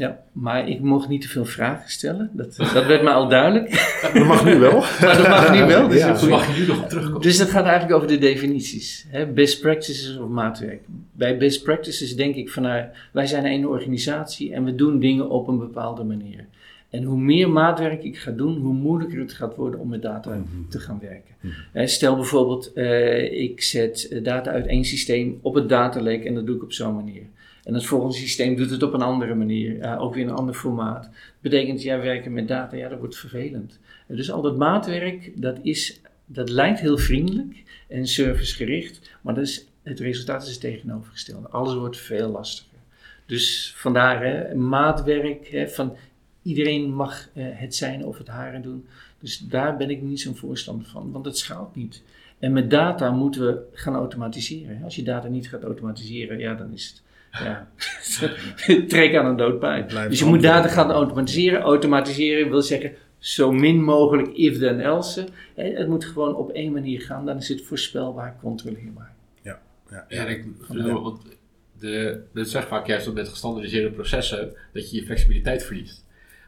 Ja, 0.00 0.20
maar 0.32 0.68
ik 0.68 0.80
mocht 0.80 1.08
niet 1.08 1.20
te 1.20 1.28
veel 1.28 1.44
vragen 1.44 1.90
stellen. 1.90 2.30
Dat, 2.32 2.56
dat 2.56 2.86
werd 2.86 3.02
me 3.02 3.10
al 3.10 3.28
duidelijk. 3.28 3.70
Dat 4.14 4.24
mag 4.26 4.44
nu 4.44 4.58
wel. 4.58 4.72
Maar 5.00 5.16
dat 5.16 5.28
mag 5.28 5.52
nu 5.52 5.64
wel. 5.66 5.88
Dus, 5.88 5.98
Ja. 5.98 6.14
goeie- 6.14 6.30
mag 6.34 6.54
je 6.56 6.60
nu 6.60 6.66
nog 6.66 6.82
op 6.82 6.88
terugkomen? 6.88 7.20
dus 7.20 7.38
dat 7.38 7.50
gaat 7.50 7.64
eigenlijk 7.64 7.94
over 7.94 8.08
de 8.08 8.18
definities. 8.18 9.06
Hè? 9.08 9.26
Best 9.26 9.60
practices 9.60 10.16
of 10.18 10.28
maatwerk. 10.28 10.80
Bij 11.12 11.38
best 11.38 11.62
practices 11.62 12.16
denk 12.16 12.34
ik 12.34 12.50
vanuit, 12.50 12.86
wij 13.12 13.26
zijn 13.26 13.44
een 13.46 13.66
organisatie 13.66 14.52
en 14.54 14.64
we 14.64 14.74
doen 14.74 14.98
dingen 15.00 15.30
op 15.30 15.48
een 15.48 15.58
bepaalde 15.58 16.04
manier. 16.04 16.46
En 16.90 17.02
hoe 17.02 17.18
meer 17.20 17.50
maatwerk 17.50 18.02
ik 18.04 18.16
ga 18.18 18.30
doen, 18.30 18.56
hoe 18.58 18.74
moeilijker 18.74 19.18
het 19.18 19.32
gaat 19.32 19.56
worden 19.56 19.80
om 19.80 19.88
met 19.88 20.02
data 20.02 20.42
te 20.68 20.78
gaan 20.80 20.98
werken. 21.00 21.34
Eh, 21.72 21.86
Stel 21.86 22.14
bijvoorbeeld, 22.16 22.72
eh, 22.72 23.42
ik 23.42 23.62
zet 23.62 24.08
eh, 24.10 24.24
data 24.24 24.50
uit 24.50 24.66
één 24.66 24.84
systeem 24.84 25.38
op 25.42 25.54
het 25.54 25.68
data 25.68 26.00
lake 26.02 26.22
en 26.24 26.34
dat 26.34 26.46
doe 26.46 26.56
ik 26.56 26.62
op 26.62 26.72
zo'n 26.72 26.94
manier. 26.94 27.22
En 27.64 27.74
het 27.74 27.86
volgende 27.86 28.16
systeem 28.16 28.56
doet 28.56 28.70
het 28.70 28.82
op 28.82 28.92
een 28.92 29.02
andere 29.02 29.34
manier, 29.34 29.80
eh, 29.80 30.02
ook 30.02 30.14
weer 30.14 30.22
in 30.22 30.28
een 30.28 30.34
ander 30.34 30.54
formaat. 30.54 31.02
Dat 31.02 31.12
betekent, 31.40 31.82
ja, 31.82 32.00
werken 32.00 32.32
met 32.32 32.48
data, 32.48 32.76
ja, 32.76 32.88
dat 32.88 32.98
wordt 32.98 33.16
vervelend. 33.16 33.78
En 34.06 34.16
dus 34.16 34.30
al 34.30 34.42
dat 34.42 34.56
maatwerk, 34.56 35.32
dat, 35.34 35.58
is, 35.62 36.00
dat 36.26 36.48
lijkt 36.48 36.80
heel 36.80 36.98
vriendelijk 36.98 37.62
en 37.88 38.06
servicegericht, 38.06 39.10
maar 39.20 39.34
dat 39.34 39.44
is, 39.44 39.66
het 39.82 40.00
resultaat 40.00 40.42
is 40.42 40.50
het 40.50 40.60
tegenovergestelde. 40.60 41.48
Alles 41.48 41.74
wordt 41.74 41.96
veel 41.96 42.28
lastiger. 42.28 42.78
Dus 43.26 43.74
vandaar 43.76 44.24
hè, 44.24 44.54
maatwerk, 44.54 45.48
hè, 45.48 45.68
van 45.68 45.96
iedereen 46.42 46.94
mag 46.94 47.28
eh, 47.32 47.44
het 47.48 47.74
zijn 47.74 48.04
of 48.04 48.18
het 48.18 48.28
haren 48.28 48.62
doen. 48.62 48.86
Dus 49.18 49.38
daar 49.38 49.76
ben 49.76 49.90
ik 49.90 50.02
niet 50.02 50.20
zo'n 50.20 50.36
voorstander 50.36 50.86
van, 50.86 51.12
want 51.12 51.24
het 51.24 51.38
schaalt 51.38 51.74
niet. 51.74 52.02
En 52.38 52.52
met 52.52 52.70
data 52.70 53.10
moeten 53.10 53.46
we 53.46 53.62
gaan 53.72 53.94
automatiseren. 53.94 54.82
Als 54.82 54.96
je 54.96 55.02
data 55.02 55.28
niet 55.28 55.48
gaat 55.48 55.62
automatiseren, 55.62 56.38
ja, 56.38 56.54
dan 56.54 56.72
is 56.72 56.86
het. 56.86 57.02
Ja, 57.30 57.68
trek 58.88 59.14
aan 59.14 59.26
een 59.26 59.36
dood 59.36 59.58
paard. 59.58 59.86
Blijft 59.86 60.10
Dus 60.10 60.18
je 60.18 60.24
moet 60.24 60.42
data 60.42 60.68
gaan 60.68 60.90
automatiseren. 60.90 61.60
Automatiseren 61.60 62.50
wil 62.50 62.62
zeggen 62.62 62.94
zo 63.18 63.52
min 63.52 63.82
mogelijk 63.82 64.28
if 64.28 64.58
then 64.58 64.80
else. 64.80 65.26
Hè, 65.54 65.64
Het 65.64 65.88
moet 65.88 66.04
gewoon 66.04 66.34
op 66.34 66.50
één 66.50 66.72
manier 66.72 67.00
gaan, 67.00 67.26
dan 67.26 67.36
is 67.36 67.48
het 67.48 67.62
voorspelbaar, 67.62 68.36
controleerbaar. 68.40 69.14
Ja, 69.42 69.60
ja. 69.90 70.04
Ja, 70.08 70.24
ik, 70.26 70.44
want 70.68 71.22
de, 71.78 72.22
het 72.34 72.50
zegt 72.50 72.68
vaak 72.68 72.86
juist 72.86 73.04
dat 73.04 73.14
met 73.14 73.28
gestandardiseerde 73.28 73.90
processen 73.90 74.54
dat 74.72 74.90
je 74.90 74.96
je 74.96 75.04
flexibiliteit 75.04 75.64
verliest. 75.64 76.04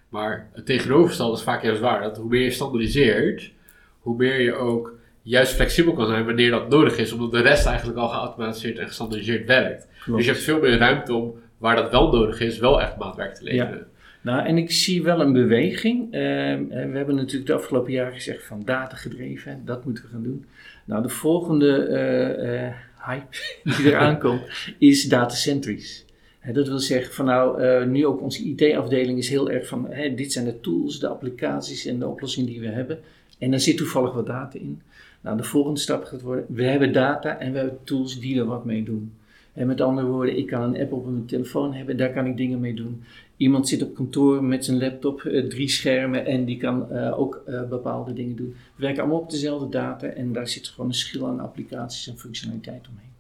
Maar 0.09 0.51
het 0.53 0.67
tegenovergestelde 0.67 1.37
is 1.37 1.43
vaak 1.43 1.63
juist 1.63 1.81
waar. 1.81 2.03
Dat 2.03 2.17
hoe 2.17 2.29
meer 2.29 2.43
je 2.45 2.51
standaardiseert, 2.51 3.53
hoe 4.01 4.17
meer 4.17 4.41
je 4.41 4.55
ook 4.55 4.99
juist 5.23 5.55
flexibel 5.55 5.93
kan 5.93 6.07
zijn 6.07 6.25
wanneer 6.25 6.51
dat 6.51 6.69
nodig 6.69 6.99
is. 6.99 7.13
Omdat 7.13 7.31
de 7.31 7.41
rest 7.41 7.67
eigenlijk 7.67 7.99
al 7.99 8.09
geautomatiseerd 8.09 8.79
en 8.79 8.87
gestandaardiseerd 8.87 9.47
werkt. 9.47 9.89
Dus 10.07 10.25
je 10.25 10.31
hebt 10.31 10.43
veel 10.43 10.61
meer 10.61 10.79
ruimte 10.79 11.15
om, 11.15 11.35
waar 11.59 11.77
dat 11.77 11.91
wel 11.91 12.13
nodig 12.13 12.41
is, 12.41 12.59
wel 12.59 12.81
echt 12.81 12.97
maatwerk 12.97 13.35
te 13.35 13.45
leveren. 13.45 13.87
Nou, 14.23 14.47
en 14.47 14.59
ik 14.59 14.71
zie 14.71 15.03
wel 15.03 15.21
een 15.21 15.33
beweging. 15.33 16.13
Ehm, 16.13 16.65
eh, 16.71 16.91
we 16.91 16.97
hebben 16.97 17.15
natuurlijk 17.15 17.47
de 17.47 17.55
afgelopen 17.55 17.93
jaren 17.93 18.13
gezegd 18.13 18.45
van 18.45 18.63
data 18.65 18.97
gedreven, 18.97 19.63
dat 19.65 19.85
moeten 19.85 20.05
we 20.05 20.11
gaan 20.11 20.23
doen. 20.23 20.45
Nou, 20.85 21.03
de 21.03 21.09
volgende 21.09 21.77
eh, 21.77 22.67
eh, 22.67 22.75
hype 23.07 23.37
die 23.77 23.87
eraan 23.87 24.19
komt 24.19 24.43
is 24.79 25.09
datacentrisch. 25.09 26.05
Dat 26.53 26.69
wil 26.69 26.79
zeggen 26.79 27.15
van 27.15 27.25
nou, 27.25 27.87
nu 27.87 28.07
ook 28.07 28.21
onze 28.21 28.45
IT-afdeling 28.45 29.19
is 29.19 29.29
heel 29.29 29.51
erg 29.51 29.67
van, 29.67 29.89
dit 30.17 30.33
zijn 30.33 30.45
de 30.45 30.61
tools, 30.61 30.99
de 30.99 31.09
applicaties 31.09 31.87
en 31.87 31.99
de 31.99 32.09
oplossingen 32.09 32.51
die 32.51 32.61
we 32.61 32.67
hebben. 32.69 32.99
En 33.39 33.51
daar 33.51 33.61
zit 33.61 33.77
toevallig 33.77 34.13
wat 34.13 34.27
data 34.27 34.59
in. 34.59 34.83
Nou, 35.23 35.37
de 35.37 35.43
volgende 35.43 35.81
stap 35.81 36.05
gaat 36.05 36.23
worden, 36.23 36.45
we 36.49 36.65
hebben 36.65 36.93
data 36.93 37.39
en 37.39 37.53
we 37.53 37.59
hebben 37.59 37.79
tools 37.85 38.21
die 38.21 38.39
er 38.39 38.45
wat 38.47 38.65
mee 38.65 38.83
doen. 38.83 39.13
En 39.53 39.67
met 39.67 39.81
andere 39.81 40.07
woorden, 40.07 40.39
ik 40.39 40.47
kan 40.47 40.63
een 40.63 40.81
app 40.81 40.93
op 40.93 41.05
mijn 41.05 41.27
telefoon 41.27 41.73
hebben, 41.73 41.97
daar 41.97 42.13
kan 42.13 42.27
ik 42.27 42.37
dingen 42.37 42.61
mee 42.61 42.75
doen. 42.75 43.03
Iemand 43.37 43.69
zit 43.69 43.83
op 43.83 43.95
kantoor 43.95 44.45
met 44.45 44.65
zijn 44.65 44.79
laptop, 44.79 45.21
eh, 45.21 45.45
drie 45.45 45.69
schermen 45.69 46.27
en 46.27 46.45
die 46.45 46.57
kan 46.57 46.91
eh, 46.91 47.19
ook 47.19 47.43
eh, 47.47 47.69
bepaalde 47.69 48.13
dingen 48.13 48.37
doen. 48.37 48.55
We 48.77 48.83
werken 48.83 49.03
allemaal 49.03 49.21
op 49.21 49.31
dezelfde 49.31 49.69
data 49.69 50.07
en 50.07 50.33
daar 50.33 50.49
zit 50.49 50.69
gewoon 50.69 50.87
een 50.87 50.97
schil 50.97 51.27
aan 51.27 51.41
applicaties 51.41 52.09
en 52.09 52.19
functionaliteit 52.19 52.89
omheen. 52.89 53.11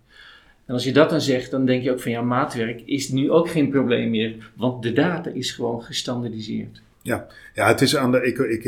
En 0.67 0.75
als 0.75 0.85
je 0.85 0.93
dat 0.93 1.11
dan 1.11 1.21
zegt, 1.21 1.51
dan 1.51 1.67
denk 1.67 1.83
je 1.83 1.91
ook 1.91 2.01
van 2.01 2.13
ja, 2.13 2.23
maatwerk 2.23 2.83
is 2.85 3.09
nu 3.09 3.31
ook 3.31 3.49
geen 3.49 3.71
probleem 3.71 4.11
meer, 4.11 4.51
want 4.57 4.83
de 4.83 4.93
data 4.93 5.31
is 5.31 5.51
gewoon 5.51 5.83
gestandardiseerd. 5.83 6.83
Ja, 7.03 7.27
het 7.55 7.81
is 7.81 7.97
aan 7.97 8.11
de. 8.11 8.23
Ik, 8.23 8.39
ik, 8.39 8.65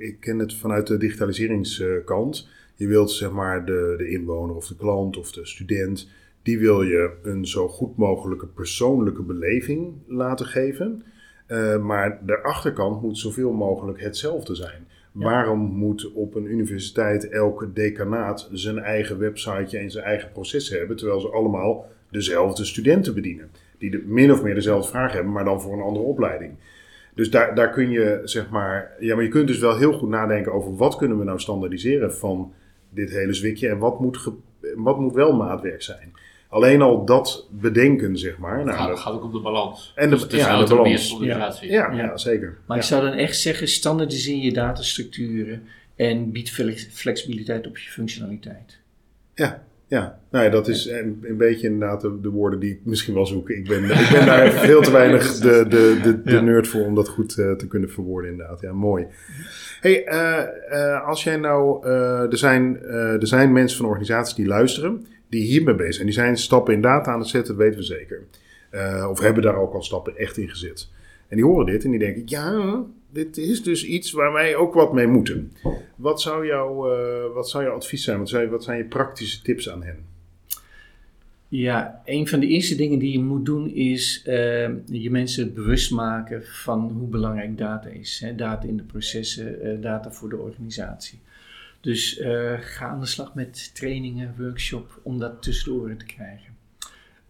ik 0.00 0.16
ken 0.20 0.38
het 0.38 0.54
vanuit 0.54 0.86
de 0.86 0.96
digitaliseringskant. 0.96 2.48
Je 2.76 2.86
wilt 2.86 3.10
zeg 3.10 3.30
maar 3.30 3.64
de, 3.64 3.94
de 3.98 4.08
inwoner 4.08 4.56
of 4.56 4.66
de 4.66 4.76
klant 4.76 5.16
of 5.16 5.32
de 5.32 5.46
student. 5.46 6.10
Die 6.42 6.58
wil 6.58 6.82
je 6.82 7.10
een 7.22 7.46
zo 7.46 7.68
goed 7.68 7.96
mogelijke 7.96 8.46
persoonlijke 8.46 9.22
beleving 9.22 9.92
laten 10.06 10.46
geven. 10.46 11.02
Eh, 11.46 11.82
maar 11.82 12.18
de 12.26 12.42
achterkant 12.42 13.02
moet 13.02 13.18
zoveel 13.18 13.52
mogelijk 13.52 14.00
hetzelfde 14.00 14.54
zijn. 14.54 14.86
Waarom 15.12 15.60
moet 15.60 16.12
op 16.12 16.34
een 16.34 16.50
universiteit 16.50 17.28
elke 17.28 17.72
decanaat 17.72 18.48
zijn 18.52 18.78
eigen 18.78 19.18
websiteje 19.18 19.78
en 19.78 19.90
zijn 19.90 20.04
eigen 20.04 20.32
processen 20.32 20.78
hebben, 20.78 20.96
terwijl 20.96 21.20
ze 21.20 21.30
allemaal 21.30 21.90
dezelfde 22.10 22.64
studenten 22.64 23.14
bedienen? 23.14 23.50
Die 23.78 23.90
de, 23.90 24.02
min 24.06 24.32
of 24.32 24.42
meer 24.42 24.54
dezelfde 24.54 24.90
vragen 24.90 25.14
hebben, 25.14 25.32
maar 25.32 25.44
dan 25.44 25.60
voor 25.60 25.72
een 25.72 25.82
andere 25.82 26.04
opleiding. 26.04 26.52
Dus 27.14 27.30
daar, 27.30 27.54
daar 27.54 27.70
kun 27.70 27.90
je, 27.90 28.20
zeg 28.24 28.50
maar, 28.50 28.92
ja, 28.98 29.14
maar 29.14 29.24
je 29.24 29.30
kunt 29.30 29.46
dus 29.46 29.58
wel 29.58 29.76
heel 29.76 29.92
goed 29.92 30.08
nadenken 30.08 30.52
over 30.52 30.76
wat 30.76 30.96
kunnen 30.96 31.18
we 31.18 31.24
nou 31.24 31.40
standaardiseren 31.40 32.14
van 32.14 32.52
dit 32.96 33.10
hele 33.10 33.32
zwikje 33.34 33.68
en 33.68 33.78
wat 33.78 34.00
moet, 34.00 34.16
ge- 34.16 34.32
wat 34.76 34.98
moet 35.00 35.14
wel 35.14 35.32
maatwerk 35.36 35.82
zijn. 35.82 36.12
Alleen 36.48 36.82
al 36.82 37.04
dat 37.04 37.48
bedenken, 37.50 38.18
zeg 38.18 38.38
maar. 38.38 38.56
Het 38.56 38.64
Nou, 38.66 38.78
gaat, 38.78 38.88
dat- 38.88 38.98
gaat 38.98 39.12
ook 39.14 39.22
om 39.24 39.32
de 39.32 39.40
balans. 39.40 39.92
En 39.94 40.10
de- 40.10 40.26
dus 40.26 40.40
ja, 40.40 40.64
de 40.64 40.74
balans. 40.74 41.16
ja, 41.20 41.54
Ja. 41.60 41.92
ja. 41.92 42.16
zeker. 42.16 42.58
Maar 42.66 42.76
ja. 42.76 42.82
ik 42.82 42.88
zou 42.88 43.02
dan 43.04 43.12
echt 43.12 43.36
zeggen, 43.38 43.68
standaardiseer 43.68 44.42
je 44.44 44.52
datastructuren 44.52 45.62
en 45.96 46.32
bied 46.32 46.50
flex- 46.50 46.88
flexibiliteit 46.92 47.66
op 47.66 47.78
je 47.78 47.90
functionaliteit. 47.90 48.78
Ja, 49.34 49.62
Ja, 49.88 50.18
nou 50.30 50.44
ja, 50.44 50.50
dat 50.50 50.68
is 50.68 50.86
een, 50.86 51.18
een 51.22 51.36
beetje 51.36 51.66
inderdaad 51.68 52.00
de, 52.00 52.20
de 52.20 52.28
woorden 52.28 52.60
die 52.60 52.70
ik 52.70 52.80
misschien 52.82 53.14
wel 53.14 53.26
zoek. 53.26 53.50
Ik 53.50 53.68
ben, 53.68 53.84
ik 53.84 54.08
ben 54.12 54.26
daar 54.26 54.50
veel 54.66 54.82
te 54.82 54.90
weinig 54.90 55.38
de, 55.38 55.64
de, 55.68 55.98
de, 56.02 56.22
de 56.22 56.30
Ja. 56.32 56.40
nerd 56.40 56.68
voor 56.68 56.84
om 56.84 56.94
dat 56.94 57.08
goed 57.08 57.38
eh, 57.38 57.52
te 57.52 57.66
kunnen 57.68 57.90
verwoorden 57.90 58.30
inderdaad. 58.30 58.60
Ja, 58.60 58.72
mooi. 58.72 59.06
Hey, 59.80 60.04
eh, 60.04 60.42
eh, 60.94 61.06
als 61.06 61.24
jij 61.24 61.36
nou, 61.36 61.86
eh, 61.86 62.20
er, 62.32 62.38
zijn, 62.38 62.82
eh, 62.82 63.12
er 63.20 63.26
zijn 63.26 63.52
mensen 63.52 63.78
van 63.78 63.86
organisaties 63.86 64.34
die 64.34 64.46
luisteren, 64.46 65.06
die 65.28 65.42
hiermee 65.44 65.74
bezig 65.74 65.94
zijn. 65.94 66.06
Die 66.06 66.14
zijn 66.16 66.36
stappen 66.36 66.74
in 66.74 66.80
data 66.80 67.12
aan 67.12 67.18
het 67.18 67.28
zetten, 67.28 67.54
dat 67.56 67.62
weten 67.64 67.78
we 67.78 67.84
zeker. 67.86 68.22
Eh, 68.70 69.06
of 69.10 69.20
hebben 69.20 69.42
daar 69.42 69.56
ook 69.56 69.74
al 69.74 69.82
stappen 69.82 70.16
echt 70.16 70.36
in 70.36 70.48
gezet. 70.48 70.88
En 71.28 71.36
die 71.36 71.44
horen 71.44 71.66
dit 71.66 71.84
en 71.84 71.90
die 71.90 71.98
denken, 71.98 72.22
ja, 72.24 72.82
dit 73.10 73.36
is 73.36 73.62
dus 73.62 73.84
iets 73.84 74.12
waar 74.12 74.32
wij 74.32 74.56
ook 74.56 74.74
wat 74.74 74.92
mee 74.92 75.06
moeten. 75.06 75.52
Wat 75.96 76.20
zou, 76.20 76.46
jouw 76.46 76.90
eh, 76.92 77.34
wat 77.34 77.48
zou 77.48 77.64
jouw 77.64 77.74
advies 77.74 78.04
zijn? 78.04 78.18
Wat 78.18 78.28
zijn, 78.28 78.48
wat 78.48 78.64
zijn 78.64 78.78
je 78.78 78.84
praktische 78.84 79.42
tips 79.42 79.70
aan 79.70 79.82
hen? 79.82 80.04
Ja, 81.48 82.02
een 82.04 82.28
van 82.28 82.40
de 82.40 82.46
eerste 82.46 82.76
dingen 82.76 82.98
die 82.98 83.12
je 83.12 83.22
moet 83.22 83.44
doen 83.44 83.70
is 83.70 84.22
eh, 84.24 84.68
je 84.84 85.10
mensen 85.10 85.54
bewust 85.54 85.90
maken 85.90 86.46
van 86.46 86.90
hoe 86.90 87.08
belangrijk 87.08 87.58
data 87.58 87.88
is. 87.88 88.20
Hè? 88.24 88.34
Data 88.34 88.66
in 88.66 88.76
de 88.76 88.82
processen, 88.82 89.60
eh, 89.60 89.80
data 89.80 90.12
voor 90.12 90.28
de 90.28 90.36
organisatie. 90.38 91.18
Dus 91.80 92.20
ga 92.60 92.86
aan 92.86 93.00
de 93.00 93.06
slag 93.06 93.34
met 93.34 93.74
trainingen, 93.74 94.34
workshop 94.38 95.00
om 95.02 95.18
dat 95.18 95.42
tussen 95.42 95.72
de 95.72 95.80
oren 95.80 95.98
te 95.98 96.04
krijgen. 96.04 96.55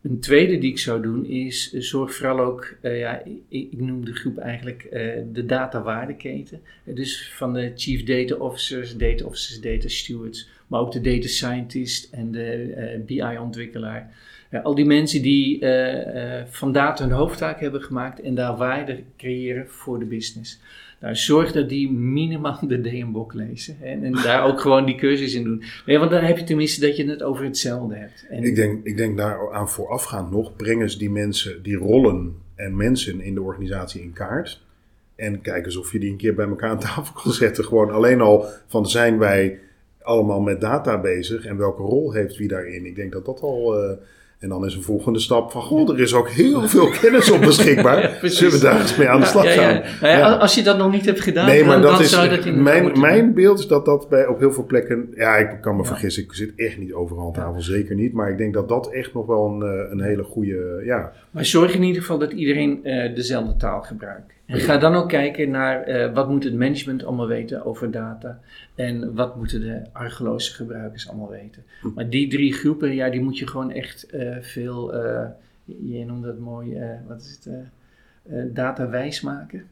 Een 0.09 0.20
tweede 0.20 0.59
die 0.59 0.70
ik 0.70 0.78
zou 0.78 1.02
doen 1.02 1.24
is 1.24 1.72
eh, 1.72 1.80
zorg 1.80 2.14
vooral 2.14 2.40
ook, 2.40 2.74
eh, 2.80 2.98
ja, 2.98 3.24
ik, 3.24 3.40
ik 3.48 3.80
noem 3.80 4.04
de 4.04 4.14
groep 4.14 4.38
eigenlijk 4.38 4.82
eh, 4.82 5.22
de 5.32 5.46
data-waardeketen. 5.46 6.61
Dus 6.84 7.32
van 7.32 7.52
de 7.52 7.72
chief 7.76 8.04
data 8.04 8.34
officers, 8.34 8.96
data 8.96 9.24
officers, 9.24 9.61
data 9.61 9.88
stewards, 9.88 10.48
maar 10.66 10.80
ook 10.80 10.92
de 10.92 11.00
data 11.00 11.28
scientist 11.28 12.12
en 12.12 12.32
de 12.32 12.72
eh, 12.72 13.00
BI-ontwikkelaar. 13.04 14.10
Al 14.62 14.74
die 14.74 14.84
mensen 14.84 15.22
die 15.22 15.60
eh, 15.60 16.38
eh, 16.38 16.46
van 16.50 16.72
data 16.72 17.04
hun 17.04 17.12
hoofdtaak 17.12 17.60
hebben 17.60 17.82
gemaakt 17.82 18.20
en 18.20 18.34
daar 18.34 18.56
waarde 18.56 19.02
creëren 19.16 19.68
voor 19.68 19.98
de 19.98 20.04
business. 20.04 20.60
Nou, 21.00 21.14
zorg 21.14 21.52
dat 21.52 21.68
die 21.68 21.92
minimaal 21.92 22.58
de 22.68 22.80
DM-boek 22.80 23.34
lezen 23.34 23.76
hè, 23.80 23.86
en, 23.86 24.12
daar 24.12 24.44
ook 24.44 24.60
gewoon 24.60 24.84
die 24.84 24.94
cursus 24.94 25.34
in 25.34 25.44
doen. 25.44 25.62
Want 25.86 26.10
dan 26.10 26.24
heb 26.24 26.38
je 26.38 26.44
tenminste 26.44 26.80
dat 26.80 26.96
je 26.96 27.08
het 27.08 27.22
over 27.22 27.44
hetzelfde 27.44 27.94
hebt. 27.94 28.26
En, 28.28 28.42
Ik 28.42 28.54
denk, 28.54 28.86
ik 28.86 28.96
denk 28.96 29.16
daar 29.16 29.52
aan 29.52 29.68
voorafgaand 29.68 30.30
nog, 30.30 30.56
breng 30.56 30.80
eens 30.80 30.98
die 30.98 31.10
mensen, 31.10 31.62
die 31.62 31.76
rollen 31.76 32.34
en 32.54 32.76
mensen 32.76 33.20
in 33.20 33.34
de 33.34 33.42
organisatie 33.42 34.02
in 34.02 34.12
kaart. 34.12 34.64
En 35.16 35.40
kijk 35.40 35.64
eens 35.64 35.76
of 35.76 35.92
je 35.92 35.98
die 35.98 36.10
een 36.10 36.16
keer 36.16 36.34
bij 36.34 36.46
elkaar 36.46 36.70
aan 36.70 36.78
tafel 36.78 37.22
kan 37.22 37.32
zetten. 37.32 37.64
Gewoon 37.64 37.90
alleen 37.90 38.20
al 38.20 38.44
van 38.66 38.88
zijn 38.88 39.18
wij 39.18 39.60
allemaal 40.07 40.40
met 40.40 40.61
data 40.61 41.00
bezig 41.00 41.46
en 41.46 41.57
welke 41.57 41.82
rol 41.82 42.12
heeft 42.12 42.36
wie 42.36 42.48
daarin. 42.48 42.86
Ik 42.86 42.96
denk 42.96 43.12
dat 43.12 43.24
dat 43.24 43.40
al... 43.40 43.78
eh, 43.82 43.90
en 44.38 44.48
dan 44.48 44.64
is 44.66 44.74
een 44.74 44.82
volgende 44.82 45.18
stap 45.18 45.50
van, 45.50 45.62
goh, 45.62 45.90
er 45.90 46.00
is 46.00 46.14
ook 46.14 46.28
heel 46.28 46.68
veel 46.68 46.88
kennis 47.00 47.30
op 47.30 47.40
beschikbaar. 47.40 48.18
Ja. 48.22 48.28
Zullen 48.28 48.52
we 48.52 48.59
daar 48.61 48.80
eens 48.80 48.96
mee 48.96 49.09
aan 49.09 49.20
de 49.20 49.26
slag 49.26 49.54
gaan? 49.54 49.74
ja. 49.74 49.82
Nou 49.82 49.88
ja, 50.00 50.18
Ja. 50.18 50.34
Als 50.34 50.54
je 50.54 50.62
dat 50.62 50.78
nog 50.78 50.92
niet 50.92 51.04
hebt 51.04 51.20
gedaan, 51.20 51.46
Nee, 51.46 51.64
maar 51.64 51.72
dan, 51.72 51.82
dat 51.82 51.90
dan 51.92 52.00
is 52.00 52.11
zou 52.11 52.28
dat 52.28 52.44
inderdaad 52.44 52.82
mijn, 52.82 53.00
mijn 53.00 53.34
beeld 53.34 53.59
is 53.59 53.66
dat 53.66 53.84
dat 53.84 54.09
bij 54.09 54.26
op 54.26 54.38
heel 54.38 54.52
veel 54.52 54.64
plekken. 54.66 55.09
Ja, 55.14 55.36
ik 55.36 55.61
kan 55.61 55.76
me 55.76 55.84
vergissen. 55.84 56.22
Ik 56.22 56.32
zit 56.34 56.52
echt 56.57 56.78
niet 56.78 56.92
overal 56.92 57.26
aan 57.26 57.32
tafel, 57.32 57.62
zeker 57.62 57.94
niet. 57.94 58.12
Maar 58.12 58.30
ik 58.30 58.38
denk 58.38 58.54
dat 58.54 58.68
dat 58.68 58.90
echt 58.92 59.14
nog 59.14 59.26
wel 59.26 59.46
een, 59.46 59.62
eh, 59.62 59.90
een 59.90 60.00
hele 60.00 60.22
goede. 60.22 60.82
Ja, 60.84 61.12
Maar 61.30 61.44
zorg 61.44 61.74
in 61.74 61.82
ieder 61.82 62.00
geval 62.00 62.18
dat 62.18 62.32
iedereen 62.32 62.84
eh, 62.84 63.14
dezelfde 63.14 63.57
taal 63.57 63.82
gebruikt. 63.82 64.32
En 64.47 64.61
ga 64.61 64.78
dan 64.78 64.94
ook 64.94 65.09
kijken 65.09 65.51
naar 65.51 65.82
eh, 65.82 66.14
wat 66.14 66.28
moet 66.28 66.44
het 66.44 66.55
management 66.55 67.05
allemaal 67.05 67.26
weten 67.26 67.64
over 67.64 67.90
data. 67.90 68.40
En 68.74 69.14
wat 69.14 69.36
moeten 69.36 69.61
de 69.61 69.82
argeloze 69.92 70.55
gebruikers 70.55 71.09
allemaal 71.09 71.30
weten. 71.30 71.64
Hm. 71.80 71.88
Maar 71.94 72.09
die 72.09 72.28
drie 72.28 72.53
groepen, 72.53 72.94
ja, 72.94 73.11
die 73.11 73.20
moet 73.20 73.38
je 73.38 73.47
gewoon 73.47 73.70
echt 73.70 74.11
eh, 74.11 74.36
veel, 74.40 74.94
eh 74.94 75.26
je 75.64 76.05
noemt 76.05 76.24
dat 76.24 76.38
mooi, 76.38 76.78
wat 77.09 77.20
is 77.20 77.40
het, 77.44 78.55
data 78.55 78.88
wijs 78.88 79.20
maken. 79.20 79.64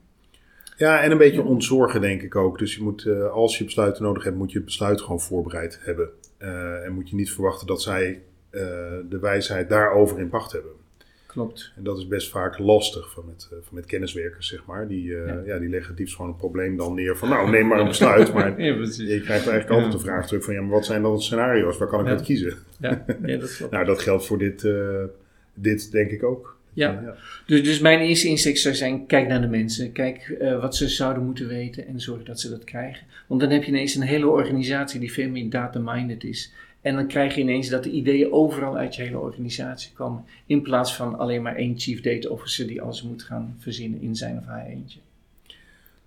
ja, 0.77 1.03
en 1.03 1.11
een 1.11 1.19
beetje 1.19 1.43
ontzorgen, 1.43 2.01
denk 2.01 2.23
ik 2.23 2.37
ook. 2.37 2.59
Dus 2.59 2.75
je 2.75 2.83
moet, 2.83 3.07
als 3.33 3.59
je 3.59 3.65
besluiten 3.65 4.03
nodig 4.03 4.25
hebt, 4.25 4.37
moet 4.37 4.51
je 4.51 4.57
het 4.57 4.67
besluit 4.67 5.01
gewoon 5.01 5.21
voorbereid 5.21 5.81
hebben. 5.83 6.09
En 6.85 6.93
moet 6.93 7.09
je 7.09 7.17
niet 7.17 7.33
verwachten 7.33 7.67
dat 7.67 7.83
zij 7.83 8.23
de 9.09 9.19
wijsheid 9.21 9.69
daarover 9.69 10.21
in 10.21 10.29
pacht 10.29 10.53
hebben. 10.53 10.71
Klopt. 11.35 11.73
En 11.77 11.83
dat 11.83 11.99
is 11.99 12.07
best 12.09 12.31
vaak 12.31 12.59
lastig 12.59 13.11
van 13.13 13.25
met, 13.27 13.49
eh, 13.53 13.59
van 13.63 13.75
met 13.75 13.87
kenniswerkers, 13.87 14.49
zeg 14.49 14.65
maar. 14.67 14.89
Die, 14.89 15.17
eh, 15.17 15.27
Ja. 15.27 15.43
ja. 15.47 15.59
die 15.59 15.69
leggen 15.69 15.95
liefst 15.99 16.15
gewoon 16.17 16.31
een 16.31 16.37
probleem 16.37 16.77
dan 16.77 16.95
neer 16.95 17.17
van, 17.17 17.29
nou, 17.29 17.51
neem 17.51 17.67
maar 17.67 17.81
een 17.81 17.89
besluit. 17.89 18.33
Maar 18.33 18.61
Ja, 18.63 18.75
je 18.75 19.21
krijgt 19.25 19.29
eigenlijk 19.49 19.71
altijd 19.71 19.93
de 19.93 19.99
vraag 19.99 20.27
terug 20.27 20.45
van, 20.45 20.55
ja, 20.55 20.61
maar 20.61 20.71
wat 20.71 20.87
zijn 20.87 21.03
dan 21.03 21.15
de 21.15 21.23
scenario's? 21.23 21.79
Waar 21.79 21.89
kan 21.89 22.01
ik 22.01 22.07
uit 22.07 22.23
kiezen? 22.23 22.55
Ja, 22.81 23.05
dat 23.41 23.57
klopt. 23.57 23.73
Nou, 23.73 23.85
dat 23.85 24.01
geldt 24.01 24.27
voor 24.27 24.39
dit, 24.39 24.65
eh, 24.65 25.05
dit 25.55 25.93
denk 25.93 26.11
ik 26.11 26.23
ook. 26.23 26.57
Ja. 26.73 27.17
Dus, 27.47 27.63
dus 27.63 27.81
mijn 27.81 28.01
eerste 28.01 28.29
insteek 28.29 28.57
zou 28.57 28.75
zijn, 28.75 29.07
kijk 29.07 29.29
naar 29.29 29.41
de 29.41 29.49
mensen. 29.49 29.93
Kijk 29.93 30.45
wat 30.61 30.77
ze 30.77 30.89
zouden 30.89 31.25
moeten 31.25 31.49
weten 31.49 31.87
en 31.87 32.01
zorg 32.01 32.23
dat 32.23 32.41
ze 32.41 32.51
dat 32.51 32.65
krijgen. 32.65 33.07
Want 33.27 33.41
dan 33.41 33.51
heb 33.51 33.63
je 33.63 33.71
ineens 33.71 33.95
een 33.95 34.03
hele 34.03 34.29
organisatie 34.29 35.01
die 35.01 35.13
veel 35.13 35.29
meer 35.29 35.51
data-minded 35.51 36.25
is. 36.25 36.53
En 36.85 36.95
dan 36.95 37.07
krijg 37.07 37.35
je 37.35 37.41
ineens 37.41 37.69
dat 37.69 37.83
de 37.83 37.91
ideeën 37.91 38.33
overal 38.33 38.77
uit 38.77 38.95
je 38.95 39.03
hele 39.03 39.19
organisatie 39.19 39.93
komen. 39.93 40.25
In 40.47 40.63
plaats 40.63 40.97
van 40.97 41.19
alleen 41.19 41.43
maar 41.43 41.57
één 41.57 41.79
chief 41.79 42.01
data 42.01 42.29
officer 42.29 42.67
die 42.67 42.83
alles 42.83 43.03
moet 43.03 43.23
gaan 43.23 43.57
verzinnen 43.59 44.01
in 44.01 44.17
zijn 44.17 44.39
of 44.39 44.45
haar 44.45 44.67
eentje. 44.67 44.99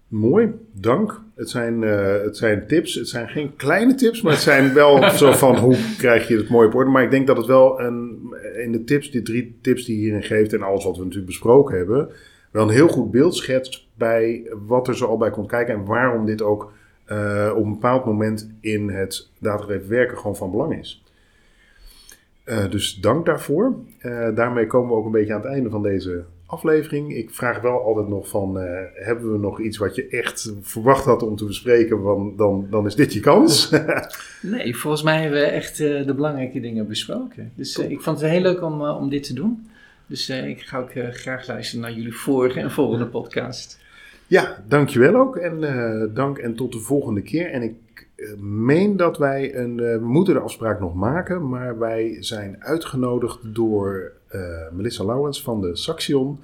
Mooi, 0.08 0.52
dank. 0.72 1.22
Het 1.36 1.50
zijn, 1.50 1.84
eh, 1.84 2.22
het 2.22 2.38
zijn 2.38 2.68
tips. 2.68 2.94
Het 2.94 3.10
zijn 3.10 3.28
geen 3.28 3.56
kleine 3.56 3.96
tips, 3.96 4.22
maar 4.22 4.34
het 4.34 4.42
zijn 4.42 4.74
wel 4.74 5.10
zo 5.24 5.32
van 5.32 5.58
hoe 5.58 5.78
krijg 5.98 6.28
je 6.28 6.38
het 6.38 6.50
mooi 6.50 6.68
op 6.68 6.76
orde. 6.76 6.92
Maar 6.92 7.04
ik 7.04 7.12
denk 7.12 7.28
dat 7.28 7.38
het 7.38 7.46
wel 7.46 7.82
een, 7.82 8.20
in 8.64 8.72
de 8.72 8.84
tips, 8.84 9.12
die 9.12 9.22
drie 9.22 9.58
tips 9.62 9.86
die 9.86 9.96
je 9.96 10.02
hierin 10.02 10.24
geeft 10.24 10.54
en 10.54 10.62
alles 10.62 10.84
wat 10.84 10.98
we 10.98 11.04
natuurlijk 11.04 11.28
besproken 11.28 11.78
hebben, 11.78 12.10
wel 12.52 12.64
een 12.64 12.74
heel 12.74 12.88
goed 12.88 13.12
beeld 13.12 13.36
schetst 13.36 13.88
bij 13.96 14.52
wat 14.68 14.88
er 14.88 14.98
zo 14.98 15.06
al 15.06 15.18
bij 15.18 15.30
komt 15.30 15.48
kijken 15.48 15.74
en 15.74 15.86
waarom 15.86 16.26
dit 16.26 16.42
ook 16.42 16.74
eh, 17.08 17.54
op 17.56 17.64
een 17.64 17.72
bepaald 17.72 18.06
moment 18.06 18.50
in 18.60 18.90
het 18.90 19.30
datagedreven 19.40 19.90
werken 19.90 20.18
gewoon 20.18 20.36
van 20.36 20.52
belang 20.52 20.80
is. 20.80 21.04
Eh, 22.44 22.70
dus 22.70 22.96
dank 22.96 23.26
daarvoor. 23.26 23.76
Eh, 24.00 24.36
daarmee 24.36 24.68
komen 24.68 24.90
we 24.90 24.96
ook 24.96 25.06
een 25.06 25.12
beetje 25.12 25.34
aan 25.34 25.42
het 25.42 25.52
einde 25.52 25.70
van 25.70 25.84
deze 25.84 26.24
aflevering. 26.46 27.16
Ik 27.16 27.30
vraag 27.32 27.62
wel 27.62 27.84
altijd 27.84 28.08
nog 28.08 28.28
van, 28.28 28.58
hebben 28.94 29.32
we 29.32 29.38
nog 29.38 29.60
iets 29.62 29.78
wat 29.78 29.96
je 29.96 30.08
echt 30.08 30.54
verwacht 30.62 31.06
had 31.06 31.24
om 31.24 31.36
te 31.36 31.46
bespreken? 31.46 32.02
Want 32.02 32.38
dan, 32.38 32.68
dan 32.70 32.86
is 32.86 32.96
dit 32.96 33.14
je 33.14 33.20
kans. 33.20 33.70
Nee, 34.42 34.76
volgens 34.76 35.04
mij 35.04 35.22
hebben 35.22 35.40
we 35.40 35.46
echt 35.46 35.78
de 35.78 36.14
belangrijke 36.16 36.60
dingen 36.60 36.88
besproken. 36.88 37.52
Dus 37.56 37.78
ik 37.78 38.02
vond 38.02 38.22
het 38.22 38.30
heel 38.30 38.42
leuk 38.42 38.62
om, 38.62 38.82
om 38.82 39.10
dit 39.10 39.24
te 39.24 39.34
doen. 39.34 39.70
Dus 40.08 40.30
ik 40.30 40.62
ga 40.62 40.80
ook 40.80 40.92
graag 41.12 41.48
luisteren 41.48 41.82
naar 41.82 41.94
jullie 41.94 42.16
vorige 42.16 42.60
en 42.60 42.72
volgende 42.72 43.06
podcast. 43.06 43.80
Ja, 44.28 44.64
dankjewel 44.68 45.16
ook. 45.16 45.36
En 45.36 45.64
eh, 45.64 46.16
dank 46.16 46.38
en 46.38 46.56
tot 46.56 46.72
de 46.72 46.80
volgende 46.80 47.22
keer. 47.22 47.52
En 47.52 47.62
ik 47.62 48.08
eh, 48.16 48.34
meen 48.40 48.98
dat 48.98 49.18
wij 49.18 49.56
een, 49.56 49.80
eh, 49.80 49.98
we 49.98 50.06
moeten 50.06 50.34
de 50.34 50.40
afspraak 50.40 50.80
nog 50.80 50.94
maken, 50.94 51.50
maar 51.50 51.80
wij 51.80 52.18
zijn 52.20 52.64
uitgenodigd 52.64 53.40
door 53.56 54.12
Melissa 54.72 55.06
Lauwens 55.06 55.44
van 55.44 55.62
de 55.62 55.76
Saxion. 55.76 56.40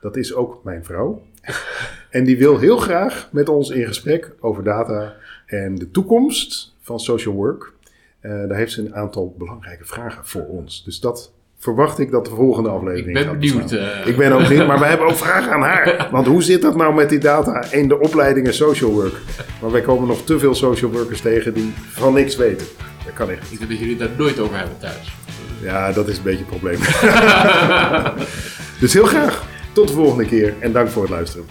Dat 0.00 0.16
is 0.16 0.34
ook 0.34 0.64
mijn 0.64 0.84
vrouw. 0.84 1.22
En 2.10 2.24
die 2.24 2.38
wil 2.38 2.58
heel 2.58 2.76
graag 2.76 3.28
met 3.32 3.48
ons 3.48 3.70
in 3.70 3.86
gesprek 3.86 4.34
over 4.40 4.64
data 4.64 5.14
en 5.46 5.74
de 5.74 5.90
toekomst 5.90 6.74
van 6.80 7.00
social 7.00 7.34
work. 7.34 7.72
Daar 8.20 8.56
heeft 8.56 8.72
ze 8.72 8.80
een 8.80 8.94
aantal 8.94 9.34
belangrijke 9.38 9.84
vragen 9.84 10.26
voor 10.26 10.46
ons. 10.46 10.84
Dus 10.84 11.00
dat 11.00 11.32
verwacht 11.62 11.98
ik 11.98 12.10
dat 12.10 12.24
de 12.24 12.30
volgende 12.34 12.68
aflevering 12.68 13.18
Ik 13.18 13.26
ben 13.26 13.38
benieuwd. 13.38 13.72
eh. 13.72 13.86
Ik 14.06 14.16
ben 14.16 14.32
ook 14.32 14.48
niet, 14.48 14.66
maar 14.66 14.78
we 14.78 14.84
hebben 14.92 15.06
ook 15.06 15.16
vragen 15.16 15.52
aan 15.52 15.62
haar. 15.62 16.08
Want 16.10 16.26
hoe 16.26 16.42
zit 16.42 16.62
dat 16.62 16.76
nou 16.76 16.94
met 16.94 17.08
die 17.08 17.18
data 17.18 17.64
in 17.70 17.88
de 17.88 17.98
opleidingen 18.00 18.54
social 18.54 18.90
work? 18.92 19.14
Maar 19.60 19.70
wij 19.70 19.80
komen 19.80 20.08
nog 20.08 20.24
te 20.24 20.38
veel 20.38 20.54
social 20.54 20.90
workers 20.90 21.20
tegen 21.20 21.54
die 21.54 21.72
van 21.92 22.14
niks 22.14 22.36
weten. 22.36 22.66
Dat 23.04 23.14
kan 23.14 23.30
echt. 23.30 23.52
Ik 23.52 23.58
denk 23.58 23.70
dat 23.70 23.78
jullie 23.78 23.96
daar 23.96 24.08
nooit 24.18 24.38
over 24.38 24.56
hebben 24.56 24.78
thuis. 24.78 25.14
Ja, 25.62 25.92
dat 25.92 26.08
is 26.08 26.16
een 26.16 26.22
beetje 26.22 26.38
het 26.38 26.48
probleem. 26.48 26.78
dus 28.80 28.92
heel 28.92 29.06
graag. 29.06 29.44
Tot 29.72 29.88
de 29.88 29.94
volgende 29.94 30.24
keer 30.26 30.54
en 30.58 30.72
dank 30.72 30.88
voor 30.88 31.02
het 31.02 31.10
luisteren. 31.10 31.46